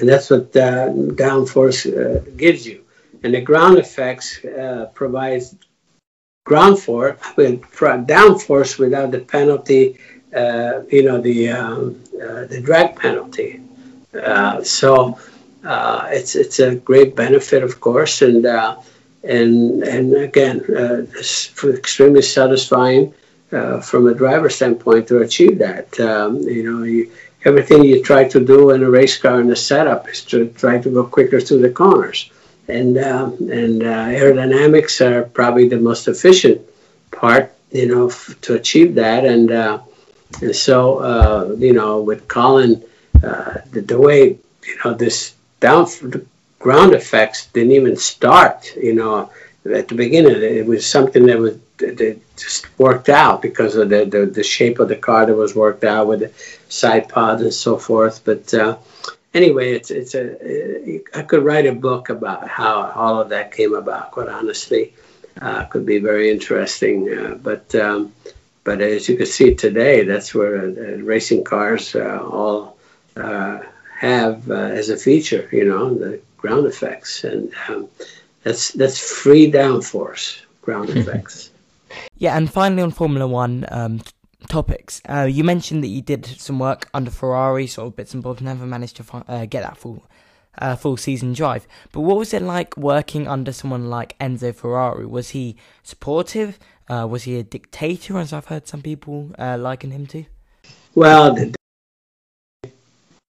and 0.00 0.08
that's 0.08 0.30
what 0.30 0.56
uh, 0.56 0.88
downforce 1.24 1.86
uh, 1.86 2.20
gives 2.36 2.66
you. 2.66 2.84
And 3.22 3.34
the 3.34 3.40
ground 3.40 3.78
effects 3.78 4.42
uh, 4.44 4.90
provides 4.94 5.54
ground 6.44 6.78
force, 6.78 7.18
with 7.36 7.60
downforce 7.62 8.78
without 8.78 9.10
the 9.10 9.20
penalty, 9.20 9.98
uh, 10.34 10.82
you 10.90 11.02
know, 11.02 11.20
the 11.20 11.50
um, 11.50 12.02
uh, 12.14 12.46
the 12.46 12.60
drag 12.62 12.96
penalty. 12.96 13.60
Uh, 14.14 14.62
so 14.64 15.18
it's 16.10 16.34
it's 16.34 16.58
a 16.60 16.76
great 16.76 17.14
benefit, 17.14 17.62
of 17.62 17.80
course, 17.80 18.22
and 18.22 18.46
and 19.22 19.82
and 19.82 20.14
again, 20.14 20.64
it's 20.68 21.52
extremely 21.64 22.22
satisfying 22.22 23.12
from 23.82 24.06
a 24.08 24.14
driver 24.14 24.48
standpoint 24.48 25.08
to 25.08 25.18
achieve 25.18 25.58
that. 25.58 26.00
Um, 26.00 26.38
you 26.40 26.62
know, 26.64 26.84
you, 26.84 27.10
everything 27.44 27.84
you 27.84 28.02
try 28.02 28.24
to 28.28 28.44
do 28.44 28.70
in 28.70 28.82
a 28.82 28.90
race 28.90 29.16
car 29.18 29.40
in 29.40 29.48
the 29.48 29.56
setup 29.56 30.08
is 30.08 30.24
to 30.26 30.48
try 30.48 30.78
to 30.78 30.90
go 30.90 31.04
quicker 31.04 31.40
through 31.40 31.62
the 31.62 31.70
corners, 31.70 32.30
and 32.68 32.98
um, 32.98 33.32
and 33.50 33.82
aerodynamics 33.82 35.00
are 35.00 35.22
probably 35.22 35.68
the 35.68 35.78
most 35.78 36.08
efficient 36.08 36.60
part, 37.10 37.52
you 37.70 37.86
know, 37.86 38.08
f- 38.08 38.36
to 38.42 38.54
achieve 38.54 38.94
that, 38.96 39.24
and. 39.24 39.50
And 40.42 40.54
so, 40.54 40.98
uh, 40.98 41.56
you 41.58 41.72
know, 41.72 42.00
with 42.00 42.28
Colin 42.28 42.84
uh, 43.22 43.58
the, 43.72 43.80
the, 43.82 43.98
way 43.98 44.38
you 44.64 44.76
know 44.84 44.94
this 44.94 45.34
down 45.60 45.86
ground 46.58 46.94
effects 46.94 47.46
didn't 47.46 47.72
even 47.72 47.96
start. 47.96 48.74
You 48.76 48.94
know, 48.94 49.30
at 49.70 49.88
the 49.88 49.94
beginning, 49.94 50.42
it 50.42 50.66
was 50.66 50.86
something 50.86 51.26
that 51.26 51.38
was 51.38 51.58
that 51.80 52.20
just 52.36 52.78
worked 52.78 53.08
out 53.08 53.42
because 53.42 53.76
of 53.76 53.88
the, 53.88 54.04
the, 54.04 54.26
the 54.26 54.44
shape 54.44 54.78
of 54.78 54.88
the 54.88 54.96
car 54.96 55.26
that 55.26 55.34
was 55.34 55.54
worked 55.54 55.84
out 55.84 56.06
with 56.06 56.20
the 56.20 56.32
side 56.68 57.08
pods 57.08 57.42
and 57.42 57.54
so 57.54 57.76
forth. 57.76 58.22
But 58.24 58.52
uh, 58.54 58.78
anyway, 59.34 59.72
it's 59.72 59.90
it's 59.90 60.14
a 60.14 61.00
I 61.14 61.22
could 61.22 61.44
write 61.44 61.66
a 61.66 61.72
book 61.72 62.08
about 62.08 62.48
how 62.48 62.92
all 62.94 63.20
of 63.20 63.30
that 63.30 63.52
came 63.52 63.74
about. 63.74 64.12
Quite 64.12 64.28
honestly, 64.28 64.94
uh, 65.40 65.64
could 65.64 65.86
be 65.86 65.98
very 65.98 66.30
interesting. 66.30 67.12
Uh, 67.12 67.34
but 67.34 67.74
um, 67.74 68.12
but 68.64 68.80
as 68.80 69.08
you 69.08 69.16
can 69.16 69.26
see 69.26 69.54
today, 69.54 70.04
that's 70.04 70.34
where 70.34 70.64
uh, 70.64 71.02
racing 71.02 71.44
cars 71.44 71.94
uh, 71.94 72.20
all 72.22 72.76
uh, 73.16 73.60
have 73.98 74.50
uh, 74.50 74.54
as 74.54 74.88
a 74.90 74.96
feature, 74.96 75.48
you 75.52 75.64
know, 75.64 75.94
the 75.94 76.20
ground 76.36 76.66
effects, 76.66 77.24
and 77.24 77.52
um, 77.68 77.88
that's 78.42 78.72
that's 78.72 78.98
free 78.98 79.50
downforce 79.50 80.40
ground 80.62 80.90
effects. 80.96 81.49
Yeah, 82.16 82.36
and 82.36 82.50
finally 82.50 82.82
on 82.82 82.90
Formula 82.90 83.26
One 83.26 83.66
um, 83.68 84.00
topics, 84.48 85.00
uh, 85.08 85.28
you 85.30 85.44
mentioned 85.44 85.82
that 85.84 85.88
you 85.88 86.02
did 86.02 86.26
some 86.26 86.58
work 86.58 86.88
under 86.94 87.10
Ferrari, 87.10 87.66
sort 87.66 87.88
of 87.88 87.96
bits 87.96 88.14
and 88.14 88.22
bobs. 88.22 88.42
Never 88.42 88.66
managed 88.66 88.96
to 88.96 89.24
uh, 89.28 89.46
get 89.46 89.62
that 89.62 89.76
full 89.76 90.04
uh, 90.58 90.76
full 90.76 90.96
season 90.96 91.32
drive. 91.32 91.66
But 91.92 92.02
what 92.02 92.16
was 92.16 92.34
it 92.34 92.42
like 92.42 92.76
working 92.76 93.28
under 93.28 93.52
someone 93.52 93.88
like 93.88 94.18
Enzo 94.18 94.54
Ferrari? 94.54 95.06
Was 95.06 95.30
he 95.30 95.56
supportive? 95.82 96.58
Uh, 96.88 97.06
was 97.08 97.22
he 97.22 97.38
a 97.38 97.42
dictator, 97.42 98.18
as 98.18 98.32
I've 98.32 98.46
heard 98.46 98.66
some 98.66 98.82
people 98.82 99.30
uh, 99.38 99.56
liken 99.58 99.92
him 99.92 100.06
to? 100.08 100.24
Well, 100.94 101.52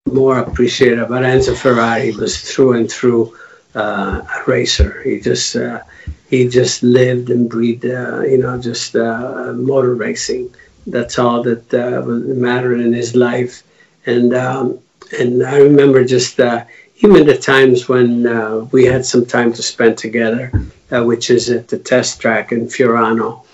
more 0.06 0.38
appreciated 0.38 1.00
about 1.00 1.24
Enzo 1.24 1.56
Ferrari 1.56 2.12
was 2.12 2.40
through 2.40 2.74
and 2.74 2.90
through 2.90 3.36
uh, 3.74 4.22
a 4.22 4.50
racer. 4.50 5.02
He 5.02 5.20
just 5.20 5.56
uh, 5.56 5.82
he 6.28 6.48
just 6.48 6.82
lived 6.82 7.30
and 7.30 7.48
breathed, 7.48 7.84
uh, 7.84 8.20
you 8.22 8.38
know, 8.38 8.58
just 8.58 8.96
uh, 8.96 9.52
motor 9.54 9.94
racing. 9.94 10.54
That's 10.86 11.18
all 11.18 11.42
that 11.42 11.72
uh, 11.74 12.02
mattered 12.06 12.80
in 12.80 12.92
his 12.92 13.14
life. 13.14 13.62
And 14.06 14.34
um, 14.34 14.78
and 15.18 15.42
I 15.42 15.58
remember 15.58 16.04
just 16.04 16.40
uh, 16.40 16.64
even 16.98 17.26
the 17.26 17.36
times 17.36 17.88
when 17.88 18.68
we 18.70 18.84
had 18.84 19.04
some 19.04 19.26
time 19.26 19.52
to 19.52 19.62
spend 19.62 19.98
together, 19.98 20.50
which 20.90 21.30
is 21.30 21.50
at 21.50 21.68
the 21.68 21.78
test 21.78 22.20
track 22.20 22.52
in 22.52 22.66
Fiorano, 22.66 23.44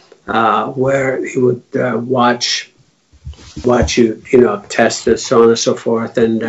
where 0.76 1.24
he 1.24 1.38
would 1.38 1.62
watch 1.74 2.70
watch 3.64 3.98
you, 3.98 4.20
you 4.32 4.40
know, 4.40 4.64
test 4.68 5.06
and 5.06 5.18
so 5.18 5.42
on 5.42 5.48
and 5.50 5.58
so 5.58 5.74
forth. 5.74 6.18
And 6.18 6.42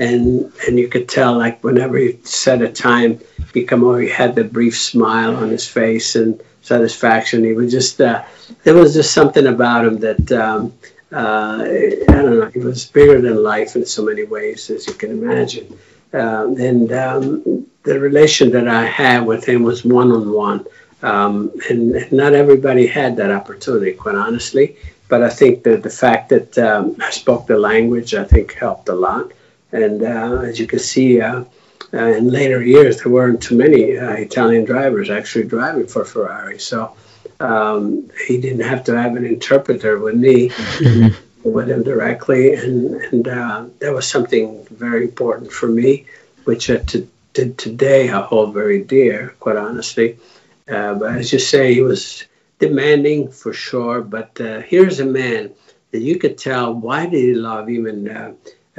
and 0.00 0.52
and 0.66 0.78
you 0.78 0.88
could 0.88 1.08
tell, 1.08 1.36
like, 1.36 1.62
whenever 1.62 1.98
he 1.98 2.18
said 2.24 2.62
a 2.62 2.72
time, 2.72 3.20
he 3.52 3.64
come 3.64 3.84
over, 3.84 4.00
he 4.00 4.08
had 4.08 4.34
the 4.34 4.44
brief 4.44 4.76
smile 4.76 5.36
on 5.36 5.50
his 5.50 5.68
face 5.68 6.16
and 6.16 6.40
satisfaction. 6.62 7.44
He 7.44 7.52
was 7.52 7.70
just, 7.70 8.00
uh, 8.00 8.24
there 8.64 8.74
was 8.74 8.94
just 8.94 9.12
something 9.12 9.46
about 9.46 9.84
him 9.84 9.98
that, 9.98 10.32
um, 10.32 10.72
uh, 11.12 11.64
I 11.64 12.12
don't 12.12 12.38
know, 12.38 12.50
he 12.52 12.60
was 12.60 12.86
bigger 12.86 13.20
than 13.20 13.42
life 13.42 13.76
in 13.76 13.84
so 13.84 14.02
many 14.02 14.24
ways, 14.24 14.70
as 14.70 14.86
you 14.86 14.94
can 14.94 15.10
imagine. 15.10 15.78
Um, 16.12 16.56
and 16.58 16.92
um, 16.92 17.66
the 17.82 18.00
relation 18.00 18.50
that 18.52 18.68
I 18.68 18.84
had 18.86 19.26
with 19.26 19.44
him 19.44 19.62
was 19.62 19.84
one 19.84 20.10
on 20.12 20.32
one. 20.32 20.64
and 21.02 22.12
not 22.12 22.32
everybody 22.32 22.86
had 22.86 23.16
that 23.16 23.30
opportunity, 23.30 23.92
quite 23.92 24.14
honestly 24.14 24.76
but 25.10 25.24
I 25.24 25.28
think 25.28 25.64
that 25.64 25.82
the 25.82 25.90
fact 25.90 26.28
that 26.28 26.56
um, 26.56 26.96
I 27.00 27.10
spoke 27.10 27.48
the 27.48 27.58
language, 27.58 28.14
I 28.14 28.24
think, 28.24 28.54
helped 28.54 28.88
a 28.88 28.94
lot. 28.94 29.32
And 29.72 30.02
uh, 30.02 30.42
as 30.42 30.58
you 30.58 30.66
can 30.66 30.78
see, 30.78 31.20
uh, 31.20 31.44
uh, 31.92 31.98
in 31.98 32.28
later 32.28 32.62
years, 32.62 33.02
there 33.02 33.12
weren't 33.12 33.42
too 33.42 33.56
many 33.56 33.96
uh, 33.96 34.12
Italian 34.12 34.64
drivers 34.64 35.10
actually 35.10 35.44
driving 35.44 35.86
for 35.86 36.04
Ferrari. 36.04 36.58
So 36.58 36.96
um, 37.40 38.10
he 38.26 38.40
didn't 38.40 38.60
have 38.64 38.84
to 38.84 38.96
have 38.96 39.16
an 39.16 39.24
interpreter 39.24 39.98
with 39.98 40.14
me, 40.14 40.50
mm-hmm. 40.50 41.16
with 41.50 41.70
him 41.70 41.82
directly. 41.82 42.54
And, 42.54 42.94
and 42.94 43.28
uh, 43.28 43.66
that 43.80 43.92
was 43.92 44.06
something 44.06 44.64
very 44.70 45.04
important 45.04 45.52
for 45.52 45.66
me, 45.66 46.06
which 46.44 46.70
uh, 46.70 46.78
to, 46.78 47.08
to 47.34 47.52
today 47.54 48.10
I 48.10 48.20
hold 48.20 48.54
very 48.54 48.82
dear, 48.82 49.34
quite 49.40 49.56
honestly. 49.56 50.18
but 50.66 51.02
as 51.02 51.32
you 51.32 51.38
say, 51.38 51.74
he 51.74 51.82
was 51.82 52.24
demanding 52.60 53.30
for 53.32 53.52
sure, 53.52 54.02
but 54.02 54.40
uh, 54.40 54.60
here's 54.60 55.00
a 55.00 55.06
man 55.06 55.50
that 55.90 56.00
you 56.00 56.18
could 56.18 56.38
tell 56.38 56.72
why 56.72 57.06
did 57.06 57.18
he 57.18 57.34
love 57.34 57.68
even 57.68 58.06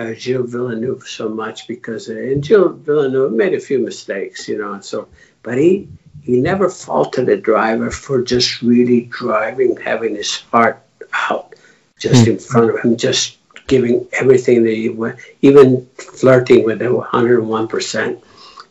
uh, 0.01 0.13
Gilles 0.13 0.47
Villeneuve 0.47 1.03
so 1.07 1.29
much 1.29 1.67
because 1.67 2.09
uh, 2.09 2.13
and 2.13 2.43
Gilles 2.43 2.75
Villeneuve 2.75 3.33
made 3.33 3.53
a 3.53 3.59
few 3.59 3.79
mistakes, 3.79 4.47
you 4.47 4.57
know, 4.57 4.73
and 4.73 4.83
so 4.83 5.07
but 5.43 5.57
he 5.57 5.87
he 6.21 6.39
never 6.39 6.69
faulted 6.69 7.29
a 7.29 7.37
driver 7.37 7.89
for 7.89 8.21
just 8.21 8.61
really 8.61 9.01
driving, 9.01 9.77
having 9.77 10.15
his 10.15 10.41
heart 10.51 10.81
out 11.29 11.55
just 11.97 12.25
mm 12.25 12.31
in 12.31 12.39
front 12.39 12.71
of 12.71 12.79
him, 12.83 12.97
just 12.97 13.37
giving 13.67 14.07
everything 14.13 14.63
that 14.63 14.73
he 14.73 14.89
went, 14.89 15.19
even 15.41 15.87
flirting 15.95 16.63
with 16.65 16.81
him 16.81 16.95
101 16.95 17.67
percent. 17.67 18.23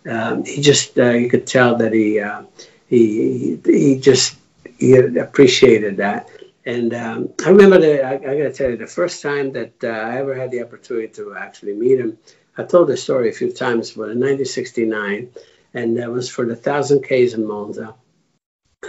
Um, 0.07 0.45
he 0.45 0.61
just 0.61 0.99
uh, 0.99 1.11
you 1.11 1.29
could 1.29 1.47
tell 1.47 1.77
that 1.77 1.93
he 1.93 2.21
uh, 2.21 2.43
he 2.89 3.59
he 3.65 3.99
just 3.99 4.37
he 4.79 4.97
appreciated 4.97 5.99
that. 5.99 6.29
And 6.65 6.93
um, 6.93 7.33
I 7.45 7.51
remember, 7.51 7.79
the, 7.79 8.05
I, 8.05 8.15
I 8.15 8.19
got 8.19 8.35
to 8.35 8.53
tell 8.53 8.71
you, 8.71 8.77
the 8.77 8.87
first 8.87 9.23
time 9.23 9.53
that 9.53 9.83
uh, 9.83 9.89
I 9.89 10.19
ever 10.19 10.35
had 10.35 10.51
the 10.51 10.63
opportunity 10.63 11.09
to 11.15 11.35
actually 11.35 11.75
meet 11.75 11.99
him, 11.99 12.19
I 12.57 12.65
told 12.65 12.89
the 12.89 12.97
story 12.97 13.31
a 13.31 13.33
few 13.33 13.53
times, 13.53 13.93
but 13.93 14.11
in 14.11 14.21
1969, 14.21 15.31
and 15.73 15.97
that 15.97 16.11
was 16.11 16.29
for 16.29 16.45
the 16.45 16.55
1,000 16.55 17.03
Ks 17.03 17.35
in 17.35 17.47
Monza. 17.47 17.95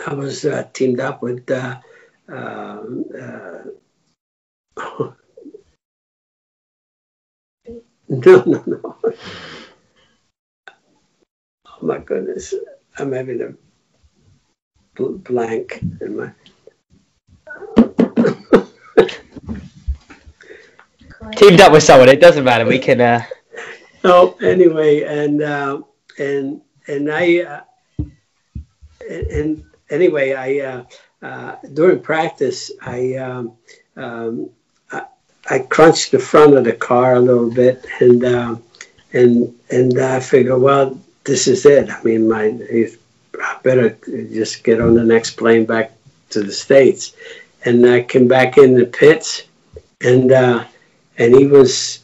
I 0.05 0.13
was 0.13 0.45
uh, 0.45 0.67
teamed 0.74 0.99
up 0.99 1.22
with 1.22 1.49
uh, 1.49 1.80
uh 2.32 2.84
no, 8.09 8.43
no, 8.45 8.63
no. 8.65 8.97
Oh 11.65 11.86
my 11.86 11.97
goodness, 11.99 12.53
I'm 12.97 13.11
having 13.11 13.41
a 13.41 13.53
blank 14.97 15.82
in 16.01 16.17
my. 16.17 16.32
Teamed 21.36 21.62
up 21.62 21.72
with 21.72 21.84
someone, 21.84 22.09
it 22.09 22.22
doesn't 22.22 22.43
matter. 22.43 22.66
We 22.66 22.80
can. 22.80 23.01
Uh... 23.01 23.24
Anyway, 24.41 25.03
and 25.03 25.41
uh, 25.41 25.82
and 26.18 26.62
and 26.88 27.12
I 27.12 27.39
uh, 27.39 27.62
and, 29.09 29.64
anyway, 29.89 30.34
I 30.34 30.59
uh, 30.59 30.84
uh, 31.22 31.55
during 31.74 31.99
practice, 32.01 32.72
I, 32.82 33.16
um, 33.16 33.53
um, 33.95 34.49
I, 34.91 35.05
I 35.49 35.59
crunched 35.59 36.12
the 36.12 36.20
front 36.20 36.55
of 36.55 36.64
the 36.64 36.74
car 36.74 37.16
a 37.16 37.20
little 37.20 37.51
bit, 37.51 37.86
and 37.99 38.24
um, 38.26 38.64
and 39.14 39.53
and 39.70 39.99
I 39.99 40.20
figure, 40.20 40.57
well, 40.57 40.99
this 41.24 41.47
is 41.47 41.66
it. 41.66 41.89
I 41.89 42.01
mean, 42.03 42.28
my 42.28 42.57
I 43.41 43.59
better 43.64 43.97
just 44.05 44.64
get 44.64 44.82
on 44.82 44.93
the 44.93 45.03
next 45.03 45.32
plane 45.32 45.66
back 45.66 45.93
to 46.32 46.43
the 46.43 46.51
states, 46.51 47.14
and 47.66 47.86
I 47.86 48.01
came 48.01 48.28
back 48.28 48.57
in 48.57 48.76
the 48.76 48.86
pits, 48.86 49.43
and 50.01 50.32
uh, 50.32 50.66
and 51.18 51.36
he 51.36 51.47
was 51.47 51.99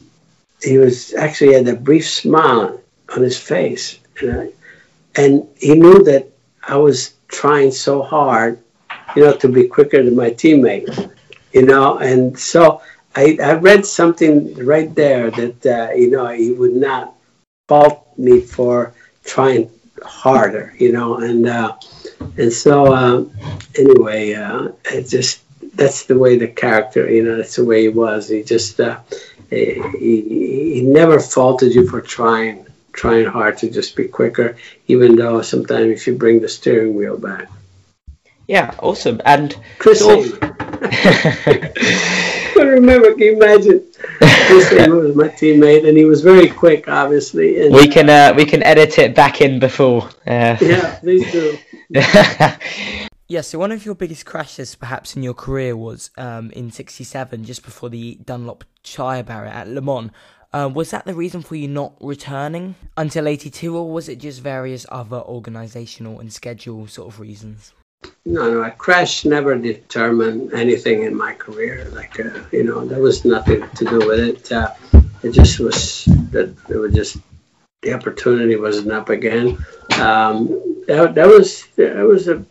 he 0.62 0.78
was 0.78 1.14
actually 1.14 1.54
had 1.54 1.68
a 1.68 1.76
brief 1.76 2.08
smile 2.08 2.80
on 3.14 3.22
his 3.22 3.38
face, 3.38 3.98
and, 4.20 4.40
I, 4.40 4.52
and 5.16 5.48
he 5.56 5.74
knew 5.74 6.02
that 6.04 6.28
I 6.66 6.76
was 6.76 7.14
trying 7.28 7.70
so 7.70 8.02
hard, 8.02 8.58
you 9.16 9.24
know, 9.24 9.36
to 9.36 9.48
be 9.48 9.66
quicker 9.66 10.02
than 10.02 10.16
my 10.16 10.30
teammates, 10.30 10.98
you 11.52 11.62
know, 11.62 11.98
and 11.98 12.38
so 12.38 12.82
I, 13.16 13.38
I 13.42 13.54
read 13.54 13.84
something 13.84 14.54
right 14.64 14.94
there 14.94 15.30
that 15.30 15.66
uh, 15.66 15.92
you 15.94 16.10
know 16.10 16.28
he 16.28 16.52
would 16.52 16.74
not 16.74 17.14
fault 17.66 18.06
me 18.16 18.40
for 18.40 18.94
trying 19.24 19.70
harder, 20.02 20.74
you 20.78 20.92
know, 20.92 21.18
and 21.18 21.46
uh, 21.48 21.76
and 22.36 22.52
so 22.52 22.92
uh, 22.92 23.24
anyway, 23.76 24.34
uh, 24.34 24.68
it 24.84 25.08
just 25.08 25.42
that's 25.78 26.04
the 26.04 26.18
way 26.18 26.36
the 26.36 26.48
character, 26.48 27.08
you 27.08 27.22
know, 27.22 27.36
that's 27.36 27.56
the 27.56 27.64
way 27.64 27.82
he 27.82 27.88
was. 27.88 28.28
He 28.28 28.42
just 28.42 28.78
uh, 28.80 28.98
he, 29.48 29.80
he 29.98 30.82
never 30.82 31.20
faulted 31.20 31.74
you 31.74 31.88
for 31.88 32.02
trying 32.02 32.66
trying 32.92 33.26
hard 33.26 33.56
to 33.58 33.70
just 33.70 33.96
be 33.96 34.08
quicker, 34.08 34.56
even 34.88 35.14
though 35.14 35.40
sometimes 35.40 35.92
if 35.92 36.06
you 36.06 36.16
bring 36.16 36.40
the 36.40 36.48
steering 36.48 36.94
wheel 36.94 37.16
back. 37.16 37.48
Yeah, 38.48 38.74
awesome. 38.80 39.20
And 39.24 39.56
Chris, 39.78 40.02
of... 40.02 40.38
I 40.42 41.72
remember. 42.56 43.12
Can 43.12 43.20
you 43.20 43.36
imagine? 43.36 43.86
Chris 44.18 44.72
was 44.88 45.14
my 45.14 45.28
teammate, 45.28 45.86
and 45.86 45.96
he 45.96 46.06
was 46.06 46.22
very 46.22 46.48
quick, 46.48 46.88
obviously. 46.88 47.62
And, 47.62 47.72
we 47.74 47.86
can 47.86 48.10
uh, 48.10 48.34
we 48.36 48.44
can 48.44 48.64
edit 48.64 48.98
it 48.98 49.14
back 49.14 49.40
in 49.40 49.60
before. 49.60 50.08
Uh... 50.26 50.56
Yeah, 50.60 50.98
please 51.00 51.30
do. 51.30 51.56
Yeah, 53.30 53.42
so 53.42 53.58
one 53.58 53.72
of 53.72 53.84
your 53.84 53.94
biggest 53.94 54.24
crashes, 54.24 54.74
perhaps 54.74 55.14
in 55.14 55.22
your 55.22 55.34
career, 55.34 55.76
was 55.76 56.10
um, 56.16 56.50
in 56.52 56.70
'67, 56.70 57.44
just 57.44 57.62
before 57.62 57.90
the 57.90 58.14
Dunlop 58.24 58.64
Tyre 58.82 59.22
Barrier 59.22 59.50
at 59.50 59.68
Le 59.68 59.82
Mans. 59.82 60.10
Uh, 60.50 60.70
was 60.72 60.92
that 60.92 61.04
the 61.04 61.12
reason 61.12 61.42
for 61.42 61.54
you 61.54 61.68
not 61.68 61.92
returning 62.00 62.74
until 62.96 63.28
82, 63.28 63.76
or 63.76 63.90
was 63.90 64.08
it 64.08 64.18
just 64.18 64.40
various 64.40 64.86
other 64.90 65.20
organisational 65.20 66.20
and 66.20 66.32
schedule 66.32 66.86
sort 66.86 67.12
of 67.12 67.20
reasons? 67.20 67.74
No, 68.24 68.50
no, 68.50 68.62
a 68.62 68.70
crash 68.70 69.26
never 69.26 69.54
determined 69.58 70.54
anything 70.54 71.02
in 71.02 71.14
my 71.14 71.34
career. 71.34 71.86
Like, 71.92 72.18
uh, 72.18 72.30
you 72.50 72.64
know, 72.64 72.86
there 72.86 73.02
was 73.02 73.26
nothing 73.26 73.68
to 73.76 73.84
do 73.84 73.98
with 73.98 74.20
it. 74.20 74.50
Uh, 74.50 74.72
it 75.22 75.32
just 75.32 75.60
was 75.60 76.06
that 76.30 76.54
it 76.70 76.76
was 76.76 76.94
just 76.94 77.18
the 77.82 77.92
opportunity 77.92 78.56
wasn't 78.56 78.90
up 78.90 79.10
again. 79.10 79.58
Um, 79.98 80.48
that, 80.86 81.14
that 81.14 81.26
was 81.26 81.66
that 81.76 82.06
was 82.06 82.28
a 82.28 82.42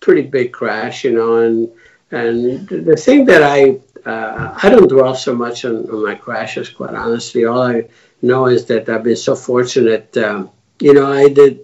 pretty 0.00 0.22
big 0.22 0.52
crash, 0.52 1.04
you 1.04 1.12
know, 1.12 1.36
and 1.36 1.70
and 2.10 2.68
the 2.68 2.96
thing 2.96 3.26
that 3.26 3.42
I 3.42 3.78
uh, 4.08 4.58
I 4.62 4.70
don't 4.70 4.88
dwell 4.88 5.14
so 5.14 5.34
much 5.34 5.64
on, 5.64 5.88
on, 5.90 6.02
my 6.02 6.14
crashes, 6.14 6.70
quite 6.70 6.94
honestly. 6.94 7.44
All 7.44 7.62
I 7.62 7.88
know 8.22 8.46
is 8.46 8.64
that 8.66 8.88
I've 8.88 9.02
been 9.02 9.16
so 9.16 9.36
fortunate. 9.36 10.16
Um, 10.16 10.50
you 10.80 10.94
know, 10.94 11.12
I 11.12 11.28
did 11.28 11.60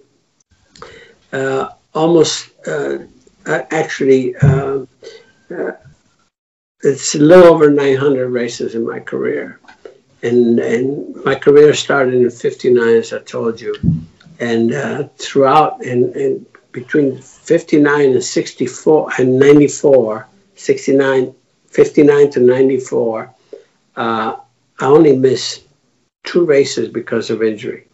uh, 1.31 1.69
almost 1.93 2.51
uh, 2.67 2.99
actually. 3.45 4.35
Um, 4.37 4.87
uh, 5.49 5.71
it's 6.83 7.15
a 7.15 7.19
little 7.19 7.45
over 7.45 7.71
900 7.71 8.29
races 8.29 8.75
in 8.75 8.85
my 8.85 8.99
career, 8.99 9.59
and 10.21 10.59
and 10.59 11.15
my 11.25 11.35
career 11.35 11.73
started 11.73 12.13
in 12.13 12.29
'59, 12.29 12.87
as 12.95 13.13
I 13.13 13.19
told 13.19 13.59
you, 13.59 13.73
and 14.39 14.73
uh, 14.73 15.07
throughout 15.17 15.83
and, 15.83 16.15
and 16.15 16.45
between 16.75 17.17
59 17.17 18.11
and 18.11 18.23
64 18.23 19.11
and 19.17 19.39
94, 19.39 20.27
69 20.55 21.33
59 21.69 22.31
to 22.31 22.39
94, 22.39 23.33
uh, 23.97 24.35
I 24.79 24.85
only 24.85 25.15
missed 25.17 25.63
two 26.23 26.45
races 26.45 26.87
because 26.89 27.29
of 27.29 27.43
injury. 27.43 27.87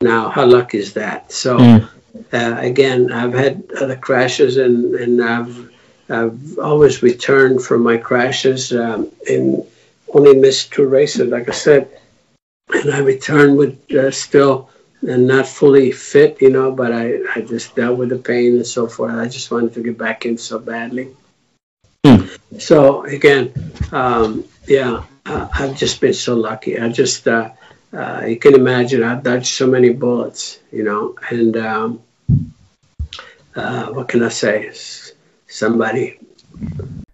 Now, 0.00 0.28
how 0.30 0.46
lucky 0.46 0.78
is 0.78 0.94
that? 0.94 1.30
So, 1.32 1.58
mm. 1.58 1.88
uh, 2.32 2.56
again, 2.58 3.12
I've 3.12 3.34
had 3.34 3.70
other 3.78 3.96
crashes 3.96 4.56
and, 4.56 4.94
and 4.94 5.22
I've, 5.22 5.70
I've 6.08 6.58
always 6.58 7.02
returned 7.02 7.62
from 7.62 7.82
my 7.82 7.98
crashes 7.98 8.72
um, 8.72 9.10
and 9.28 9.64
only 10.14 10.34
missed 10.34 10.72
two 10.72 10.86
races, 10.86 11.28
like 11.28 11.48
I 11.48 11.52
said. 11.52 11.90
And 12.72 12.92
I 12.92 13.00
returned 13.00 13.58
with 13.58 13.92
uh, 13.92 14.10
still 14.10 14.70
and 15.06 15.26
not 15.26 15.46
fully 15.46 15.92
fit, 15.92 16.40
you 16.40 16.50
know, 16.50 16.72
but 16.72 16.92
I, 16.92 17.18
I 17.34 17.40
just 17.40 17.76
dealt 17.76 17.98
with 17.98 18.08
the 18.10 18.18
pain 18.18 18.56
and 18.56 18.66
so 18.66 18.86
forth. 18.88 19.14
I 19.14 19.28
just 19.28 19.50
wanted 19.50 19.74
to 19.74 19.82
get 19.82 19.98
back 19.98 20.26
in 20.26 20.38
so 20.38 20.58
badly. 20.58 21.14
Mm. 22.04 22.38
So 22.60 23.04
again, 23.04 23.52
um, 23.92 24.44
yeah, 24.66 25.04
I, 25.24 25.48
have 25.52 25.76
just 25.76 26.00
been 26.00 26.14
so 26.14 26.34
lucky. 26.34 26.78
I 26.78 26.88
just, 26.88 27.28
uh, 27.28 27.50
uh, 27.92 28.24
you 28.26 28.36
can 28.36 28.54
imagine, 28.54 29.02
I've 29.02 29.22
dodged 29.22 29.46
so 29.46 29.66
many 29.66 29.90
bullets, 29.90 30.58
you 30.72 30.84
know, 30.84 31.16
and 31.30 31.56
um, 31.56 32.02
uh, 33.54 33.86
what 33.92 34.08
can 34.08 34.22
I 34.22 34.28
say? 34.28 34.72
Somebody 35.46 36.18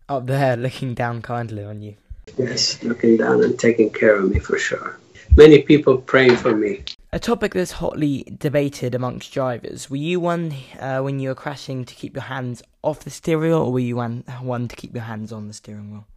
up 0.09 0.26
there 0.26 0.57
looking 0.57 0.95
down 0.95 1.22
kindly 1.22 1.64
on 1.64 1.82
you. 1.82 1.95
Yes, 2.37 2.82
looking 2.82 3.16
down 3.16 3.43
and 3.43 3.59
taking 3.59 3.91
care 3.91 4.16
of 4.16 4.30
me 4.30 4.39
for 4.39 4.59
sure. 4.59 4.99
Many 5.37 5.62
people 5.62 5.99
praying 5.99 6.37
for 6.37 6.55
me. 6.55 6.85
A 7.15 7.21
topic 7.21 7.55
that's 7.55 7.71
hotly 7.71 8.25
debated 8.41 8.93
amongst 8.93 9.33
drivers. 9.33 9.89
Were 9.89 9.95
you 9.95 10.19
one 10.19 10.53
uh, 10.81 10.99
when 10.99 11.21
you 11.21 11.29
were 11.29 11.37
crashing 11.37 11.85
to 11.85 11.95
keep 11.95 12.17
your 12.17 12.25
hands 12.25 12.61
off 12.83 13.05
the 13.05 13.11
steering 13.11 13.51
wheel, 13.51 13.59
or 13.59 13.73
were 13.73 13.79
you 13.79 13.95
one, 13.95 14.25
one 14.41 14.67
to 14.67 14.75
keep 14.75 14.93
your 14.93 15.05
hands 15.05 15.31
on 15.31 15.47
the 15.47 15.55
steering 15.55 15.93
wheel? 15.93 16.09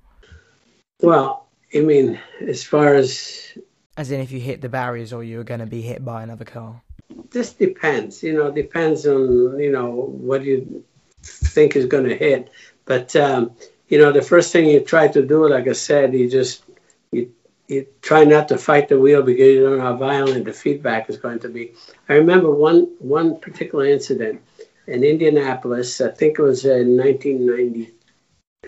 Well, 0.99 1.49
I 1.71 1.81
mean, 1.81 2.19
as 2.41 2.63
far 2.63 2.95
as. 2.95 3.55
As 3.95 4.09
in, 4.09 4.21
if 4.21 4.31
you 4.31 4.39
hit 4.39 4.61
the 4.61 4.69
barriers 4.69 5.13
or 5.13 5.23
you 5.23 5.37
were 5.37 5.43
going 5.43 5.59
to 5.59 5.67
be 5.67 5.83
hit 5.83 6.03
by 6.03 6.23
another 6.23 6.45
car? 6.45 6.81
This 7.29 7.53
depends. 7.53 8.23
You 8.23 8.33
know, 8.33 8.49
depends 8.49 9.05
on, 9.05 9.59
you 9.59 9.71
know, 9.71 9.91
what 9.91 10.43
you 10.43 10.83
think 11.21 11.75
is 11.75 11.85
going 11.85 12.09
to 12.09 12.15
hit. 12.15 12.49
But, 12.85 13.15
um, 13.15 13.51
you 13.87 13.99
know, 13.99 14.11
the 14.11 14.23
first 14.23 14.51
thing 14.51 14.67
you 14.67 14.79
try 14.79 15.09
to 15.09 15.23
do, 15.23 15.47
like 15.47 15.67
I 15.67 15.73
said, 15.73 16.15
you 16.15 16.27
just 16.27 16.63
you 17.11 17.31
you 17.67 17.85
try 18.01 18.23
not 18.23 18.47
to 18.47 18.57
fight 18.57 18.87
the 18.87 18.99
wheel 18.99 19.21
because 19.21 19.45
you 19.45 19.61
don't 19.61 19.77
know 19.77 19.83
how 19.83 19.95
violent 19.95 20.45
the 20.45 20.53
feedback 20.53 21.09
is 21.09 21.17
going 21.17 21.39
to 21.39 21.49
be. 21.49 21.73
I 22.07 22.13
remember 22.13 22.49
one 22.49 22.95
one 22.99 23.39
particular 23.39 23.85
incident 23.85 24.41
in 24.87 25.03
Indianapolis. 25.03 25.99
I 26.01 26.09
think 26.09 26.39
it 26.39 26.41
was 26.41 26.65
in 26.65 26.97
1990. 26.97 27.93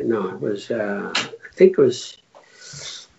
No, 0.01 0.29
it 0.29 0.41
was. 0.41 0.69
Uh, 0.69 1.13
I 1.15 1.53
think 1.53 1.77
it 1.77 1.81
was. 1.81 2.17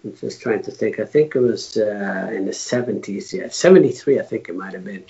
I'm 0.05 0.17
just 0.17 0.41
trying 0.41 0.63
to 0.63 0.71
think. 0.71 1.01
I 1.01 1.05
think 1.05 1.35
it 1.35 1.41
was 1.41 1.77
uh, 1.77 2.31
in 2.33 2.47
the 2.47 2.53
70s. 2.53 3.33
Yeah, 3.33 3.49
73. 3.49 4.19
I 4.19 4.23
think 4.23 4.49
it 4.49 4.57
might 4.57 4.73
have 4.73 4.85
been. 4.85 5.05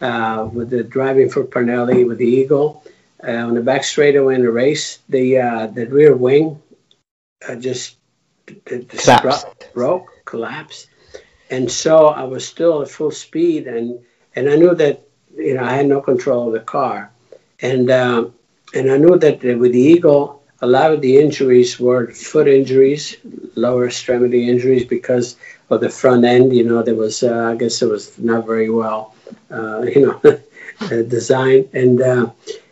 Uh, 0.00 0.48
with 0.50 0.70
the 0.70 0.82
driving 0.82 1.28
for 1.28 1.44
Parnelli 1.44 2.06
with 2.06 2.16
the 2.16 2.26
Eagle 2.26 2.82
uh, 3.22 3.32
on 3.32 3.54
the 3.54 3.60
back 3.60 3.84
straightaway 3.84 4.34
in 4.34 4.42
the 4.42 4.50
race, 4.50 4.98
the 5.10 5.38
uh, 5.38 5.66
the 5.66 5.86
rear 5.86 6.16
wing 6.16 6.62
uh, 7.46 7.54
just 7.56 7.96
the, 8.46 8.78
the 8.78 9.68
broke, 9.74 10.09
collapsed, 10.30 10.88
and 11.50 11.70
so 11.82 11.94
I 12.22 12.24
was 12.24 12.42
still 12.46 12.82
at 12.82 12.88
full 12.88 13.10
speed, 13.26 13.66
and 13.66 13.86
and 14.36 14.48
I 14.52 14.56
knew 14.56 14.74
that 14.74 14.96
you 15.36 15.54
know 15.54 15.64
I 15.64 15.72
had 15.78 15.86
no 15.86 16.00
control 16.00 16.48
of 16.48 16.52
the 16.58 16.66
car, 16.76 17.10
and 17.60 17.90
uh, 17.90 18.20
and 18.74 18.90
I 18.90 18.96
knew 18.96 19.16
that 19.18 19.42
with 19.42 19.72
the 19.72 19.86
Eagle, 19.94 20.42
a 20.62 20.66
lot 20.66 20.92
of 20.92 21.00
the 21.00 21.18
injuries 21.18 21.80
were 21.80 22.10
foot 22.12 22.48
injuries, 22.48 23.16
lower 23.54 23.86
extremity 23.86 24.48
injuries 24.48 24.84
because 24.84 25.36
of 25.70 25.80
the 25.80 25.88
front 25.88 26.24
end. 26.24 26.54
You 26.54 26.64
know, 26.64 26.82
there 26.82 26.94
was, 26.94 27.22
uh, 27.22 27.50
I 27.52 27.56
guess, 27.56 27.82
it 27.82 27.86
was 27.86 28.18
not 28.18 28.46
very 28.46 28.70
well, 28.70 29.14
uh, 29.50 29.82
you 29.82 30.00
know, 30.06 30.38
designed. 30.88 31.70
And 31.72 32.00
uh, 32.00 32.30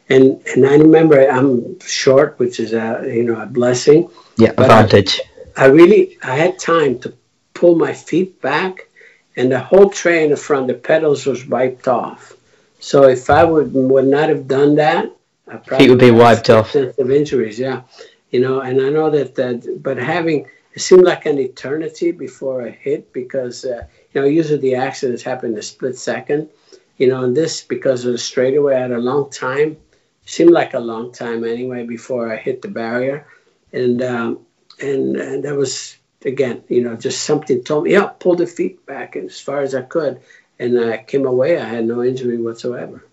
and 0.08 0.40
and 0.54 0.66
I 0.66 0.76
remember 0.76 1.28
I'm 1.28 1.78
short, 1.80 2.38
which 2.38 2.60
is 2.60 2.72
a 2.72 3.02
you 3.06 3.24
know 3.24 3.40
a 3.40 3.46
blessing. 3.46 4.10
Yeah, 4.36 4.50
advantage. 4.50 5.20
I, 5.56 5.64
I 5.64 5.66
really 5.68 6.18
I 6.22 6.36
had 6.36 6.58
time 6.58 6.98
to 7.00 7.12
pull 7.58 7.74
my 7.74 7.92
feet 7.92 8.40
back, 8.40 8.88
and 9.36 9.50
the 9.50 9.58
whole 9.58 9.90
tray 9.90 10.22
in 10.24 10.30
the 10.30 10.36
front, 10.36 10.68
the 10.68 10.74
pedals 10.74 11.26
was 11.26 11.44
wiped 11.44 11.88
off. 11.88 12.34
So 12.78 13.08
if 13.08 13.30
I 13.30 13.42
would 13.44 13.74
would 13.74 14.06
not 14.06 14.28
have 14.28 14.46
done 14.46 14.76
that, 14.76 15.10
I 15.48 15.56
probably 15.56 15.86
feet 15.86 15.90
would 15.90 15.98
be 15.98 16.12
wiped 16.12 16.50
off. 16.50 16.74
Of 16.74 17.10
injuries, 17.10 17.58
yeah, 17.58 17.82
you 18.30 18.40
know. 18.40 18.60
And 18.60 18.80
I 18.80 18.90
know 18.90 19.10
that 19.10 19.34
that, 19.34 19.82
but 19.82 19.96
having 19.96 20.46
it 20.74 20.80
seemed 20.80 21.04
like 21.04 21.26
an 21.26 21.38
eternity 21.38 22.12
before 22.12 22.64
I 22.64 22.70
hit 22.70 23.12
because 23.12 23.64
uh, 23.64 23.82
you 24.12 24.20
know 24.20 24.26
usually 24.26 24.60
the 24.60 24.76
accidents 24.76 25.24
happen 25.24 25.52
in 25.52 25.58
a 25.58 25.62
split 25.62 25.98
second, 25.98 26.48
you 26.96 27.08
know. 27.08 27.24
And 27.24 27.36
this 27.36 27.64
because 27.64 28.04
of 28.04 28.12
the 28.12 28.18
straightaway, 28.18 28.76
I 28.76 28.82
had 28.82 28.92
a 28.92 28.98
long 28.98 29.30
time. 29.30 29.76
Seemed 30.24 30.50
like 30.50 30.74
a 30.74 30.78
long 30.92 31.10
time 31.10 31.42
anyway 31.42 31.86
before 31.86 32.30
I 32.32 32.36
hit 32.36 32.62
the 32.62 32.68
barrier, 32.68 33.26
and 33.72 34.00
um, 34.02 34.46
and 34.80 35.16
and 35.16 35.42
that 35.44 35.56
was 35.56 35.97
again, 36.24 36.64
you 36.68 36.82
know, 36.82 36.96
just 36.96 37.22
something 37.22 37.62
told 37.62 37.84
me, 37.84 37.92
yeah, 37.92 38.06
pull 38.06 38.36
the 38.36 38.46
feet 38.46 38.84
back 38.86 39.16
as 39.16 39.40
far 39.40 39.60
as 39.60 39.74
I 39.74 39.82
could, 39.82 40.20
and 40.58 40.78
I 40.78 40.98
came 40.98 41.26
away. 41.26 41.58
I 41.58 41.64
had 41.64 41.86
no 41.86 42.02
injury 42.02 42.38
whatsoever. 42.38 43.04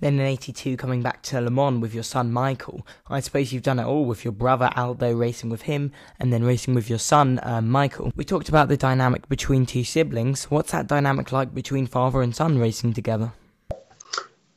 Then 0.00 0.20
in 0.20 0.26
82, 0.26 0.76
coming 0.76 1.02
back 1.02 1.22
to 1.22 1.40
Le 1.40 1.50
Mans 1.50 1.80
with 1.80 1.94
your 1.94 2.02
son 2.02 2.30
Michael, 2.30 2.86
I 3.08 3.20
suppose 3.20 3.52
you've 3.52 3.62
done 3.62 3.78
it 3.78 3.86
all 3.86 4.04
with 4.04 4.24
your 4.24 4.32
brother 4.32 4.70
Aldo 4.76 5.14
racing 5.14 5.48
with 5.48 5.62
him 5.62 5.92
and 6.20 6.32
then 6.32 6.44
racing 6.44 6.74
with 6.74 6.90
your 6.90 6.98
son 6.98 7.40
uh, 7.42 7.62
Michael. 7.62 8.12
We 8.14 8.24
talked 8.24 8.50
about 8.50 8.68
the 8.68 8.76
dynamic 8.76 9.28
between 9.28 9.64
two 9.64 9.82
siblings. 9.84 10.50
What's 10.50 10.72
that 10.72 10.88
dynamic 10.88 11.32
like 11.32 11.54
between 11.54 11.86
father 11.86 12.20
and 12.20 12.36
son 12.36 12.58
racing 12.58 12.92
together? 12.92 13.32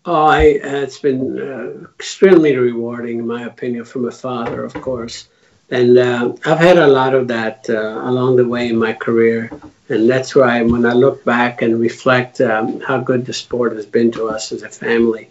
Oh, 0.04 0.26
I, 0.26 0.60
uh, 0.64 0.82
it's 0.84 1.00
been 1.00 1.40
uh, 1.40 1.88
extremely 1.96 2.56
rewarding, 2.56 3.20
in 3.20 3.28
my 3.28 3.44
opinion, 3.44 3.86
from 3.86 4.08
a 4.08 4.12
father, 4.12 4.64
of 4.64 4.74
course. 4.74 5.30
And 5.70 5.98
uh, 5.98 6.34
I've 6.46 6.60
had 6.60 6.78
a 6.78 6.88
lot 6.88 7.14
of 7.14 7.28
that 7.28 7.70
uh, 7.70 8.02
along 8.04 8.38
the 8.38 8.48
way 8.48 8.70
in 8.70 8.78
my 8.78 8.94
career. 8.94 9.52
And 9.90 10.10
that's 10.10 10.36
why 10.36 10.62
when 10.62 10.86
I 10.86 10.94
look 10.94 11.24
back 11.26 11.62
and 11.62 11.80
reflect 11.80 12.40
um, 12.42 12.80
how 12.82 13.00
good 13.00 13.26
the 13.26 13.34
sport 13.34 13.74
has 13.74 13.86
been 13.86 14.12
to 14.14 14.30
us 14.30 14.52
as 14.52 14.64
a 14.64 14.70
family, 14.70 15.30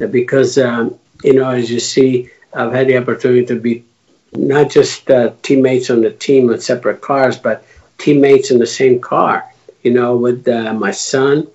uh, 0.00 0.06
because, 0.06 0.58
um, 0.58 0.98
you 1.22 1.34
know, 1.34 1.50
as 1.50 1.70
you 1.70 1.80
see, 1.80 2.30
I've 2.52 2.72
had 2.72 2.88
the 2.88 2.98
opportunity 2.98 3.46
to 3.46 3.60
be 3.60 3.84
not 4.32 4.70
just 4.70 5.10
uh, 5.10 5.32
teammates 5.42 5.90
on 5.90 6.00
the 6.02 6.10
team 6.10 6.46
with 6.46 6.62
separate 6.62 7.00
cars, 7.00 7.36
but 7.36 7.64
teammates 7.98 8.50
in 8.50 8.58
the 8.58 8.66
same 8.66 9.00
car, 9.00 9.44
you 9.82 9.92
know, 9.92 10.16
with 10.16 10.46
uh, 10.48 10.72
my 10.72 10.90
son, 10.90 11.46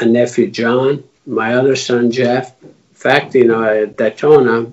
my 0.00 0.06
nephew 0.06 0.50
John, 0.50 1.04
my 1.26 1.54
other 1.54 1.76
son 1.76 2.10
Jeff. 2.10 2.60
In 2.62 2.74
fact, 2.94 3.34
you 3.34 3.44
know, 3.44 3.62
at 3.62 3.96
Daytona, 3.96 4.70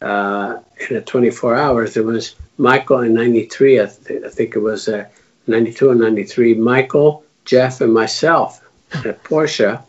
uh, 0.00 0.58
in 0.88 0.96
a 0.96 1.00
24 1.00 1.56
hours, 1.56 1.96
It 1.96 2.04
was 2.04 2.34
Michael 2.56 3.00
in 3.00 3.14
93, 3.14 3.80
I, 3.80 3.86
th- 3.86 4.24
I 4.24 4.28
think 4.28 4.56
it 4.56 4.60
was 4.60 4.88
uh, 4.88 5.06
92 5.46 5.90
and 5.90 6.00
93, 6.00 6.54
Michael, 6.54 7.24
Jeff, 7.44 7.80
and 7.80 7.92
myself 7.92 8.64
at 8.92 9.22
Porsche, 9.24 9.82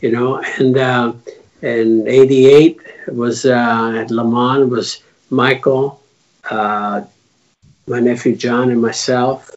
you 0.00 0.10
know, 0.10 0.42
and 0.58 0.76
uh, 0.76 1.12
and 1.62 2.08
88 2.08 2.80
was 3.08 3.44
uh, 3.46 3.92
at 3.96 4.10
Le 4.10 4.24
Mans 4.24 4.70
was 4.70 5.02
Michael, 5.30 6.02
uh, 6.50 7.02
my 7.86 8.00
nephew 8.00 8.34
John, 8.34 8.70
and 8.70 8.82
myself, 8.82 9.50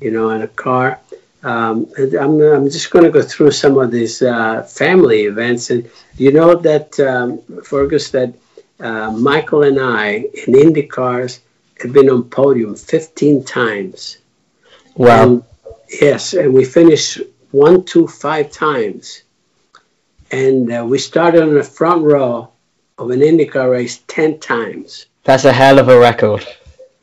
you 0.00 0.10
know, 0.10 0.30
in 0.30 0.42
a 0.42 0.48
car. 0.48 1.00
Um, 1.44 1.86
I'm, 1.96 2.40
I'm 2.40 2.68
just 2.68 2.90
going 2.90 3.04
to 3.04 3.10
go 3.10 3.22
through 3.22 3.52
some 3.52 3.78
of 3.78 3.92
these 3.92 4.22
uh, 4.22 4.62
family 4.64 5.22
events, 5.22 5.70
and 5.70 5.88
you 6.16 6.32
know 6.32 6.56
that 6.56 6.98
um, 6.98 7.40
Fergus 7.62 8.10
that 8.10 8.34
uh, 8.80 9.10
Michael 9.10 9.64
and 9.64 9.80
I 9.80 10.26
in 10.46 10.56
Indy 10.56 10.84
cars 10.84 11.40
have 11.80 11.92
been 11.92 12.10
on 12.10 12.24
podium 12.24 12.74
15 12.74 13.44
times. 13.44 14.18
Wow. 14.96 15.22
And, 15.22 15.44
yes, 16.00 16.34
and 16.34 16.52
we 16.52 16.64
finished 16.64 17.20
one, 17.50 17.84
two, 17.84 18.06
five 18.06 18.50
times. 18.50 19.22
And 20.30 20.72
uh, 20.72 20.84
we 20.86 20.98
started 20.98 21.42
on 21.42 21.54
the 21.54 21.62
front 21.62 22.02
row 22.02 22.50
of 22.98 23.10
an 23.10 23.20
IndyCar 23.20 23.70
race 23.70 24.02
10 24.08 24.40
times. 24.40 25.06
That's 25.24 25.44
a 25.44 25.52
hell 25.52 25.78
of 25.78 25.88
a 25.88 25.98
record. 25.98 26.46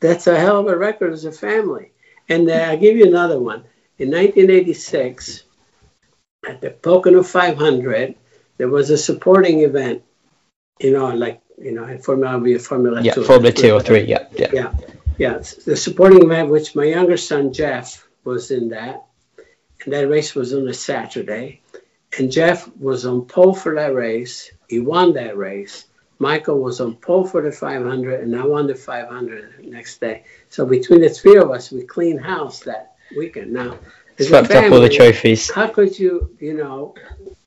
That's 0.00 0.26
a 0.26 0.38
hell 0.38 0.60
of 0.60 0.66
a 0.68 0.76
record 0.76 1.12
as 1.12 1.24
a 1.24 1.32
family. 1.32 1.90
And 2.28 2.48
uh, 2.50 2.54
I'll 2.54 2.76
give 2.76 2.96
you 2.96 3.06
another 3.06 3.38
one. 3.38 3.64
In 3.98 4.10
1986, 4.10 5.44
at 6.46 6.60
the 6.60 6.70
Pocono 6.70 7.22
500, 7.22 8.14
there 8.58 8.68
was 8.68 8.90
a 8.90 8.98
supporting 8.98 9.60
event, 9.60 10.02
you 10.78 10.92
know, 10.92 11.08
like 11.14 11.40
you 11.58 11.72
know, 11.72 11.84
in 11.84 11.98
Formula 11.98 12.40
be 12.40 12.54
a 12.54 12.58
Formula 12.58 13.00
yeah, 13.02 13.14
Two. 13.14 13.24
Formula 13.24 13.52
Two 13.52 13.72
or 13.72 13.80
Three, 13.80 14.04
yeah, 14.04 14.26
yeah, 14.32 14.50
yeah, 14.52 14.72
yeah. 15.18 15.38
The 15.64 15.76
supporting 15.76 16.22
event, 16.22 16.50
which 16.50 16.74
my 16.74 16.84
younger 16.84 17.16
son 17.16 17.52
Jeff 17.52 18.06
was 18.24 18.50
in 18.50 18.70
that, 18.70 19.04
and 19.84 19.92
that 19.92 20.08
race 20.08 20.34
was 20.34 20.52
on 20.52 20.68
a 20.68 20.74
Saturday, 20.74 21.62
and 22.18 22.30
Jeff 22.30 22.68
was 22.76 23.06
on 23.06 23.26
pole 23.26 23.54
for 23.54 23.74
that 23.74 23.94
race. 23.94 24.50
He 24.68 24.80
won 24.80 25.14
that 25.14 25.36
race. 25.36 25.84
Michael 26.18 26.60
was 26.60 26.80
on 26.80 26.96
pole 26.96 27.26
for 27.26 27.42
the 27.42 27.52
500, 27.52 28.20
and 28.20 28.34
I 28.34 28.44
won 28.44 28.66
the 28.66 28.74
500 28.74 29.54
the 29.58 29.70
next 29.70 30.00
day. 30.00 30.24
So 30.48 30.64
between 30.64 31.02
the 31.02 31.10
three 31.10 31.36
of 31.36 31.50
us, 31.50 31.70
we 31.70 31.82
cleaned 31.82 32.24
house 32.24 32.60
that 32.60 32.96
weekend. 33.16 33.52
Now, 33.52 33.78
swept 34.18 34.48
family, 34.48 34.66
up 34.66 34.72
all 34.72 34.80
the 34.80 34.88
trophies. 34.88 35.50
How 35.50 35.68
could 35.68 35.98
you, 35.98 36.34
you 36.40 36.54
know, 36.54 36.94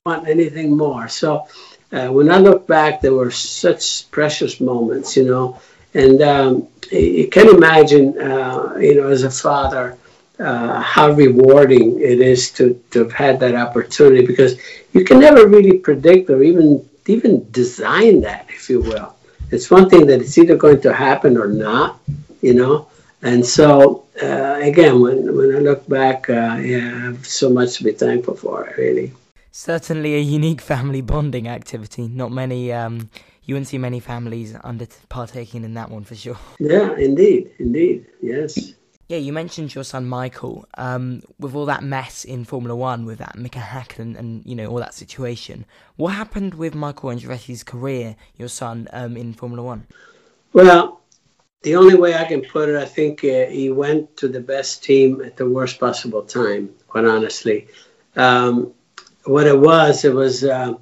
want 0.05 0.27
anything 0.27 0.77
more? 0.77 1.07
So 1.07 1.47
uh, 1.91 2.07
when 2.09 2.29
I 2.31 2.37
look 2.37 2.67
back, 2.67 3.01
there 3.01 3.13
were 3.13 3.31
such 3.31 4.09
precious 4.11 4.59
moments, 4.59 5.17
you 5.17 5.25
know, 5.25 5.59
and 5.93 6.21
um, 6.21 6.67
you 6.91 7.27
can 7.27 7.49
imagine, 7.49 8.19
uh, 8.19 8.75
you 8.79 8.95
know, 8.95 9.07
as 9.07 9.23
a 9.23 9.31
father, 9.31 9.97
uh, 10.39 10.81
how 10.81 11.11
rewarding 11.11 11.99
it 11.99 12.21
is 12.21 12.51
to, 12.51 12.81
to 12.91 12.99
have 12.99 13.11
had 13.11 13.39
that 13.39 13.55
opportunity 13.55 14.25
because 14.25 14.57
you 14.93 15.03
can 15.03 15.19
never 15.19 15.47
really 15.47 15.79
predict 15.79 16.29
or 16.29 16.43
even 16.43 16.87
even 17.07 17.49
design 17.51 18.21
that, 18.21 18.45
if 18.49 18.69
you 18.69 18.81
will. 18.81 19.15
It's 19.49 19.71
one 19.71 19.89
thing 19.89 20.05
that 20.07 20.21
it's 20.21 20.37
either 20.37 20.55
going 20.55 20.79
to 20.81 20.93
happen 20.93 21.37
or 21.37 21.47
not, 21.47 21.99
you 22.41 22.53
know. 22.53 22.87
And 23.23 23.43
so, 23.43 24.05
uh, 24.21 24.59
again, 24.61 25.01
when, 25.01 25.35
when 25.35 25.55
I 25.55 25.59
look 25.59 25.87
back, 25.89 26.29
uh, 26.29 26.57
yeah, 26.61 26.93
I 26.95 26.99
have 27.07 27.25
so 27.25 27.49
much 27.49 27.77
to 27.77 27.83
be 27.83 27.93
thankful 27.93 28.35
for, 28.35 28.71
really 28.77 29.11
certainly 29.59 30.15
a 30.15 30.19
unique 30.19 30.61
family 30.61 31.01
bonding 31.01 31.45
activity. 31.45 32.07
Not 32.07 32.31
many, 32.31 32.71
um, 32.71 33.09
you 33.43 33.55
wouldn't 33.55 33.67
see 33.67 33.77
many 33.77 33.99
families 33.99 34.55
under 34.63 34.87
partaking 35.09 35.65
in 35.65 35.73
that 35.73 35.91
one 35.91 36.05
for 36.05 36.15
sure. 36.15 36.37
Yeah, 36.59 36.95
indeed, 36.95 37.51
indeed, 37.59 38.05
yes. 38.21 38.73
Yeah, 39.09 39.17
you 39.17 39.33
mentioned 39.33 39.75
your 39.75 39.83
son 39.83 40.07
Michael. 40.07 40.65
Um, 40.77 41.23
with 41.39 41.55
all 41.55 41.65
that 41.65 41.83
mess 41.83 42.23
in 42.23 42.45
Formula 42.45 42.73
One, 42.73 43.05
with 43.05 43.17
that 43.19 43.35
Mika 43.35 43.59
Hakkinen 43.59 44.17
and 44.17 44.45
you 44.45 44.55
know 44.55 44.67
all 44.67 44.77
that 44.77 44.93
situation, 44.93 45.65
what 45.97 46.13
happened 46.13 46.53
with 46.53 46.73
Michael 46.73 47.09
Andretti's 47.09 47.63
career, 47.63 48.15
your 48.37 48.49
son, 48.49 48.87
um, 48.93 49.17
in 49.17 49.33
Formula 49.33 49.61
One? 49.61 49.87
Well, 50.53 51.01
the 51.63 51.75
only 51.75 51.95
way 51.95 52.13
I 52.15 52.23
can 52.23 52.41
put 52.41 52.69
it, 52.69 52.77
I 52.77 52.85
think 52.85 53.25
uh, 53.25 53.47
he 53.47 53.69
went 53.69 54.15
to 54.17 54.29
the 54.29 54.39
best 54.39 54.83
team 54.83 55.21
at 55.21 55.35
the 55.35 55.49
worst 55.49 55.79
possible 55.79 56.21
time. 56.21 56.69
Quite 56.87 57.05
honestly, 57.05 57.67
um, 58.15 58.73
what 59.29 59.47
it 59.47 59.59
was, 59.59 60.03
it 60.05 60.13
was 60.13 60.43
uh, 60.43 60.73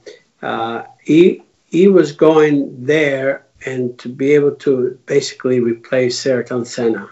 uh, 0.41 0.84
he 1.04 1.43
he 1.66 1.88
was 1.88 2.14
going 2.14 2.86
there 2.86 3.45
and 3.66 3.98
to 4.00 4.10
be 4.10 4.34
able 4.34 4.56
to 4.56 4.98
basically 5.06 5.60
replace 5.60 6.26
Ayrton 6.26 6.66
Senna, 6.66 7.10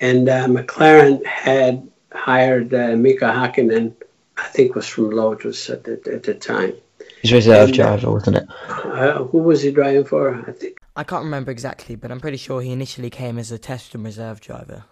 and 0.00 0.28
uh, 0.28 0.46
McLaren 0.46 1.24
had 1.24 1.88
hired 2.12 2.72
uh, 2.72 2.96
Mika 2.96 3.26
Hakkinen, 3.26 3.94
I 4.36 4.44
think 4.48 4.74
was 4.74 4.88
from 4.88 5.10
Lotus 5.10 5.70
at 5.70 5.84
the, 5.84 6.00
at 6.12 6.22
the 6.22 6.34
time. 6.34 6.74
He's 7.22 7.32
reserve 7.32 7.70
and, 7.70 7.80
uh, 7.80 7.96
driver, 7.96 8.12
wasn't 8.12 8.36
it? 8.36 8.48
Uh, 8.68 9.24
who 9.24 9.38
was 9.38 9.62
he 9.62 9.70
driving 9.70 10.04
for? 10.04 10.34
I 10.48 10.52
think. 10.52 10.78
I 10.94 11.04
can't 11.04 11.24
remember 11.24 11.50
exactly, 11.50 11.96
but 11.96 12.10
I'm 12.10 12.20
pretty 12.20 12.36
sure 12.36 12.62
he 12.62 12.70
initially 12.70 13.10
came 13.10 13.38
as 13.38 13.50
a 13.52 13.58
test 13.58 13.94
and 13.94 14.04
reserve 14.04 14.40
driver. 14.40 14.84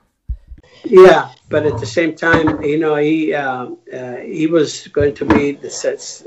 Yeah, 0.85 1.31
but 1.49 1.67
at 1.67 1.79
the 1.79 1.87
same 1.87 2.15
time, 2.15 2.63
you 2.63 2.79
know, 2.79 2.97
he 2.97 3.35
uh, 3.35 3.69
uh, 3.93 4.17
he 4.17 4.47
was 4.47 4.89
going 4.89 5.15
to 5.17 5.25
be 5.25 5.53
the 5.53 5.71
sets 5.71 6.25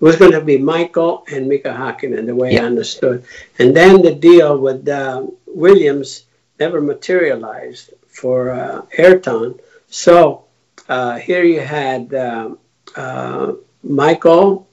was 0.00 0.16
going 0.16 0.32
to 0.32 0.40
be 0.40 0.56
Michael 0.56 1.24
and 1.30 1.46
Mika 1.46 1.68
Hakkinen, 1.68 2.24
the 2.24 2.34
way 2.34 2.54
yeah. 2.54 2.62
I 2.62 2.66
understood. 2.66 3.22
And 3.58 3.76
then 3.76 4.00
the 4.00 4.14
deal 4.14 4.56
with 4.58 4.88
uh, 4.88 5.26
Williams 5.46 6.24
never 6.58 6.80
materialized 6.80 7.90
for 8.08 8.50
uh, 8.50 8.86
Ayrton. 8.96 9.60
So 9.88 10.44
uh, 10.88 11.18
here 11.18 11.44
you 11.44 11.60
had 11.60 12.14
uh, 12.14 12.54
uh, 12.96 13.52
Michael 13.82 14.66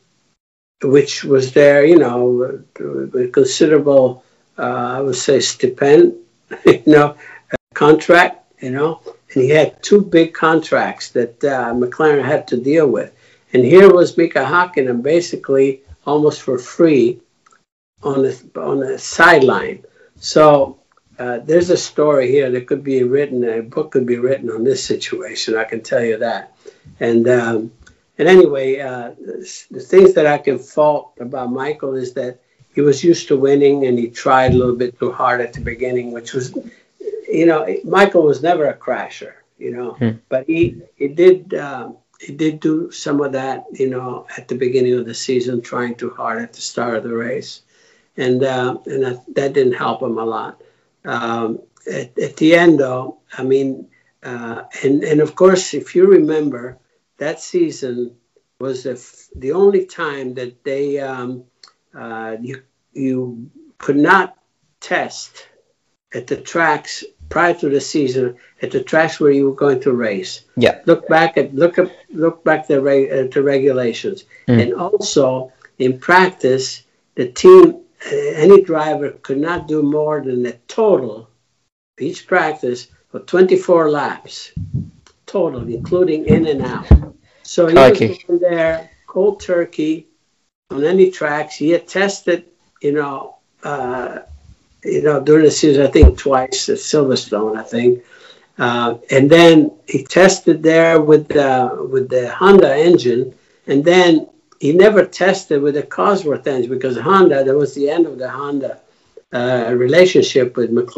which 0.83 1.23
was 1.23 1.53
there, 1.53 1.85
you 1.85 1.97
know, 1.97 2.61
with 2.79 3.33
considerable, 3.33 4.23
uh, 4.57 4.61
I 4.97 5.01
would 5.01 5.15
say, 5.15 5.39
stipend, 5.39 6.15
you 6.65 6.83
know, 6.85 7.15
contract, 7.73 8.53
you 8.61 8.71
know, 8.71 9.01
and 9.33 9.43
he 9.43 9.49
had 9.49 9.81
two 9.83 10.01
big 10.01 10.33
contracts 10.33 11.09
that 11.11 11.43
uh, 11.43 11.73
McLaren 11.73 12.23
had 12.23 12.47
to 12.47 12.57
deal 12.57 12.87
with. 12.87 13.13
And 13.53 13.63
here 13.63 13.93
was 13.93 14.17
Mika 14.17 14.39
Hakkinen 14.39 15.01
basically 15.01 15.81
almost 16.05 16.41
for 16.41 16.57
free 16.57 17.19
on 18.03 18.23
the 18.23 18.49
on 18.55 18.79
the 18.79 18.97
sideline. 18.99 19.83
So 20.17 20.79
uh, 21.19 21.39
there's 21.39 21.69
a 21.69 21.77
story 21.77 22.29
here 22.29 22.51
that 22.51 22.67
could 22.67 22.83
be 22.83 23.03
written, 23.03 23.43
a 23.43 23.61
book 23.61 23.91
could 23.91 24.05
be 24.05 24.17
written 24.17 24.49
on 24.49 24.63
this 24.63 24.83
situation. 24.83 25.57
I 25.57 25.63
can 25.63 25.81
tell 25.81 26.03
you 26.03 26.17
that. 26.17 26.55
And 26.99 27.27
um, 27.27 27.71
and 28.17 28.27
anyway, 28.27 28.79
uh, 28.79 29.11
the, 29.19 29.65
the 29.71 29.79
things 29.79 30.13
that 30.13 30.25
I 30.25 30.37
can 30.37 30.57
fault 30.57 31.13
about 31.19 31.51
Michael 31.51 31.95
is 31.95 32.13
that 32.13 32.39
he 32.73 32.81
was 32.81 33.03
used 33.03 33.27
to 33.27 33.37
winning 33.37 33.85
and 33.85 33.97
he 33.97 34.09
tried 34.09 34.53
a 34.53 34.57
little 34.57 34.75
bit 34.75 34.99
too 34.99 35.11
hard 35.11 35.41
at 35.41 35.53
the 35.53 35.61
beginning, 35.61 36.11
which 36.11 36.33
was, 36.33 36.55
you 37.27 37.45
know, 37.45 37.67
Michael 37.83 38.23
was 38.23 38.41
never 38.41 38.67
a 38.67 38.73
crasher, 38.73 39.33
you 39.57 39.71
know, 39.71 39.93
hmm. 39.93 40.11
but 40.29 40.45
he 40.47 40.81
he 40.95 41.07
did. 41.07 41.53
Uh, 41.53 41.91
he 42.19 42.33
did 42.33 42.59
do 42.59 42.91
some 42.91 43.21
of 43.21 43.33
that, 43.33 43.65
you 43.73 43.87
know, 43.89 44.25
at 44.37 44.47
the 44.47 44.55
beginning 44.55 44.95
of 44.95 45.05
the 45.05 45.13
season, 45.13 45.61
trying 45.61 45.93
too 45.93 46.09
hard 46.09 46.41
at 46.41 46.51
the 46.51 46.61
start 46.61 46.95
of 46.95 47.03
the 47.03 47.13
race, 47.13 47.61
and 48.15 48.43
uh, 48.43 48.77
and 48.85 49.03
that, 49.03 49.23
that, 49.35 49.53
didn't 49.53 49.73
help 49.73 50.01
him 50.01 50.17
a 50.17 50.25
lot. 50.25 50.61
Um, 51.05 51.59
at, 51.91 52.17
at, 52.17 52.37
the 52.37 52.55
end, 52.55 52.79
though, 52.79 53.19
I 53.37 53.43
mean, 53.43 53.89
uh, 54.23 54.63
and 54.83 55.03
and 55.03 55.21
of 55.21 55.35
course, 55.35 55.75
if 55.75 55.95
you 55.95 56.07
remember, 56.07 56.79
that 57.17 57.39
season 57.39 58.15
was 58.59 58.83
the, 58.83 58.95
the 59.35 59.51
only 59.51 59.85
time 59.85 60.33
that 60.35 60.63
they 60.63 60.99
um, 60.99 61.43
uh, 61.95 62.35
you 62.41 62.63
you 62.93 63.51
could 63.77 63.97
not 63.97 64.37
test 64.79 65.47
at 66.13 66.27
the 66.27 66.37
tracks 66.37 67.03
prior 67.29 67.53
to 67.53 67.69
the 67.69 67.81
season 67.81 68.37
at 68.61 68.71
the 68.71 68.83
tracks 68.83 69.19
where 69.19 69.31
you 69.31 69.49
were 69.49 69.55
going 69.55 69.79
to 69.81 69.93
race. 69.93 70.45
Yeah. 70.55 70.81
Look 70.85 71.07
back 71.07 71.37
at 71.37 71.53
look 71.53 71.77
up 71.79 71.91
look 72.09 72.43
back 72.43 72.67
the 72.67 72.79
uh, 72.79 73.27
to 73.31 73.41
regulations, 73.41 74.25
mm. 74.47 74.61
and 74.61 74.73
also 74.73 75.51
in 75.77 75.99
practice, 75.99 76.83
the 77.15 77.27
team 77.27 77.81
uh, 78.05 78.15
any 78.15 78.61
driver 78.63 79.11
could 79.11 79.39
not 79.39 79.67
do 79.67 79.81
more 79.81 80.21
than 80.21 80.45
a 80.45 80.53
total 80.67 81.29
each 81.99 82.27
practice 82.27 82.87
for 83.09 83.19
24 83.21 83.89
laps 83.89 84.51
total, 85.25 85.67
including 85.67 86.25
in 86.25 86.47
and 86.47 86.61
out. 86.61 86.87
So 87.43 87.67
he 87.67 87.73
was 87.73 87.99
going 87.99 88.39
there 88.39 88.89
cold 89.07 89.39
turkey 89.39 90.07
on 90.69 90.83
any 90.83 91.11
tracks. 91.11 91.55
He 91.55 91.69
had 91.69 91.87
tested, 91.87 92.45
you 92.81 92.93
know. 92.93 93.37
Uh, 93.63 94.19
you 94.87 95.01
know, 95.03 95.19
during 95.19 95.45
the 95.45 95.51
season, 95.51 95.85
I 95.85 95.91
think 95.91 96.17
twice 96.17 96.69
at 96.69 96.77
Silverstone, 96.77 97.57
I 97.57 97.63
think. 97.63 98.03
Uh, 98.57 98.97
and 99.11 99.29
then 99.29 99.71
he 99.87 100.03
tested 100.03 100.63
there 100.63 100.99
with 101.01 101.27
the, 101.27 101.87
with 101.91 102.09
the 102.09 102.29
Honda 102.31 102.75
engine. 102.75 103.35
And 103.67 103.83
then 103.83 104.27
he 104.59 104.71
never 104.73 105.05
tested 105.05 105.61
with 105.61 105.75
the 105.75 105.83
Cosworth 105.83 106.47
engine 106.47 106.71
because 106.71 106.97
Honda, 106.97 107.43
that 107.43 107.55
was 107.55 107.75
the 107.75 107.89
end 107.89 108.07
of 108.07 108.17
the 108.17 108.29
Honda 108.29 108.79
uh, 109.33 109.73
relationship 109.75 110.57
with 110.57 110.71
McLaren. 110.71 110.95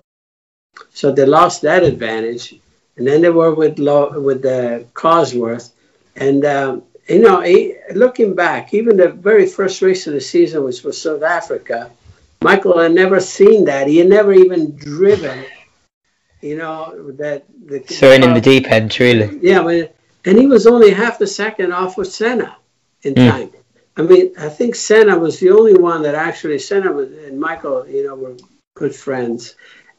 So 0.93 1.11
they 1.11 1.25
lost 1.25 1.63
that 1.63 1.83
advantage. 1.83 2.55
And 2.95 3.07
then 3.07 3.21
they 3.21 3.29
were 3.29 3.53
with, 3.53 3.79
with 3.79 4.41
the 4.41 4.85
Cosworth. 4.93 5.71
And, 6.15 6.45
um, 6.45 6.83
you 7.07 7.19
know, 7.19 7.41
he, 7.41 7.75
looking 7.93 8.35
back, 8.35 8.73
even 8.73 8.97
the 8.97 9.09
very 9.09 9.47
first 9.47 9.81
race 9.81 10.05
of 10.07 10.13
the 10.13 10.21
season, 10.21 10.63
which 10.63 10.83
was 10.83 11.01
South 11.01 11.23
Africa, 11.23 11.91
Michael 12.41 12.79
had 12.79 12.93
never 12.93 13.19
seen 13.19 13.65
that. 13.65 13.87
He 13.87 13.97
had 13.97 14.07
never 14.07 14.33
even 14.33 14.75
driven, 14.75 15.43
you 16.41 16.57
know, 16.57 17.11
that. 17.13 17.45
The, 17.65 17.79
Throwing 17.79 18.23
in 18.23 18.33
the 18.33 18.41
deep 18.41 18.71
end, 18.71 18.91
truly. 18.91 19.39
Yeah, 19.41 19.63
but, 19.63 19.95
and 20.25 20.37
he 20.37 20.47
was 20.47 20.65
only 20.65 20.91
half 20.91 21.19
a 21.21 21.27
second 21.27 21.73
off 21.73 21.97
of 21.97 22.07
Senna 22.07 22.57
in 23.03 23.13
mm. 23.13 23.29
time. 23.29 23.51
I 23.97 24.01
mean, 24.03 24.33
I 24.39 24.47
think 24.47 24.75
Senna 24.75 25.19
was 25.19 25.39
the 25.39 25.51
only 25.51 25.73
one 25.73 26.03
that 26.03 26.15
actually, 26.15 26.59
Senna 26.59 26.91
was, 26.91 27.11
and 27.11 27.39
Michael, 27.39 27.85
you 27.87 28.07
know, 28.07 28.15
were 28.15 28.37
good 28.75 28.95
friends. 28.95 29.55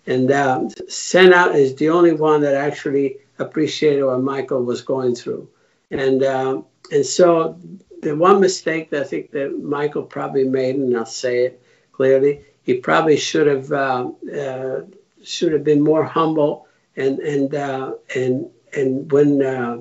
And 0.06 0.32
um, 0.32 0.70
Senna 0.88 1.48
is 1.48 1.74
the 1.74 1.90
only 1.90 2.14
one 2.14 2.40
that 2.40 2.54
actually 2.54 3.18
appreciated 3.38 4.02
what 4.02 4.22
Michael 4.22 4.62
was 4.64 4.80
going 4.80 5.14
through. 5.14 5.50
And, 5.90 6.22
um, 6.24 6.64
and 6.90 7.04
so 7.04 7.58
the 8.00 8.16
one 8.16 8.40
mistake 8.40 8.90
that 8.90 9.02
I 9.02 9.04
think 9.04 9.32
that 9.32 9.62
Michael 9.62 10.04
probably 10.04 10.44
made, 10.44 10.76
and 10.76 10.96
I'll 10.96 11.04
say 11.04 11.44
it, 11.44 11.62
clearly. 12.00 12.40
He 12.62 12.74
probably 12.88 13.18
should 13.18 13.46
have 13.46 13.70
uh, 13.70 14.08
uh, 14.42 14.80
should 15.22 15.52
have 15.52 15.64
been 15.64 15.82
more 15.82 16.02
humble 16.02 16.66
and 16.96 17.18
and 17.18 17.54
uh, 17.54 17.92
and 18.16 18.48
and 18.72 19.12
when 19.12 19.30
uh, 19.42 19.76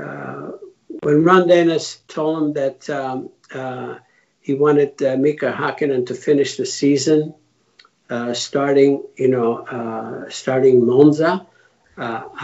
uh, 0.00 0.52
when 1.02 1.24
Ron 1.24 1.48
Dennis 1.48 1.98
told 2.06 2.34
him 2.40 2.52
that 2.52 2.88
um, 2.90 3.30
uh, 3.52 3.96
he 4.40 4.54
wanted 4.54 4.92
Mika 5.18 5.50
Hakkinen 5.50 6.06
to 6.06 6.14
finish 6.14 6.56
the 6.56 6.64
season, 6.64 7.34
starting 8.34 9.02
you 9.16 9.30
know 9.36 10.26
starting 10.28 10.86
Monza. 10.86 11.44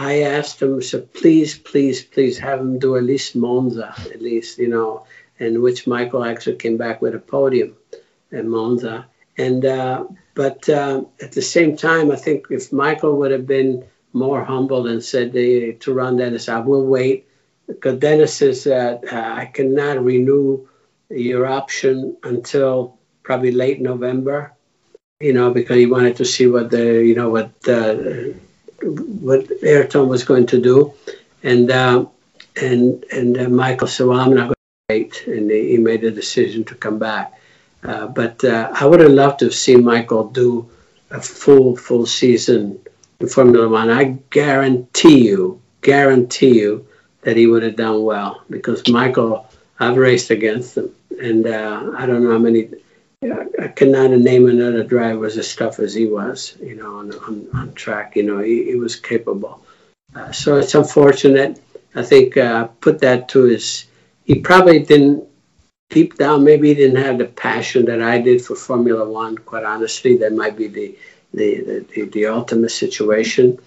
I 0.07 0.13
asked 0.37 0.61
him, 0.61 0.81
so 0.81 0.99
please, 0.99 1.57
please, 1.57 2.03
please 2.03 2.37
have 2.39 2.59
him 2.59 2.79
do 2.79 2.97
at 2.97 3.03
least 3.03 3.37
Monza, 3.37 3.93
at 4.13 4.21
least, 4.21 4.59
you 4.59 4.67
know, 4.67 5.05
in 5.39 5.61
which 5.61 5.87
Michael 5.87 6.25
actually 6.25 6.57
came 6.57 6.75
back 6.75 7.01
with 7.01 7.15
a 7.15 7.19
podium 7.19 7.77
in 8.35 8.49
Monza. 8.49 9.07
And 9.37 9.65
uh, 9.65 10.05
but 10.33 10.67
uh, 10.69 11.03
at 11.21 11.31
the 11.33 11.41
same 11.41 11.75
time, 11.75 12.11
I 12.11 12.15
think 12.15 12.47
if 12.49 12.71
Michael 12.71 13.17
would 13.17 13.31
have 13.31 13.47
been 13.47 13.85
more 14.13 14.43
humble 14.43 14.87
and 14.87 15.03
said 15.03 15.33
to 15.33 15.93
Ron 15.93 16.17
Dennis, 16.17 16.47
"I 16.47 16.59
will 16.59 16.85
wait," 16.85 17.27
because 17.67 17.99
Dennis 17.99 18.33
says 18.33 18.63
that 18.63 19.03
uh, 19.11 19.33
I 19.35 19.45
cannot 19.45 20.03
renew 20.03 20.67
your 21.09 21.45
option 21.45 22.17
until 22.23 22.97
probably 23.23 23.51
late 23.51 23.81
November. 23.81 24.53
You 25.19 25.33
know, 25.33 25.51
because 25.51 25.77
he 25.77 25.85
wanted 25.85 26.17
to 26.17 26.25
see 26.25 26.47
what 26.47 26.71
the 26.71 27.03
you 27.03 27.15
know 27.15 27.29
what 27.29 27.51
uh, 27.67 27.95
what 28.81 29.49
Ayrton 29.63 30.07
was 30.07 30.23
going 30.23 30.47
to 30.47 30.61
do, 30.61 30.93
and 31.43 31.71
uh, 31.71 32.05
and 32.55 33.03
and 33.11 33.37
uh, 33.37 33.49
Michael 33.49 33.87
said, 33.87 34.07
"Well, 34.07 34.19
I'm 34.19 34.33
not 34.33 34.47
going 34.47 34.53
to 34.53 34.93
wait," 34.93 35.23
and 35.27 35.49
he 35.51 35.77
made 35.77 36.03
a 36.03 36.11
decision 36.11 36.63
to 36.65 36.75
come 36.75 36.99
back. 36.99 37.33
Uh, 37.85 38.07
but 38.07 38.43
uh, 38.43 38.71
I 38.73 38.85
would 38.85 38.99
have 38.99 39.11
loved 39.11 39.39
to 39.39 39.45
have 39.45 39.53
seen 39.53 39.83
Michael 39.83 40.29
do 40.29 40.69
a 41.11 41.21
full, 41.21 41.75
full 41.77 42.05
season 42.05 42.79
in 43.19 43.27
Formula 43.27 43.69
One. 43.69 43.91
I 43.91 44.17
guarantee 44.31 45.27
you, 45.27 45.61
guarantee 45.81 46.59
you 46.59 46.87
that 47.21 47.37
he 47.37 47.45
would 47.45 47.63
have 47.63 47.75
done 47.75 48.03
well 48.03 48.41
because 48.49 48.87
Michael, 48.87 49.47
I've 49.79 49.97
raced 49.97 50.31
against 50.31 50.77
him. 50.77 50.91
And 51.21 51.45
uh, 51.45 51.91
I 51.95 52.05
don't 52.05 52.23
know 52.23 52.31
how 52.31 52.39
many, 52.39 52.69
I 53.61 53.67
cannot 53.67 54.09
name 54.11 54.49
another 54.49 54.83
driver 54.83 55.25
as 55.25 55.55
tough 55.55 55.79
as 55.79 55.93
he 55.93 56.07
was, 56.07 56.57
you 56.61 56.75
know, 56.75 56.97
on, 56.97 57.13
on, 57.19 57.47
on 57.53 57.73
track. 57.73 58.15
You 58.15 58.23
know, 58.23 58.39
he, 58.39 58.65
he 58.65 58.75
was 58.75 58.95
capable. 58.95 59.63
Uh, 60.15 60.31
so 60.31 60.57
it's 60.57 60.75
unfortunate. 60.75 61.61
I 61.93 62.03
think 62.03 62.35
uh, 62.35 62.65
put 62.81 62.99
that 62.99 63.29
to 63.29 63.43
his, 63.43 63.85
he 64.25 64.39
probably 64.39 64.79
didn't 64.79 65.27
deep 65.89 66.17
down, 66.17 66.43
maybe 66.43 66.69
he 66.69 66.75
didn't 66.75 67.03
have 67.03 67.17
the 67.17 67.25
passion 67.25 67.85
that 67.85 68.01
I 68.01 68.19
did 68.19 68.43
for 68.43 68.55
Formula 68.55 69.07
One. 69.07 69.37
Quite 69.37 69.63
honestly, 69.63 70.17
that 70.17 70.33
might 70.33 70.57
be 70.57 70.67
the 70.67 70.97
the 71.33 71.85
the, 71.93 72.01
the 72.05 72.25
ultimate 72.27 72.71
situation. 72.71 73.59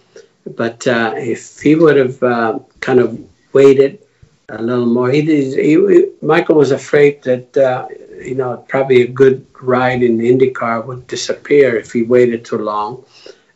But 0.47 0.87
uh, 0.87 1.15
if 1.17 1.61
he 1.61 1.75
would 1.75 1.97
have 1.97 2.23
uh, 2.23 2.59
kind 2.81 3.01
of 3.01 3.19
waited 3.53 4.01
a 4.49 4.63
little 4.63 4.87
more, 4.87 5.11
he, 5.11 5.23
did, 5.23 5.59
he 5.59 6.07
Michael 6.23 6.57
was 6.57 6.71
afraid 6.71 7.23
that 7.25 7.57
uh, 7.57 7.89
you 8.23 8.35
know 8.35 8.65
probably 8.69 9.03
a 9.03 9.09
good 9.09 9.47
ride 9.61 10.03
in 10.03 10.19
the 10.19 10.31
IndyCar 10.33 10.87
would 10.87 11.07
disappear 11.07 11.77
if 11.77 11.93
he 11.93 12.03
waited 12.03 12.45
too 12.45 12.59
long, 12.59 13.05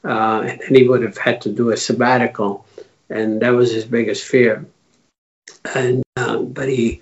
uh, 0.04 0.40
and 0.42 0.76
he 0.76 0.86
would 0.86 1.02
have 1.02 1.16
had 1.16 1.40
to 1.42 1.50
do 1.50 1.70
a 1.70 1.76
sabbatical, 1.76 2.66
and 3.08 3.40
that 3.42 3.50
was 3.50 3.72
his 3.72 3.84
biggest 3.84 4.24
fear. 4.24 4.66
And 5.74 6.02
um, 6.16 6.52
but 6.52 6.68
he 6.68 7.00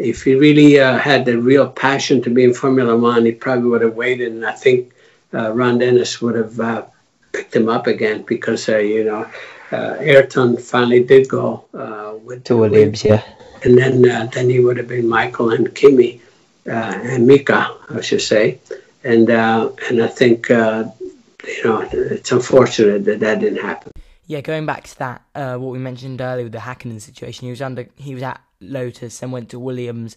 if 0.00 0.24
he 0.24 0.34
really 0.34 0.80
uh, 0.80 0.98
had 0.98 1.24
the 1.26 1.38
real 1.38 1.68
passion 1.68 2.22
to 2.22 2.30
be 2.30 2.42
in 2.42 2.54
Formula 2.54 2.96
One, 2.96 3.26
he 3.26 3.32
probably 3.32 3.68
would 3.68 3.82
have 3.82 3.94
waited, 3.94 4.32
and 4.32 4.46
I 4.46 4.52
think 4.52 4.92
uh, 5.34 5.52
Ron 5.52 5.78
Dennis 5.78 6.20
would 6.22 6.36
have 6.36 6.58
uh, 6.58 6.84
picked 7.32 7.54
him 7.54 7.68
up 7.68 7.86
again 7.86 8.22
because 8.22 8.68
uh, 8.68 8.78
you 8.78 9.04
know 9.04 9.26
uh, 9.70 9.96
Ayrton 10.00 10.56
finally 10.56 11.04
did 11.04 11.28
go 11.28 11.64
uh, 11.74 12.14
with 12.24 12.44
to 12.44 12.56
Williams, 12.56 13.04
yeah, 13.04 13.22
and 13.62 13.76
then 13.76 14.02
then 14.30 14.48
he 14.48 14.58
would 14.60 14.78
have 14.78 14.88
been 14.88 15.08
Michael 15.08 15.50
and 15.50 15.72
Kimi 15.74 16.20
and 16.64 17.26
Mika, 17.26 17.76
I 17.90 18.00
should 18.00 18.22
say, 18.22 18.58
and 19.04 19.28
and 19.28 20.02
I 20.02 20.08
think 20.08 20.48
you 20.48 21.64
know 21.64 21.88
it's 21.92 22.32
unfortunate 22.32 23.04
that 23.04 23.20
that 23.20 23.40
didn't 23.40 23.62
happen. 23.62 23.92
Yeah, 24.26 24.40
going 24.40 24.64
back 24.64 24.84
to 24.84 24.98
that, 25.00 25.22
what 25.34 25.72
we 25.72 25.78
mentioned 25.78 26.20
earlier 26.20 26.44
with 26.44 26.52
the 26.52 26.58
Hakkinen 26.58 27.00
situation, 27.00 27.46
he 27.46 27.50
was 27.50 27.60
under, 27.60 27.88
he 27.96 28.14
was 28.14 28.22
at 28.22 28.40
Lotus, 28.60 29.18
then 29.18 29.30
went 29.30 29.48
to 29.50 29.58
Williams, 29.58 30.16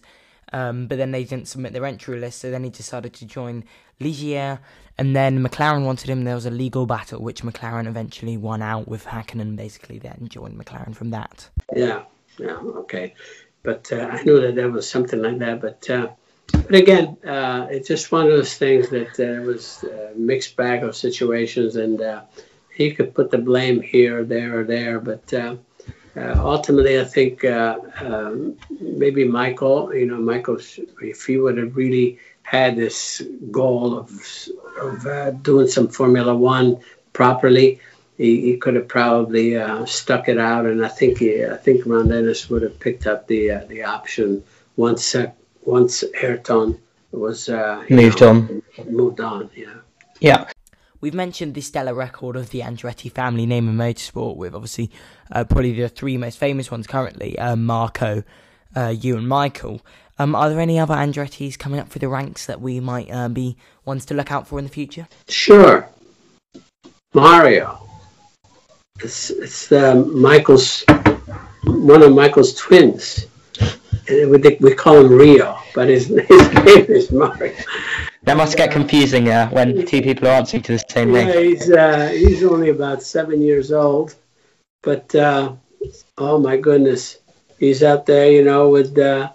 Um, 0.52 0.86
but 0.86 0.98
then 0.98 1.10
they 1.10 1.24
didn't 1.24 1.48
submit 1.48 1.72
their 1.72 1.84
entry 1.84 2.20
list, 2.20 2.38
so 2.40 2.50
then 2.50 2.64
he 2.64 2.70
decided 2.70 3.12
to 3.14 3.26
join 3.26 3.64
Ligier. 4.00 4.60
And 4.96 5.16
then 5.16 5.44
McLaren 5.44 5.84
wanted 5.84 6.08
him. 6.08 6.22
There 6.22 6.36
was 6.36 6.46
a 6.46 6.50
legal 6.50 6.86
battle, 6.86 7.20
which 7.20 7.42
McLaren 7.42 7.88
eventually 7.88 8.36
won 8.36 8.62
out 8.62 8.86
with 8.86 9.04
Hakkinen. 9.04 9.56
Basically, 9.56 9.98
then 9.98 10.28
joined 10.28 10.56
McLaren 10.56 10.94
from 10.94 11.10
that. 11.10 11.48
Yeah, 11.74 12.04
yeah, 12.38 12.56
okay. 12.56 13.14
But 13.64 13.90
uh, 13.90 14.08
I 14.12 14.22
knew 14.22 14.40
that 14.42 14.54
there 14.54 14.70
was 14.70 14.88
something 14.88 15.20
like 15.20 15.38
that. 15.38 15.60
But 15.60 15.90
uh, 15.90 16.10
but 16.52 16.74
again, 16.76 17.16
uh, 17.26 17.66
it's 17.70 17.88
just 17.88 18.12
one 18.12 18.26
of 18.26 18.30
those 18.30 18.54
things 18.54 18.90
that 18.90 19.18
uh, 19.18 19.42
was 19.42 19.82
a 19.82 20.12
mixed 20.14 20.54
bag 20.54 20.84
of 20.84 20.94
situations, 20.94 21.74
and 21.74 22.00
uh, 22.00 22.22
he 22.72 22.92
could 22.92 23.14
put 23.14 23.32
the 23.32 23.38
blame 23.38 23.80
here, 23.80 24.20
or 24.20 24.24
there, 24.24 24.60
or 24.60 24.64
there. 24.64 25.00
But 25.00 25.34
uh, 26.16 26.34
ultimately, 26.38 27.00
I 27.00 27.04
think 27.04 27.44
uh, 27.44 27.78
um, 28.00 28.56
maybe 28.80 29.24
Michael, 29.24 29.94
you 29.94 30.06
know, 30.06 30.18
Michael, 30.18 30.58
if 31.02 31.24
he 31.24 31.38
would 31.38 31.58
have 31.58 31.76
really 31.76 32.18
had 32.42 32.76
this 32.76 33.22
goal 33.50 33.98
of 33.98 34.10
of 34.80 35.06
uh, 35.06 35.30
doing 35.30 35.66
some 35.66 35.88
Formula 35.88 36.34
One 36.34 36.78
properly, 37.12 37.80
he, 38.16 38.40
he 38.42 38.56
could 38.56 38.74
have 38.74 38.88
probably 38.88 39.56
uh, 39.56 39.84
stuck 39.86 40.28
it 40.28 40.38
out, 40.38 40.66
and 40.66 40.84
I 40.84 40.88
think 40.88 41.18
he, 41.18 41.44
I 41.44 41.56
think 41.56 41.84
Ron 41.86 42.08
Dennis 42.08 42.48
would 42.48 42.62
have 42.62 42.78
picked 42.78 43.06
up 43.06 43.26
the 43.26 43.50
uh, 43.50 43.64
the 43.66 43.82
option 43.84 44.44
once 44.76 45.14
uh, 45.14 45.32
once 45.64 46.04
Ayrton 46.22 46.78
was 47.10 47.48
uh, 47.48 47.84
Moved 47.90 48.20
know, 48.20 48.28
on. 48.30 48.62
moved 48.88 49.20
on. 49.20 49.50
Yeah. 49.56 49.74
Yeah. 50.20 50.50
We've 51.04 51.12
mentioned 51.12 51.52
the 51.52 51.60
stellar 51.60 51.92
record 51.92 52.34
of 52.34 52.48
the 52.48 52.60
Andretti 52.60 53.12
family 53.12 53.44
name 53.44 53.68
in 53.68 53.76
motorsport, 53.76 54.36
with 54.36 54.54
obviously 54.54 54.90
uh, 55.30 55.44
probably 55.44 55.74
the 55.74 55.90
three 55.90 56.16
most 56.16 56.38
famous 56.38 56.70
ones 56.70 56.86
currently: 56.86 57.38
uh, 57.38 57.56
Marco, 57.56 58.22
uh, 58.74 58.88
you, 58.88 59.18
and 59.18 59.28
Michael. 59.28 59.82
Um, 60.18 60.34
are 60.34 60.48
there 60.48 60.60
any 60.60 60.78
other 60.78 60.94
Andrettis 60.94 61.58
coming 61.58 61.78
up 61.78 61.90
through 61.90 62.00
the 62.00 62.08
ranks 62.08 62.46
that 62.46 62.62
we 62.62 62.80
might 62.80 63.10
uh, 63.10 63.28
be 63.28 63.58
ones 63.84 64.06
to 64.06 64.14
look 64.14 64.32
out 64.32 64.48
for 64.48 64.58
in 64.58 64.64
the 64.64 64.70
future? 64.70 65.06
Sure. 65.28 65.86
Mario. 67.12 67.86
It's, 69.00 69.28
it's 69.28 69.70
um, 69.72 70.22
Michael's, 70.22 70.84
one 71.64 72.02
of 72.02 72.14
Michael's 72.14 72.54
twins. 72.54 73.26
We, 74.08 74.38
we 74.58 74.74
call 74.74 75.04
him 75.04 75.12
Rio, 75.12 75.58
but 75.74 75.90
his, 75.90 76.06
his 76.28 76.54
name 76.54 76.86
is 76.88 77.12
Mario. 77.12 77.54
That 78.24 78.36
must 78.38 78.56
get 78.56 78.70
confusing 78.70 79.28
uh, 79.28 79.48
when 79.50 79.84
two 79.86 80.00
people 80.02 80.28
are 80.28 80.32
answering 80.32 80.62
to 80.64 80.72
the 80.72 80.84
same 80.88 81.12
Yeah, 81.12 81.24
name. 81.26 81.44
he's, 81.44 81.70
uh, 81.70 82.08
he's 82.08 82.42
only 82.42 82.70
about 82.70 83.02
seven 83.02 83.42
years 83.42 83.70
old. 83.70 84.14
But, 84.82 85.14
uh, 85.14 85.52
oh 86.18 86.38
my 86.38 86.56
goodness, 86.56 87.18
he's 87.58 87.82
out 87.82 88.06
there, 88.06 88.30
you 88.30 88.42
know, 88.44 88.70
with, 88.70 88.96
uh, 88.98 89.30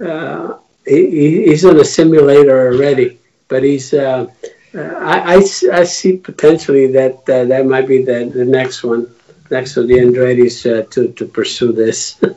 uh, 0.00 0.58
he, 0.84 1.10
he- 1.10 1.44
he's 1.46 1.64
on 1.64 1.78
a 1.78 1.84
simulator 1.84 2.72
already. 2.72 3.18
But 3.48 3.62
he's, 3.62 3.94
uh, 3.94 4.26
uh, 4.74 4.80
I, 4.80 5.34
I 5.34 5.36
s- 5.36 5.68
I 5.68 5.84
see 5.84 6.16
potentially 6.16 6.86
that 6.92 7.28
uh, 7.28 7.44
that 7.44 7.66
might 7.66 7.86
be 7.86 8.02
the, 8.02 8.24
the 8.34 8.44
next 8.44 8.82
one, 8.82 9.06
next 9.50 9.76
of 9.76 9.86
the 9.86 9.94
Andretti's 9.98 10.64
uh, 10.64 10.84
to, 10.90 11.12
to 11.12 11.26
pursue 11.26 11.72
this. 11.72 12.20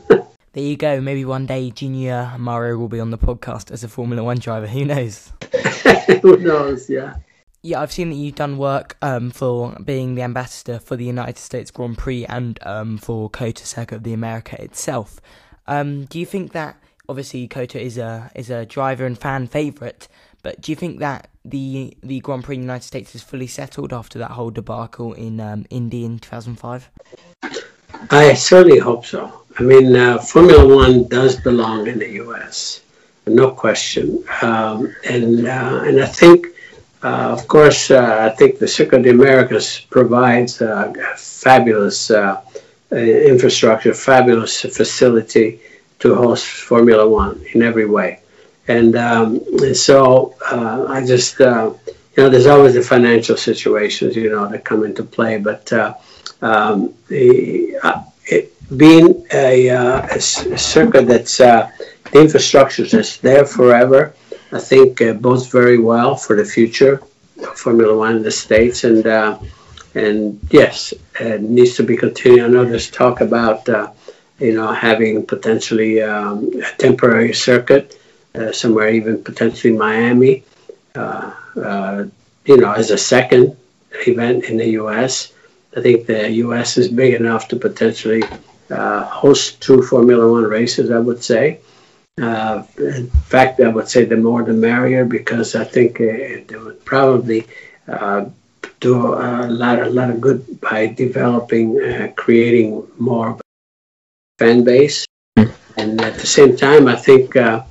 There 0.52 0.64
you 0.64 0.78
go. 0.78 1.02
Maybe 1.02 1.26
one 1.26 1.44
day 1.44 1.70
Junior 1.70 2.32
Mario 2.38 2.78
will 2.78 2.88
be 2.88 2.98
on 2.98 3.10
the 3.10 3.18
podcast 3.18 3.70
as 3.70 3.84
a 3.84 3.88
Formula 3.88 4.24
One 4.24 4.38
driver. 4.38 4.66
Who 4.66 4.86
knows? 4.86 5.30
Who 6.22 6.36
knows? 6.38 6.88
Yeah. 6.88 7.16
Yeah, 7.62 7.80
I've 7.80 7.92
seen 7.92 8.10
that 8.10 8.16
you've 8.16 8.36
done 8.36 8.58
work 8.58 8.96
um, 9.02 9.30
for 9.30 9.76
being 9.84 10.14
the 10.14 10.22
ambassador 10.22 10.78
for 10.78 10.94
the 10.94 11.04
United 11.04 11.38
States 11.38 11.72
Grand 11.72 11.98
Prix 11.98 12.24
and 12.26 12.58
um, 12.62 12.96
for 12.96 13.28
COTA 13.28 13.66
Circuit 13.66 13.96
of 13.96 14.02
the 14.04 14.12
America 14.12 14.60
itself. 14.62 15.20
Um, 15.66 16.04
do 16.04 16.20
you 16.20 16.26
think 16.26 16.52
that 16.52 16.76
obviously 17.08 17.48
COTA 17.48 17.80
is 17.80 17.98
a 17.98 18.30
is 18.34 18.50
a 18.50 18.66
driver 18.66 19.04
and 19.04 19.18
fan 19.18 19.48
favourite, 19.48 20.06
but 20.42 20.60
do 20.60 20.70
you 20.70 20.76
think 20.76 21.00
that 21.00 21.28
the 21.44 21.96
the 22.02 22.20
Grand 22.20 22.44
Prix 22.44 22.54
in 22.54 22.60
the 22.60 22.66
United 22.66 22.86
States 22.86 23.14
is 23.16 23.22
fully 23.22 23.48
settled 23.48 23.92
after 23.92 24.18
that 24.20 24.32
whole 24.32 24.50
debacle 24.50 25.12
in 25.14 25.40
um, 25.40 25.66
Indy 25.70 26.04
in 26.04 26.20
2005? 26.20 26.88
I 28.10 28.34
certainly 28.34 28.78
hope 28.78 29.06
so. 29.06 29.42
I 29.58 29.62
mean, 29.62 29.96
uh, 29.96 30.18
Formula 30.18 30.66
One 30.66 31.08
does 31.08 31.40
belong 31.40 31.86
in 31.86 31.98
the 31.98 32.10
U.S., 32.10 32.82
no 33.26 33.50
question. 33.50 34.24
Um, 34.42 34.94
and 35.04 35.46
uh, 35.46 35.82
and 35.84 36.00
I 36.00 36.06
think, 36.06 36.46
uh, 37.02 37.30
of 37.32 37.48
course, 37.48 37.90
uh, 37.90 38.30
I 38.30 38.36
think 38.36 38.58
the 38.58 38.68
Circuit 38.68 39.02
the 39.02 39.10
Americas 39.10 39.80
provides 39.90 40.60
a 40.60 40.92
fabulous 41.16 42.10
uh, 42.10 42.40
uh, 42.92 42.96
infrastructure, 42.96 43.92
fabulous 43.94 44.60
facility 44.62 45.60
to 45.98 46.14
host 46.14 46.46
Formula 46.46 47.08
One 47.08 47.44
in 47.52 47.62
every 47.62 47.86
way. 47.86 48.20
And, 48.68 48.96
um, 48.96 49.40
and 49.62 49.76
so 49.76 50.34
uh, 50.50 50.86
I 50.88 51.04
just, 51.06 51.38
you 51.38 51.46
know, 52.16 52.28
there's 52.28 52.46
always 52.46 52.74
the 52.74 52.82
financial 52.82 53.36
situations, 53.36 54.16
you 54.16 54.30
know, 54.30 54.48
that 54.48 54.64
come 54.64 54.84
into 54.84 55.02
play, 55.02 55.38
but. 55.38 55.72
Um, 56.42 56.92
the, 57.08 57.74
it, 58.26 58.52
being 58.76 59.26
a, 59.32 59.68
a 59.68 60.20
circuit 60.20 61.06
that's 61.06 61.40
the 62.12 62.20
infrastructure 62.20 62.84
is 62.84 63.18
there 63.18 63.44
forever, 63.44 64.14
I 64.52 64.60
think 64.60 65.00
uh, 65.02 65.12
bodes 65.14 65.48
very 65.48 65.78
well 65.78 66.16
for 66.16 66.36
the 66.36 66.44
future 66.44 67.02
Formula 67.54 67.96
One 67.96 68.16
in 68.16 68.22
the 68.22 68.30
states, 68.30 68.84
and 68.84 69.06
uh, 69.06 69.38
and 69.94 70.40
yes, 70.50 70.94
it 71.20 71.42
needs 71.42 71.76
to 71.76 71.82
be 71.82 71.96
continued. 71.96 72.44
I 72.44 72.48
know 72.48 72.64
there's 72.64 72.90
talk 72.90 73.20
about 73.20 73.68
uh, 73.68 73.90
you 74.38 74.54
know 74.54 74.72
having 74.72 75.26
potentially 75.26 76.02
um, 76.02 76.50
a 76.62 76.76
temporary 76.78 77.34
circuit 77.34 77.98
uh, 78.34 78.52
somewhere, 78.52 78.90
even 78.90 79.22
potentially 79.22 79.72
Miami, 79.72 80.44
uh, 80.94 81.32
uh, 81.60 82.04
you 82.44 82.56
know, 82.56 82.72
as 82.72 82.90
a 82.90 82.98
second 82.98 83.56
event 84.06 84.44
in 84.44 84.56
the 84.58 84.70
U.S. 84.80 85.32
I 85.76 85.80
think 85.82 86.06
the 86.06 86.30
U.S. 86.46 86.78
is 86.78 86.88
big 86.88 87.14
enough 87.14 87.48
to 87.48 87.56
potentially 87.56 88.22
host 88.70 89.60
two 89.60 89.82
Formula 89.82 90.30
One 90.30 90.44
races. 90.44 90.90
I 90.90 90.98
would 90.98 91.22
say. 91.22 91.60
Uh, 92.20 92.62
in 92.78 93.10
fact, 93.10 93.60
I 93.60 93.68
would 93.68 93.88
say 93.88 94.04
the 94.04 94.16
more 94.16 94.42
the 94.42 94.54
merrier 94.54 95.04
because 95.04 95.54
I 95.54 95.64
think 95.64 96.00
uh, 96.00 96.04
it 96.04 96.64
would 96.64 96.82
probably 96.84 97.46
uh, 97.86 98.26
do 98.80 99.14
a 99.14 99.46
lot, 99.48 99.80
a 99.80 99.90
lot 99.90 100.10
of 100.10 100.20
good 100.20 100.60
by 100.60 100.86
developing, 100.86 101.80
uh, 101.80 102.12
creating 102.16 102.86
more 102.98 103.30
of 103.30 103.40
a 103.40 103.42
fan 104.38 104.64
base, 104.64 105.04
and 105.76 106.00
at 106.00 106.14
the 106.14 106.26
same 106.26 106.56
time, 106.56 106.88
I 106.88 106.96
think. 106.96 107.36
Uh, 107.36 107.64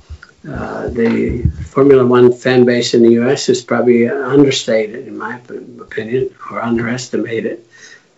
uh, 0.48 0.88
the 0.90 1.42
Formula 1.64 2.06
One 2.06 2.32
fan 2.32 2.64
base 2.64 2.94
in 2.94 3.02
the 3.02 3.10
U.S. 3.14 3.48
is 3.48 3.62
probably 3.64 4.08
understated, 4.08 5.08
in 5.08 5.18
my 5.18 5.40
opinion, 5.80 6.32
or 6.48 6.62
underestimated. 6.62 7.64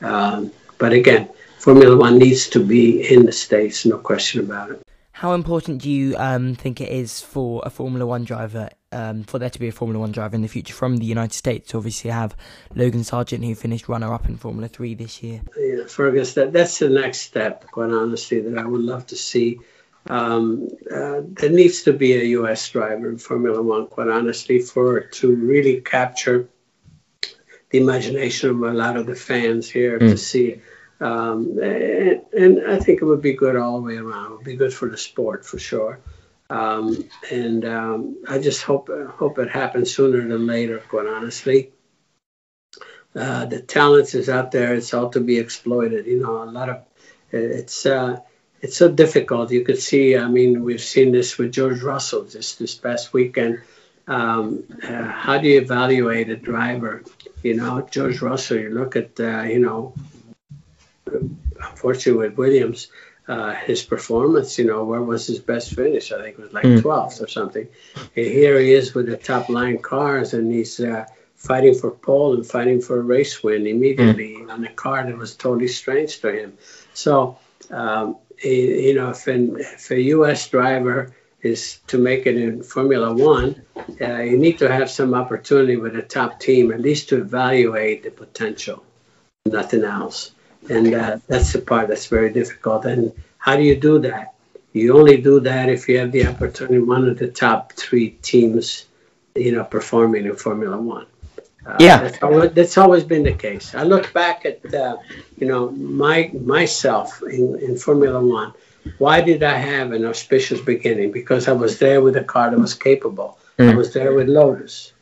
Um, 0.02 0.52
but 0.76 0.92
again, 0.92 1.30
Formula 1.58 1.96
One 1.96 2.18
needs 2.18 2.48
to 2.50 2.60
be 2.60 3.10
in 3.10 3.24
the 3.24 3.32
States, 3.32 3.86
no 3.86 3.96
question 3.96 4.40
about 4.40 4.72
it. 4.72 4.87
How 5.18 5.32
important 5.32 5.82
do 5.82 5.90
you 5.90 6.16
um, 6.16 6.54
think 6.54 6.80
it 6.80 6.90
is 6.90 7.20
for 7.20 7.60
a 7.66 7.70
Formula 7.70 8.06
One 8.06 8.22
driver, 8.22 8.70
um, 8.92 9.24
for 9.24 9.40
there 9.40 9.50
to 9.50 9.58
be 9.58 9.66
a 9.66 9.72
Formula 9.72 9.98
One 9.98 10.12
driver 10.12 10.36
in 10.36 10.42
the 10.42 10.48
future 10.48 10.72
from 10.72 10.98
the 10.98 11.06
United 11.06 11.34
States? 11.34 11.74
Obviously, 11.74 12.10
have 12.10 12.36
Logan 12.76 13.02
Sargent, 13.02 13.44
who 13.44 13.56
finished 13.56 13.88
runner-up 13.88 14.28
in 14.28 14.36
Formula 14.36 14.68
Three 14.68 14.94
this 14.94 15.20
year. 15.20 15.40
Yeah, 15.58 15.86
Fergus, 15.88 16.34
that, 16.34 16.52
that's 16.52 16.78
the 16.78 16.88
next 16.88 17.22
step, 17.22 17.66
quite 17.66 17.90
honestly, 17.90 18.42
that 18.42 18.56
I 18.56 18.64
would 18.64 18.82
love 18.82 19.08
to 19.08 19.16
see. 19.16 19.58
Um, 20.06 20.68
uh, 20.88 21.22
there 21.24 21.50
needs 21.50 21.82
to 21.82 21.92
be 21.92 22.12
a 22.12 22.22
U.S. 22.38 22.70
driver 22.70 23.10
in 23.10 23.18
Formula 23.18 23.60
One, 23.60 23.88
quite 23.88 24.06
honestly, 24.06 24.60
for 24.60 25.00
to 25.00 25.34
really 25.34 25.80
capture 25.80 26.48
the 27.70 27.78
imagination 27.78 28.50
of 28.50 28.62
a 28.62 28.72
lot 28.72 28.96
of 28.96 29.06
the 29.06 29.16
fans 29.16 29.68
here 29.68 29.98
to 29.98 30.16
see. 30.16 30.60
Um, 31.00 31.58
and, 31.62 32.22
and 32.32 32.70
I 32.70 32.78
think 32.78 33.00
it 33.00 33.04
would 33.04 33.22
be 33.22 33.34
good 33.34 33.56
all 33.56 33.80
the 33.80 33.86
way 33.86 33.96
around. 33.96 34.32
It 34.32 34.36
would 34.36 34.44
be 34.44 34.56
good 34.56 34.74
for 34.74 34.88
the 34.88 34.96
sport 34.96 35.46
for 35.46 35.58
sure. 35.58 36.00
Um, 36.50 37.08
and 37.30 37.64
um, 37.64 38.24
I 38.28 38.38
just 38.38 38.62
hope 38.62 38.88
hope 38.88 39.38
it 39.38 39.50
happens 39.50 39.94
sooner 39.94 40.26
than 40.26 40.46
later. 40.46 40.78
Quite 40.78 41.06
honestly, 41.06 41.72
uh, 43.14 43.44
the 43.44 43.60
talent 43.60 44.14
is 44.14 44.28
out 44.28 44.50
there. 44.50 44.74
It's 44.74 44.94
all 44.94 45.10
to 45.10 45.20
be 45.20 45.38
exploited. 45.38 46.06
You 46.06 46.20
know, 46.20 46.42
a 46.42 46.46
lot 46.46 46.70
of 46.70 46.84
it's 47.30 47.84
uh, 47.84 48.20
it's 48.62 48.76
so 48.76 48.90
difficult. 48.90 49.50
You 49.50 49.62
could 49.62 49.78
see. 49.78 50.16
I 50.16 50.26
mean, 50.26 50.64
we've 50.64 50.80
seen 50.80 51.12
this 51.12 51.36
with 51.36 51.52
George 51.52 51.82
Russell 51.82 52.24
just 52.24 52.58
this 52.58 52.74
past 52.74 53.12
weekend. 53.12 53.60
Um, 54.06 54.64
uh, 54.82 55.04
how 55.04 55.36
do 55.36 55.48
you 55.48 55.60
evaluate 55.60 56.30
a 56.30 56.36
driver? 56.36 57.04
You 57.42 57.54
know, 57.54 57.86
George 57.90 58.22
Russell. 58.22 58.58
You 58.58 58.70
look 58.70 58.96
at 58.96 59.20
uh, 59.20 59.42
you 59.42 59.58
know, 59.58 59.92
unfortunately 61.70 62.28
with 62.28 62.38
Williams, 62.38 62.88
uh, 63.26 63.52
his 63.54 63.82
performance. 63.82 64.58
You 64.58 64.66
know, 64.66 64.84
where 64.84 65.02
was 65.02 65.26
his 65.26 65.38
best 65.38 65.74
finish? 65.74 66.12
I 66.12 66.22
think 66.22 66.38
it 66.38 66.42
was 66.42 66.52
like 66.52 66.64
Mm. 66.64 66.80
12th 66.82 67.20
or 67.22 67.28
something. 67.28 67.68
And 67.96 68.26
here 68.26 68.58
he 68.58 68.72
is 68.72 68.94
with 68.94 69.06
the 69.06 69.16
top 69.16 69.48
line 69.48 69.78
cars, 69.78 70.34
and 70.34 70.50
he's 70.52 70.80
uh, 70.80 71.04
fighting 71.36 71.74
for 71.74 71.90
pole 71.90 72.34
and 72.34 72.46
fighting 72.46 72.80
for 72.80 72.98
a 72.98 73.02
race 73.02 73.42
win 73.42 73.66
immediately 73.66 74.36
on 74.48 74.64
a 74.64 74.72
car 74.72 75.04
that 75.04 75.16
was 75.16 75.36
totally 75.36 75.68
strange 75.68 76.20
to 76.20 76.32
him. 76.32 76.54
So, 76.94 77.38
um, 77.70 78.16
he- 78.38 78.88
you 78.88 78.94
know, 78.94 79.10
if, 79.10 79.26
an, 79.26 79.56
if 79.58 79.90
a 79.90 80.00
U.S. 80.16 80.48
driver 80.48 81.12
is 81.42 81.78
to 81.86 81.98
make 81.98 82.26
it 82.26 82.36
in 82.36 82.62
Formula 82.62 83.12
One, 83.14 83.62
uh, 84.00 84.22
you 84.22 84.36
need 84.38 84.58
to 84.58 84.68
have 84.72 84.90
some 84.90 85.14
opportunity 85.14 85.76
with 85.76 85.94
a 85.96 86.02
top 86.02 86.40
team, 86.40 86.72
at 86.72 86.80
least 86.80 87.10
to 87.10 87.18
evaluate 87.18 88.02
the 88.02 88.10
potential, 88.10 88.82
nothing 89.46 89.84
else. 89.84 90.32
And 90.70 90.94
uh, 90.94 91.18
that's 91.26 91.52
the 91.52 91.60
part 91.60 91.88
that's 91.88 92.06
very 92.06 92.32
difficult. 92.32 92.84
And 92.84 93.12
how 93.38 93.56
do 93.56 93.62
you 93.62 93.76
do 93.76 93.98
that? 94.00 94.34
You 94.72 94.96
only 94.96 95.16
do 95.16 95.40
that 95.40 95.68
if 95.68 95.88
you 95.88 95.98
have 95.98 96.12
the 96.12 96.26
opportunity, 96.26 96.78
one 96.78 97.08
of 97.08 97.18
the 97.18 97.28
top 97.28 97.72
three 97.72 98.10
teams, 98.10 98.84
you 99.34 99.52
know, 99.52 99.64
performing 99.64 100.26
in 100.26 100.36
Formula 100.36 100.78
One. 100.78 101.06
Uh, 101.66 101.76
yeah, 101.80 101.98
that's 101.98 102.22
always, 102.22 102.52
that's 102.52 102.78
always, 102.78 103.04
been 103.04 103.24
the 103.24 103.32
case. 103.32 103.74
I 103.74 103.82
look 103.82 104.12
back 104.12 104.46
at, 104.46 104.74
uh, 104.74 104.96
you 105.36 105.46
know, 105.46 105.70
my 105.70 106.30
myself 106.32 107.22
in, 107.22 107.58
in 107.58 107.76
Formula 107.76 108.24
One. 108.24 108.52
Why 108.98 109.20
did 109.20 109.42
I 109.42 109.58
have 109.58 109.92
an 109.92 110.04
auspicious 110.06 110.60
beginning? 110.60 111.12
Because 111.12 111.48
I 111.48 111.52
was 111.52 111.78
there 111.78 112.00
with 112.00 112.16
a 112.16 112.24
car 112.24 112.50
that 112.50 112.58
was 112.58 112.74
capable. 112.74 113.38
Mm. 113.58 113.72
I 113.72 113.74
was 113.74 113.92
there 113.92 114.14
with 114.14 114.28
Lotus. 114.28 114.92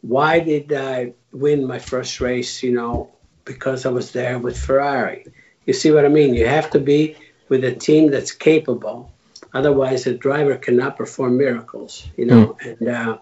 Why 0.00 0.40
did 0.40 0.72
I 0.72 1.12
win 1.32 1.66
my 1.66 1.78
first 1.78 2.20
race? 2.20 2.62
You 2.62 2.72
know, 2.72 3.10
because 3.46 3.86
I 3.86 3.88
was 3.88 4.12
there 4.12 4.38
with 4.38 4.58
Ferrari. 4.58 5.24
You 5.64 5.72
see 5.72 5.90
what 5.90 6.04
I 6.04 6.08
mean? 6.08 6.34
You 6.34 6.46
have 6.46 6.68
to 6.70 6.78
be 6.78 7.16
with 7.48 7.64
a 7.64 7.74
team 7.74 8.10
that's 8.10 8.32
capable. 8.32 9.10
Otherwise, 9.54 10.06
a 10.06 10.12
driver 10.12 10.56
cannot 10.56 10.98
perform 10.98 11.38
miracles. 11.38 12.06
You 12.18 12.26
know, 12.26 12.56
mm. 12.60 12.78
and 12.78 12.88
uh, 12.88 13.18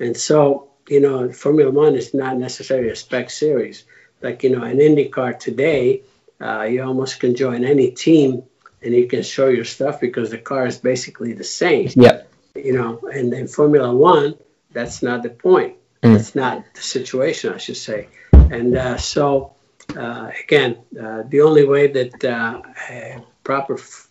and 0.00 0.16
so 0.16 0.70
you 0.90 1.00
know, 1.00 1.32
Formula 1.32 1.70
One 1.70 1.94
is 1.94 2.12
not 2.12 2.36
necessarily 2.36 2.90
a 2.90 2.96
spec 2.96 3.30
series. 3.30 3.84
Like, 4.20 4.42
you 4.42 4.50
know, 4.50 4.62
an 4.62 4.78
IndyCar 4.78 5.38
today, 5.38 6.02
uh, 6.40 6.62
you 6.62 6.82
almost 6.82 7.20
can 7.20 7.36
join 7.36 7.64
any 7.64 7.92
team 7.92 8.42
and 8.82 8.92
you 8.92 9.06
can 9.06 9.22
show 9.22 9.48
your 9.48 9.64
stuff 9.64 10.00
because 10.00 10.30
the 10.30 10.38
car 10.38 10.66
is 10.66 10.78
basically 10.78 11.32
the 11.32 11.44
same. 11.44 11.88
Yeah. 11.94 12.22
You 12.56 12.72
know, 12.72 12.98
and 13.10 13.32
in 13.32 13.46
Formula 13.46 13.94
One, 13.94 14.34
that's 14.72 15.00
not 15.02 15.22
the 15.22 15.30
point. 15.30 15.76
Mm. 16.02 16.16
That's 16.16 16.34
not 16.34 16.64
the 16.74 16.82
situation, 16.82 17.54
I 17.54 17.58
should 17.58 17.76
say. 17.76 18.08
And 18.50 18.76
uh, 18.76 18.96
so, 18.98 19.54
uh, 19.96 20.30
again, 20.42 20.78
uh, 21.00 21.22
the 21.28 21.40
only 21.42 21.64
way 21.64 21.86
that 21.86 23.20
proper 23.44 23.74
f- 23.74 24.08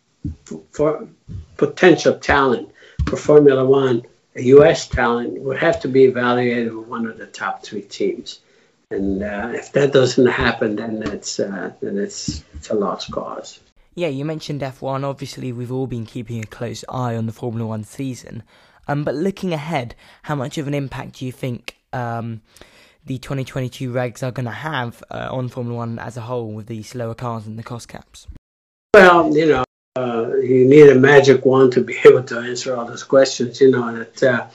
for 0.71 1.07
potential 1.57 2.17
talent 2.17 2.69
for 3.05 3.17
Formula 3.17 3.65
One 3.65 4.03
a 4.35 4.41
U.S. 4.43 4.87
talent 4.87 5.41
would 5.41 5.57
have 5.57 5.81
to 5.81 5.87
be 5.87 6.05
evaluated 6.05 6.73
with 6.73 6.87
one 6.87 7.05
of 7.05 7.17
the 7.17 7.25
top 7.25 7.63
three 7.63 7.81
teams. 7.81 8.39
And 8.91 9.21
uh, 9.21 9.51
if 9.53 9.71
that 9.73 9.93
doesn't 9.93 10.27
happen, 10.27 10.75
then 10.77 11.03
it's 11.03 11.39
uh, 11.39 11.73
then 11.81 11.97
it's 11.97 12.43
it's 12.55 12.69
a 12.69 12.73
lost 12.73 13.11
cause. 13.11 13.59
Yeah, 13.95 14.07
you 14.07 14.25
mentioned 14.25 14.61
F1. 14.61 15.03
Obviously, 15.03 15.51
we've 15.51 15.71
all 15.71 15.87
been 15.87 16.05
keeping 16.05 16.41
a 16.41 16.47
close 16.47 16.83
eye 16.89 17.15
on 17.15 17.25
the 17.25 17.31
Formula 17.33 17.67
One 17.67 17.83
season. 17.83 18.43
Um, 18.87 19.03
but 19.03 19.13
looking 19.13 19.53
ahead, 19.53 19.93
how 20.23 20.35
much 20.35 20.57
of 20.57 20.67
an 20.67 20.73
impact 20.73 21.19
do 21.19 21.25
you 21.25 21.31
think 21.31 21.75
um, 21.93 22.41
the 23.09 23.17
2022 23.17 23.91
regs 23.91 24.21
are 24.21 24.29
going 24.29 24.45
to 24.45 24.51
have 24.51 25.03
uh, 25.09 25.29
on 25.31 25.49
Formula 25.49 25.75
One 25.75 25.97
as 25.97 26.15
a 26.15 26.21
whole 26.21 26.51
with 26.51 26.67
the 26.67 26.83
slower 26.83 27.15
cars 27.15 27.47
and 27.47 27.57
the 27.57 27.63
cost 27.63 27.87
caps? 27.87 28.27
Well, 28.93 29.35
you 29.35 29.47
know, 29.47 29.63
uh, 29.95 30.35
you 30.35 30.65
need 30.65 30.89
a 30.89 30.95
magic 30.95 31.43
wand 31.43 31.73
to 31.73 31.81
be 31.83 31.97
able 32.05 32.21
to 32.23 32.37
answer 32.37 32.75
all 32.75 32.85
those 32.85 33.03
questions. 33.03 33.59
You 33.59 33.71
know 33.71 33.97
that 33.97 34.23
uh, 34.23 34.47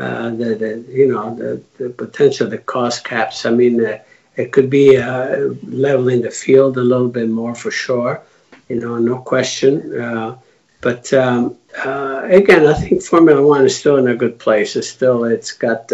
uh, 0.00 0.30
the, 0.30 0.54
the 0.54 0.84
you 0.90 1.12
know 1.12 1.34
the, 1.34 1.62
the 1.76 1.90
potential, 1.90 2.46
of 2.46 2.50
the 2.50 2.56
cost 2.56 3.04
caps. 3.04 3.44
I 3.44 3.50
mean, 3.50 3.84
uh, 3.84 3.98
it 4.36 4.52
could 4.52 4.70
be 4.70 4.96
uh, 4.96 5.50
leveling 5.62 6.22
the 6.22 6.30
field 6.30 6.78
a 6.78 6.82
little 6.82 7.08
bit 7.08 7.28
more 7.28 7.54
for 7.54 7.70
sure. 7.70 8.22
You 8.70 8.80
know, 8.80 8.96
no 8.96 9.18
question. 9.18 10.00
Uh, 10.00 10.38
but 10.80 11.12
um, 11.12 11.58
again, 11.74 12.66
I 12.66 12.72
think 12.72 13.02
Formula 13.02 13.46
One 13.46 13.66
is 13.66 13.76
still 13.76 13.98
in 13.98 14.08
a 14.08 14.16
good 14.16 14.38
place. 14.38 14.76
It's 14.76 14.88
still 14.88 15.24
it's 15.24 15.52
got 15.52 15.92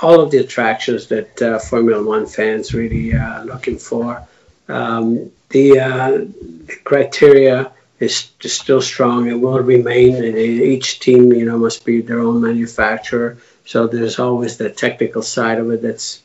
all 0.00 0.20
of 0.20 0.30
the 0.30 0.38
attractions 0.38 1.08
that 1.08 1.60
Formula 1.68 2.02
One 2.02 2.26
fans 2.26 2.74
really 2.74 3.14
are 3.14 3.44
looking 3.44 3.78
for. 3.78 4.26
Um, 4.68 5.30
the, 5.50 5.80
uh, 5.80 6.10
the, 6.66 6.76
criteria 6.84 7.72
is, 7.98 8.30
still 8.40 8.82
strong. 8.82 9.28
It 9.28 9.40
will 9.40 9.60
remain. 9.60 10.16
And 10.16 10.36
each 10.36 11.00
team, 11.00 11.32
you 11.32 11.46
know, 11.46 11.58
must 11.58 11.84
be 11.84 12.00
their 12.00 12.20
own 12.20 12.42
manufacturer. 12.42 13.38
So 13.64 13.86
there's 13.86 14.18
always 14.18 14.56
the 14.56 14.70
technical 14.70 15.22
side 15.22 15.58
of 15.58 15.70
it 15.70 15.82
that's 15.82 16.22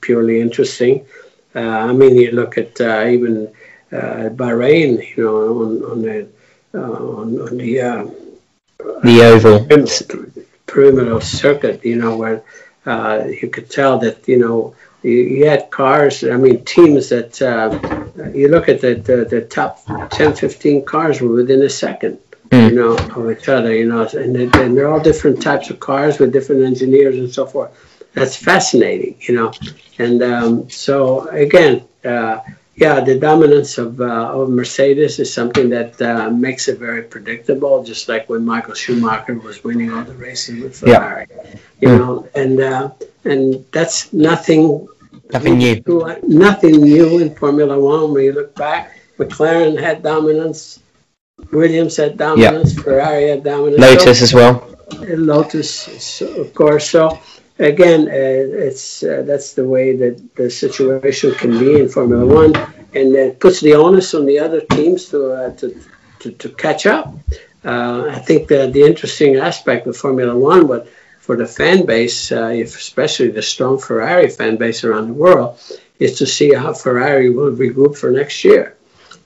purely 0.00 0.40
interesting. 0.40 1.06
Uh, 1.54 1.60
I 1.60 1.92
mean, 1.92 2.16
you 2.16 2.32
look 2.32 2.58
at 2.58 2.80
uh, 2.80 3.06
even 3.08 3.48
uh, 3.92 4.28
Bahrain, 4.30 5.16
you 5.16 5.24
know, 5.24 5.62
on, 5.62 5.84
on 5.84 6.02
the 6.02 6.28
uh, 6.74 6.78
on, 6.78 7.40
on, 7.40 7.56
the 7.56 7.80
uh, 7.80 8.06
the 9.02 9.22
oval 9.22 9.66
perimeter 10.66 11.20
circuit, 11.20 11.84
you 11.84 11.96
know, 11.96 12.16
where 12.16 12.44
you 12.86 13.48
could 13.52 13.70
tell 13.70 13.98
that 13.98 14.26
you 14.28 14.38
know 14.38 14.74
you, 15.06 15.12
you 15.12 15.46
had 15.46 15.70
cars, 15.70 16.24
I 16.24 16.36
mean, 16.36 16.64
teams 16.64 17.10
that 17.10 17.40
uh, 17.40 18.30
you 18.34 18.48
look 18.48 18.68
at 18.68 18.80
the, 18.80 18.94
the, 18.94 19.24
the, 19.24 19.42
top 19.42 19.80
10, 20.10 20.34
15 20.34 20.84
cars 20.84 21.20
were 21.20 21.32
within 21.32 21.62
a 21.62 21.70
second, 21.70 22.18
mm. 22.48 22.70
you 22.70 22.74
know, 22.74 22.96
of 22.96 23.30
each 23.30 23.48
other, 23.48 23.74
you 23.74 23.86
know, 23.86 24.06
and, 24.06 24.34
they, 24.34 24.44
and 24.60 24.76
they're 24.76 24.88
all 24.88 25.00
different 25.00 25.40
types 25.40 25.70
of 25.70 25.78
cars 25.78 26.18
with 26.18 26.32
different 26.32 26.62
engineers 26.64 27.16
and 27.16 27.32
so 27.32 27.46
forth. 27.46 27.70
That's 28.14 28.36
fascinating, 28.36 29.16
you 29.20 29.34
know. 29.34 29.52
And 29.98 30.22
um, 30.22 30.70
so, 30.70 31.28
again, 31.28 31.84
uh, 32.04 32.40
yeah, 32.74 33.00
the 33.00 33.18
dominance 33.18 33.78
of, 33.78 34.00
uh, 34.00 34.04
of 34.04 34.50
Mercedes 34.50 35.18
is 35.18 35.32
something 35.32 35.70
that 35.70 36.00
uh, 36.02 36.30
makes 36.30 36.68
it 36.68 36.78
very 36.78 37.02
predictable, 37.02 37.84
just 37.84 38.08
like 38.08 38.28
when 38.28 38.44
Michael 38.44 38.74
Schumacher 38.74 39.34
was 39.34 39.62
winning 39.62 39.92
all 39.92 40.04
the 40.04 40.14
races 40.14 40.62
with 40.62 40.76
Ferrari, 40.76 41.26
yeah. 41.30 41.54
You 41.80 41.88
mm. 41.88 41.98
know, 41.98 42.28
and 42.34 42.60
uh, 42.60 42.90
and 43.24 43.64
that's 43.72 44.12
nothing 44.12 44.88
Nothing 45.32 45.58
new. 45.58 45.82
Nothing 46.22 46.82
new 46.82 47.18
in 47.18 47.34
Formula 47.34 47.78
One. 47.78 48.12
When 48.12 48.24
you 48.24 48.32
look 48.32 48.54
back, 48.54 48.98
McLaren 49.18 49.80
had 49.80 50.02
dominance, 50.02 50.80
Williams 51.52 51.96
had 51.96 52.16
dominance. 52.16 52.74
Ferrari 52.74 53.28
had 53.28 53.42
dominance. 53.42 53.80
Lotus 53.80 54.18
so, 54.18 54.24
as 54.24 54.34
well. 54.34 54.78
Lotus, 55.00 56.20
of 56.20 56.54
course. 56.54 56.88
So 56.88 57.18
again, 57.58 58.02
uh, 58.08 58.66
it's 58.66 59.02
uh, 59.02 59.22
that's 59.26 59.54
the 59.54 59.64
way 59.64 59.96
that 59.96 60.36
the 60.36 60.48
situation 60.48 61.34
can 61.34 61.58
be 61.58 61.80
in 61.80 61.88
Formula 61.88 62.24
One, 62.24 62.54
and 62.94 63.14
it 63.14 63.40
puts 63.40 63.60
the 63.60 63.74
onus 63.74 64.14
on 64.14 64.26
the 64.26 64.38
other 64.38 64.60
teams 64.60 65.06
to 65.06 65.32
uh, 65.32 65.50
to, 65.56 65.80
to, 66.20 66.32
to 66.32 66.48
catch 66.50 66.86
up. 66.86 67.12
Uh, 67.64 68.06
I 68.10 68.20
think 68.20 68.46
the 68.46 68.70
the 68.70 68.82
interesting 68.82 69.36
aspect 69.36 69.88
of 69.88 69.96
Formula 69.96 70.36
One, 70.36 70.68
but 70.68 70.86
for 71.26 71.36
the 71.36 71.46
fan 71.46 71.84
base, 71.84 72.30
uh, 72.30 72.54
especially 72.62 73.28
the 73.28 73.42
strong 73.42 73.78
Ferrari 73.78 74.28
fan 74.28 74.56
base 74.56 74.84
around 74.84 75.08
the 75.08 75.18
world, 75.24 75.58
is 75.98 76.16
to 76.18 76.26
see 76.26 76.54
how 76.54 76.72
Ferrari 76.72 77.30
will 77.30 77.50
regroup 77.50 77.96
for 77.98 78.12
next 78.12 78.44
year. 78.44 78.76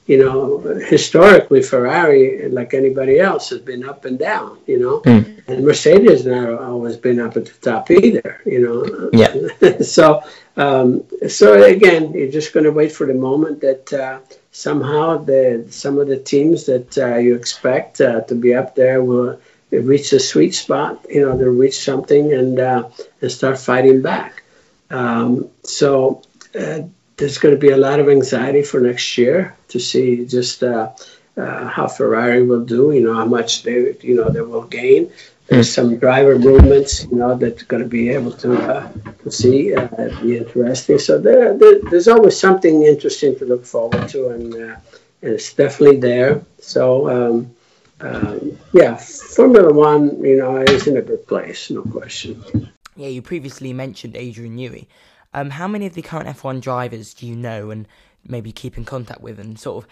You 0.07 0.19
know, 0.25 0.59
historically, 0.97 1.63
Ferrari, 1.63 2.49
like 2.49 2.73
anybody 2.73 3.21
else, 3.21 3.51
has 3.51 3.61
been 3.61 3.85
up 3.85 4.07
and 4.07 4.19
down. 4.19 4.59
You 4.67 4.79
know, 4.81 5.01
mm. 5.03 5.43
and 5.47 5.65
Mercedes 5.65 6.25
not 6.25 6.63
always 6.63 6.97
been 6.97 7.21
up 7.21 7.37
at 7.37 7.45
the 7.45 7.59
top 7.71 7.91
either. 7.91 8.41
You 8.47 8.61
know, 8.65 9.11
yeah. 9.13 9.79
so, 9.97 10.23
um, 10.57 11.05
so 11.29 11.63
again, 11.63 12.13
you're 12.15 12.33
just 12.33 12.55
going 12.55 12.65
to 12.65 12.73
wait 12.73 12.93
for 12.93 13.07
the 13.07 13.15
moment 13.29 13.61
that 13.61 13.93
uh, 13.93 14.21
somehow 14.53 15.19
the 15.19 15.67
some 15.69 15.99
of 15.99 16.09
the 16.09 16.19
teams 16.19 16.65
that 16.65 16.97
uh, 16.99 17.17
you 17.17 17.35
expect 17.37 18.01
uh, 18.01 18.23
to 18.23 18.35
be 18.35 18.55
up 18.55 18.75
there 18.75 19.05
will 19.05 19.39
reach 19.79 20.13
a 20.13 20.21
sweet 20.21 20.55
spot, 20.55 21.05
you 21.09 21.21
know, 21.21 21.37
they'll 21.37 21.49
reach 21.49 21.79
something 21.79 22.33
and 22.33 22.59
uh, 22.59 22.89
and 23.21 23.31
start 23.31 23.59
fighting 23.59 24.03
back. 24.03 24.43
Um, 24.91 25.49
so 25.63 26.23
uh, 26.59 26.81
there's 27.17 27.39
going 27.39 27.55
to 27.55 27.61
be 27.61 27.71
a 27.71 27.77
lot 27.77 28.01
of 28.01 28.09
anxiety 28.09 28.63
for 28.63 28.81
next 28.81 29.17
year 29.17 29.57
to 29.69 29.79
see 29.79 30.27
just 30.27 30.63
uh, 30.63 30.91
uh 31.37 31.69
how 31.69 31.87
Ferrari 31.87 32.43
will 32.43 32.65
do. 32.65 32.93
You 32.93 33.03
know, 33.03 33.15
how 33.15 33.27
much 33.27 33.63
they 33.63 33.97
you 34.03 34.17
know 34.17 34.29
they 34.29 34.41
will 34.41 34.65
gain. 34.65 35.13
There's 35.47 35.75
hmm. 35.75 35.81
some 35.81 35.97
driver 35.99 36.39
movements, 36.39 37.05
you 37.11 37.17
know, 37.17 37.37
that's 37.37 37.65
going 37.65 37.83
to 37.83 37.89
be 37.89 38.11
able 38.11 38.33
to 38.33 38.51
uh, 38.55 38.93
to 39.23 39.31
see. 39.31 39.75
Uh, 39.75 39.89
be 40.23 40.37
interesting. 40.37 40.99
So 40.99 41.19
there, 41.19 41.57
there, 41.57 41.81
there's 41.91 42.09
always 42.09 42.39
something 42.39 42.83
interesting 42.83 43.37
to 43.39 43.45
look 43.45 43.65
forward 43.65 44.09
to, 44.11 44.29
and 44.31 44.55
and 44.55 44.77
it's 45.23 45.55
definitely 45.55 46.01
there. 46.01 46.43
So. 46.59 47.09
Um, 47.09 47.55
um, 48.01 48.59
yeah, 48.73 48.97
Formula 48.97 49.73
One, 49.73 50.23
you 50.25 50.37
know, 50.37 50.59
is 50.59 50.87
in 50.87 50.97
a 50.97 51.03
good 51.03 51.27
place, 51.27 51.71
no 51.71 51.83
question. 51.83 52.71
Yeah, 52.97 53.09
you 53.09 53.23
previously 53.23 53.73
mentioned 53.73 54.17
Adrian 54.17 54.57
Newey. 54.57 54.87
Um, 55.33 55.51
how 55.51 55.69
many 55.69 55.87
of 55.87 55.95
the 55.95 56.03
current 56.03 56.29
F1 56.29 56.61
drivers 56.61 57.15
do 57.15 57.27
you 57.27 57.37
know 57.37 57.71
and 57.71 57.87
maybe 58.27 58.53
keep 58.53 58.77
in 58.77 58.85
contact 58.85 59.21
with, 59.21 59.39
and 59.39 59.59
sort 59.59 59.85
of, 59.85 59.91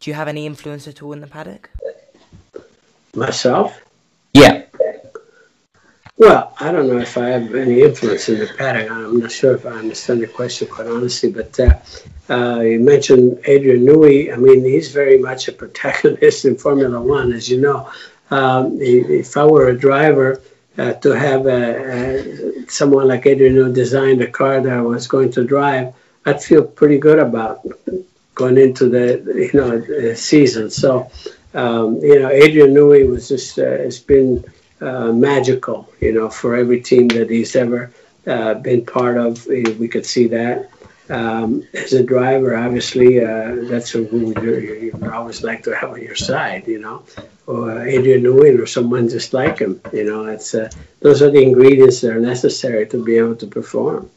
do 0.00 0.10
you 0.10 0.14
have 0.14 0.28
any 0.28 0.46
influence 0.46 0.86
at 0.88 1.02
all 1.02 1.12
in 1.12 1.20
the 1.20 1.26
paddock? 1.26 1.70
Myself? 3.14 3.80
Yeah. 4.32 4.64
Well, 6.16 6.54
I 6.58 6.72
don't 6.72 6.88
know 6.88 6.98
if 6.98 7.16
I 7.16 7.28
have 7.28 7.54
any 7.54 7.82
influence 7.82 8.28
in 8.28 8.38
the 8.38 8.46
paddock. 8.46 8.90
I'm 8.90 9.20
not 9.20 9.30
sure 9.30 9.54
if 9.54 9.66
I 9.66 9.70
understand 9.70 10.22
the 10.22 10.26
question 10.26 10.68
quite 10.68 10.88
honestly, 10.88 11.30
but 11.30 11.58
uh, 11.60 11.74
uh, 12.30 12.60
you 12.60 12.80
mentioned 12.80 13.40
Adrian 13.46 13.84
Newey. 13.84 14.32
I 14.32 14.36
mean, 14.36 14.64
he's 14.64 14.92
very 14.92 15.18
much 15.18 15.48
a 15.48 15.52
protagonist 15.52 16.44
in 16.44 16.56
Formula 16.56 17.00
One, 17.00 17.32
as 17.32 17.48
you 17.48 17.60
know. 17.60 17.90
um, 18.30 18.78
if 18.80 19.36
I 19.36 19.44
were 19.46 19.68
a 19.68 19.78
driver, 19.78 20.40
uh, 20.76 20.92
to 20.94 21.10
have 21.10 21.46
a, 21.46 21.60
a, 22.62 22.66
someone 22.68 23.08
like 23.08 23.26
Adrian 23.26 23.54
who 23.54 23.72
design 23.72 24.20
a 24.22 24.28
car 24.28 24.60
that 24.60 24.72
I 24.72 24.80
was 24.82 25.08
going 25.08 25.32
to 25.32 25.44
drive, 25.44 25.94
I'd 26.24 26.42
feel 26.42 26.62
pretty 26.64 26.98
good 26.98 27.18
about 27.18 27.66
going 28.34 28.58
into 28.58 28.88
the 28.88 29.50
you 29.52 29.58
know 29.58 30.14
season. 30.14 30.70
So 30.70 31.10
um, 31.54 31.98
you 32.02 32.20
know, 32.20 32.28
Adrian 32.28 32.74
Newey 32.74 33.08
was 33.08 33.28
just 33.28 33.58
uh, 33.58 33.62
has 33.64 33.98
been 33.98 34.44
uh, 34.80 35.12
magical. 35.12 35.88
You 36.00 36.12
know, 36.12 36.28
for 36.28 36.54
every 36.56 36.80
team 36.80 37.08
that 37.08 37.30
he's 37.30 37.56
ever 37.56 37.92
uh, 38.26 38.54
been 38.54 38.84
part 38.84 39.16
of, 39.16 39.46
we 39.46 39.88
could 39.88 40.06
see 40.06 40.28
that. 40.28 40.70
Um, 41.10 41.66
as 41.72 41.92
a 41.92 42.02
driver, 42.02 42.56
obviously, 42.56 43.24
uh, 43.24 43.56
that's 43.62 43.90
who 43.90 44.02
you 44.02 44.90
would 44.92 45.10
always 45.10 45.42
like 45.42 45.62
to 45.64 45.74
have 45.74 45.90
on 45.90 46.02
your 46.02 46.14
side, 46.14 46.68
you 46.68 46.78
know, 46.78 47.04
or 47.46 47.86
Adrian 47.86 48.22
Newey 48.22 48.58
or 48.58 48.66
someone 48.66 49.08
just 49.08 49.32
like 49.32 49.58
him. 49.58 49.80
You 49.92 50.04
know, 50.04 50.26
it's 50.26 50.54
uh, 50.54 50.70
those 51.00 51.22
are 51.22 51.30
the 51.30 51.42
ingredients 51.42 52.02
that 52.02 52.14
are 52.14 52.20
necessary 52.20 52.86
to 52.88 53.02
be 53.02 53.16
able 53.16 53.36
to 53.36 53.46
perform. 53.46 54.10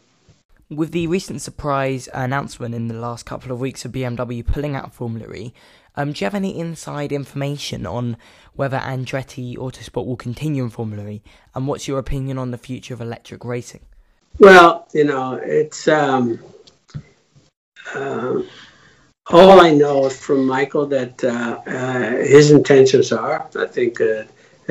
With 0.70 0.92
the 0.92 1.08
recent 1.08 1.42
surprise 1.42 2.08
announcement 2.14 2.76
in 2.76 2.88
the 2.88 2.94
last 2.94 3.26
couple 3.26 3.52
of 3.52 3.60
weeks 3.60 3.84
of 3.84 3.92
BMW 3.92 4.46
pulling 4.46 4.76
out 4.76 4.94
Formula 4.94 5.34
E, 5.34 5.54
um, 5.96 6.14
do 6.14 6.20
you 6.20 6.26
have 6.26 6.36
any 6.36 6.58
inside 6.58 7.12
information 7.12 7.86
on 7.86 8.16
whether 8.54 8.78
Andretti 8.78 9.58
Autosport 9.58 10.06
will 10.06 10.16
continue 10.16 10.64
in 10.64 10.70
Formula 10.70 11.08
E, 11.08 11.22
and 11.56 11.68
what's 11.68 11.88
your 11.88 12.00
opinion 12.00 12.38
on 12.38 12.52
the 12.52 12.58
future 12.58 12.94
of 12.94 13.02
electric 13.02 13.44
racing? 13.44 13.82
Well, 14.40 14.88
you 14.94 15.04
know, 15.04 15.34
it's 15.34 15.88
um, 15.88 16.40
uh, 17.96 18.42
all 19.28 19.62
I 19.62 19.72
know 19.72 20.10
from 20.10 20.48
Michael 20.48 20.86
that 20.88 21.24
uh, 21.24 21.62
uh, 21.66 22.10
his 22.24 22.52
intentions 22.52 23.12
are, 23.12 23.48
I 23.58 23.66
think, 23.66 24.02
uh, 24.02 24.24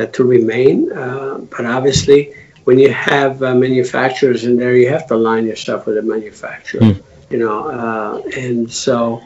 to 0.07 0.25
remain. 0.25 0.93
Uh, 0.93 1.39
but 1.39 1.65
obviously, 1.67 2.35
when 2.65 2.79
you 2.79 2.93
have 2.93 3.43
uh, 3.43 3.55
manufacturers 3.55 4.45
in 4.45 4.57
there, 4.57 4.77
you 4.77 4.89
have 4.89 5.07
to 5.09 5.15
align 5.15 5.47
yourself 5.47 5.87
with 5.87 5.97
the 5.97 6.03
manufacturer. 6.03 6.81
Mm. 6.81 7.03
You 7.31 7.39
know, 7.39 8.23
and 8.37 8.71
so 8.71 9.23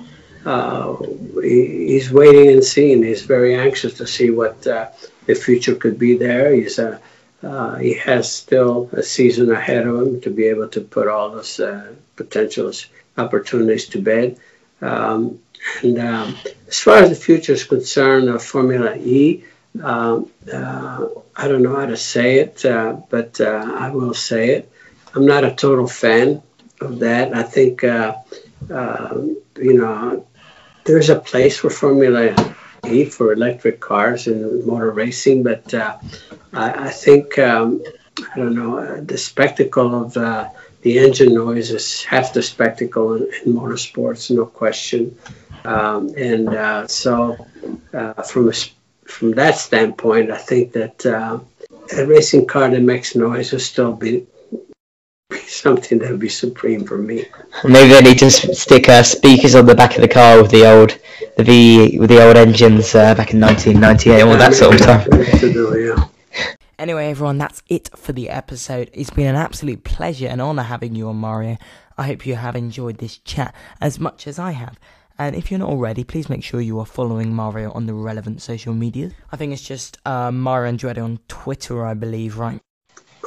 he, 1.42 1.86
he's 1.88 2.12
waiting 2.12 2.50
and 2.50 2.62
seeing. 2.62 3.02
He's 3.02 3.22
very 3.22 3.54
anxious 3.54 3.94
to 3.94 4.06
see 4.06 4.30
what 4.30 4.62
the 4.62 5.34
future 5.34 5.74
could 5.74 5.98
be 5.98 6.16
there. 6.16 6.54
He's 6.54 6.78
a 6.78 7.00
uh, 7.44 7.76
he 7.76 7.94
has 7.94 8.32
still 8.32 8.88
a 8.92 9.02
season 9.02 9.50
ahead 9.50 9.86
of 9.86 10.00
him 10.00 10.20
to 10.22 10.30
be 10.30 10.46
able 10.46 10.68
to 10.68 10.80
put 10.80 11.08
all 11.08 11.30
those 11.30 11.60
uh, 11.60 11.92
potential 12.16 12.72
opportunities 13.16 13.86
to 13.88 14.00
bed. 14.00 14.38
Um, 14.80 15.40
and 15.82 15.98
um, 15.98 16.36
as 16.68 16.78
far 16.80 16.98
as 16.98 17.08
the 17.10 17.14
future 17.14 17.52
is 17.52 17.64
concerned 17.64 18.28
of 18.28 18.42
Formula 18.42 18.94
E, 18.96 19.44
um, 19.82 20.30
uh, 20.52 21.06
I 21.36 21.48
don't 21.48 21.62
know 21.62 21.76
how 21.76 21.86
to 21.86 21.96
say 21.96 22.38
it, 22.38 22.64
uh, 22.64 22.96
but 23.08 23.40
uh, 23.40 23.72
I 23.74 23.90
will 23.90 24.14
say 24.14 24.50
it. 24.50 24.70
I'm 25.14 25.26
not 25.26 25.44
a 25.44 25.54
total 25.54 25.86
fan 25.86 26.42
of 26.80 26.98
that. 27.00 27.34
I 27.34 27.42
think, 27.42 27.82
uh, 27.82 28.16
you 28.68 29.74
know, 29.74 30.26
there's 30.84 31.08
a 31.08 31.18
place 31.18 31.58
for 31.58 31.70
Formula 31.70 32.34
E 32.86 33.04
for 33.06 33.32
electric 33.32 33.80
cars 33.80 34.26
and 34.26 34.64
motor 34.66 34.90
racing, 34.90 35.42
but 35.42 35.72
uh, 35.72 35.98
I, 36.52 36.86
I, 36.86 36.90
think 36.90 37.38
um, 37.38 37.82
I 38.34 38.36
don't 38.36 38.54
know 38.54 38.78
uh, 38.78 39.00
the 39.00 39.16
spectacle 39.16 40.04
of 40.04 40.16
uh, 40.16 40.48
the 40.84 40.98
engine 40.98 41.32
noise 41.34 41.70
is 41.70 42.04
half 42.04 42.34
the 42.34 42.42
spectacle 42.42 43.14
in, 43.14 43.22
in 43.44 43.54
motorsports, 43.54 44.30
no 44.30 44.44
question. 44.44 45.18
Um, 45.64 46.14
and 46.14 46.48
uh, 46.50 46.86
so, 46.86 47.46
uh, 47.94 48.22
from 48.22 48.50
a, 48.50 48.52
from 49.06 49.30
that 49.32 49.56
standpoint, 49.56 50.30
I 50.30 50.36
think 50.36 50.72
that 50.72 51.06
uh, 51.06 51.40
a 51.96 52.06
racing 52.06 52.46
car 52.46 52.68
that 52.68 52.82
makes 52.82 53.16
noise 53.16 53.52
will 53.52 53.60
still 53.60 53.94
be 53.94 54.26
something 55.46 55.98
that 56.00 56.10
would 56.10 56.20
be 56.20 56.28
supreme 56.28 56.84
for 56.84 56.98
me. 56.98 57.24
Maybe 57.64 57.88
they 57.88 58.02
need 58.02 58.18
to 58.18 58.30
stick 58.30 58.90
uh, 58.90 59.02
speakers 59.02 59.54
on 59.54 59.64
the 59.64 59.74
back 59.74 59.96
of 59.96 60.02
the 60.02 60.08
car 60.08 60.42
with 60.42 60.50
the 60.50 60.70
old 60.70 60.98
the 61.38 61.44
V 61.44 61.98
with 61.98 62.10
the 62.10 62.22
old 62.22 62.36
engines 62.36 62.94
uh, 62.94 63.14
back 63.14 63.32
in 63.32 63.40
1998 63.40 64.22
all 64.22 64.36
that 64.36 64.52
sort 64.52 64.74
of 64.74 64.80
time. 64.82 66.10
Anyway, 66.78 67.08
everyone, 67.08 67.38
that's 67.38 67.62
it 67.68 67.88
for 67.96 68.12
the 68.12 68.28
episode. 68.28 68.90
It's 68.92 69.10
been 69.10 69.28
an 69.28 69.36
absolute 69.36 69.84
pleasure 69.84 70.26
and 70.26 70.40
honor 70.40 70.64
having 70.64 70.96
you 70.96 71.08
on 71.08 71.16
Mario. 71.16 71.56
I 71.96 72.06
hope 72.06 72.26
you 72.26 72.34
have 72.34 72.56
enjoyed 72.56 72.98
this 72.98 73.18
chat 73.18 73.54
as 73.80 74.00
much 74.00 74.26
as 74.26 74.40
I 74.40 74.50
have. 74.52 74.78
And 75.16 75.36
if 75.36 75.50
you're 75.50 75.60
not 75.60 75.68
already, 75.68 76.02
please 76.02 76.28
make 76.28 76.42
sure 76.42 76.60
you 76.60 76.80
are 76.80 76.86
following 76.86 77.32
Mario 77.32 77.70
on 77.70 77.86
the 77.86 77.94
relevant 77.94 78.42
social 78.42 78.74
media. 78.74 79.12
I 79.30 79.36
think 79.36 79.52
it's 79.52 79.62
just 79.62 79.98
uh, 80.04 80.32
Mario 80.32 80.72
Andretti 80.72 81.02
on 81.02 81.20
Twitter, 81.28 81.86
I 81.86 81.94
believe, 81.94 82.38
right? 82.38 82.60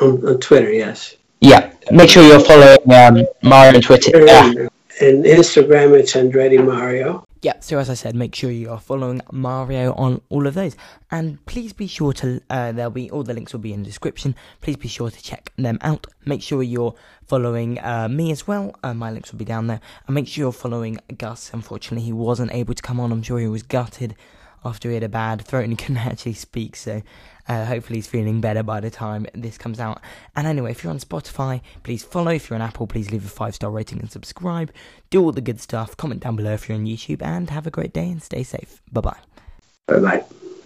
On, 0.01 0.27
on 0.27 0.39
Twitter, 0.39 0.71
yes. 0.71 1.15
Yeah, 1.39 1.71
make 1.91 2.09
sure 2.09 2.23
you're 2.23 2.41
following 2.41 2.79
um, 2.91 3.25
Mario 3.43 3.75
on 3.75 3.81
Twitter. 3.81 4.25
Yeah. 4.25 4.67
And 4.99 5.23
Instagram, 5.23 5.97
it's 5.97 6.13
Andretti 6.13 6.63
Mario. 6.63 7.23
Yeah, 7.43 7.59
so 7.59 7.77
as 7.77 7.89
I 7.89 7.93
said, 7.93 8.15
make 8.15 8.33
sure 8.33 8.49
you 8.49 8.71
are 8.71 8.79
following 8.79 9.21
Mario 9.31 9.93
on 9.93 10.21
all 10.29 10.47
of 10.47 10.55
those. 10.55 10.75
And 11.11 11.45
please 11.45 11.71
be 11.71 11.85
sure 11.85 12.11
to, 12.13 12.41
uh, 12.49 12.71
there'll 12.71 12.89
be, 12.89 13.11
all 13.11 13.21
the 13.21 13.33
links 13.33 13.53
will 13.53 13.59
be 13.59 13.73
in 13.73 13.83
the 13.83 13.85
description. 13.85 14.35
Please 14.61 14.77
be 14.77 14.87
sure 14.87 15.11
to 15.11 15.21
check 15.21 15.51
them 15.55 15.77
out. 15.81 16.07
Make 16.25 16.41
sure 16.41 16.63
you're 16.63 16.95
following 17.27 17.79
uh, 17.79 18.07
me 18.09 18.31
as 18.31 18.47
well. 18.47 18.75
Uh, 18.83 18.95
my 18.95 19.11
links 19.11 19.31
will 19.31 19.37
be 19.39 19.45
down 19.45 19.67
there. 19.67 19.81
And 20.07 20.15
make 20.15 20.27
sure 20.27 20.45
you're 20.45 20.51
following 20.51 20.99
Gus. 21.15 21.51
Unfortunately, 21.53 22.05
he 22.05 22.13
wasn't 22.13 22.53
able 22.53 22.73
to 22.73 22.81
come 22.81 22.99
on. 22.99 23.11
I'm 23.11 23.21
sure 23.21 23.39
he 23.39 23.47
was 23.47 23.63
gutted 23.63 24.15
after 24.65 24.89
he 24.89 24.95
had 24.95 25.03
a 25.03 25.09
bad 25.09 25.41
throat 25.43 25.63
and 25.63 25.73
he 25.73 25.77
couldn't 25.77 25.97
actually 26.07 26.33
speak. 26.33 26.75
So 26.75 27.03
uh, 27.47 27.65
hopefully 27.65 27.97
he's 27.97 28.07
feeling 28.07 28.41
better 28.41 28.63
by 28.63 28.79
the 28.79 28.89
time 28.89 29.27
this 29.33 29.57
comes 29.57 29.79
out. 29.79 30.01
And 30.35 30.47
anyway, 30.47 30.71
if 30.71 30.83
you're 30.83 30.91
on 30.91 30.99
Spotify, 30.99 31.61
please 31.83 32.03
follow. 32.03 32.31
If 32.31 32.49
you're 32.49 32.55
on 32.55 32.61
Apple, 32.61 32.87
please 32.87 33.11
leave 33.11 33.25
a 33.25 33.29
five 33.29 33.55
star 33.55 33.71
rating 33.71 33.99
and 33.99 34.11
subscribe. 34.11 34.71
Do 35.09 35.21
all 35.21 35.31
the 35.31 35.41
good 35.41 35.61
stuff. 35.61 35.95
Comment 35.97 36.21
down 36.21 36.35
below 36.35 36.53
if 36.53 36.67
you're 36.67 36.77
on 36.77 36.85
YouTube, 36.85 37.21
and 37.21 37.49
have 37.49 37.67
a 37.67 37.71
great 37.71 37.93
day 37.93 38.09
and 38.09 38.21
stay 38.21 38.43
safe. 38.43 38.81
Bye 38.91 39.01
bye. 39.01 39.17
Bye 39.87 39.99
bye. 39.99 40.46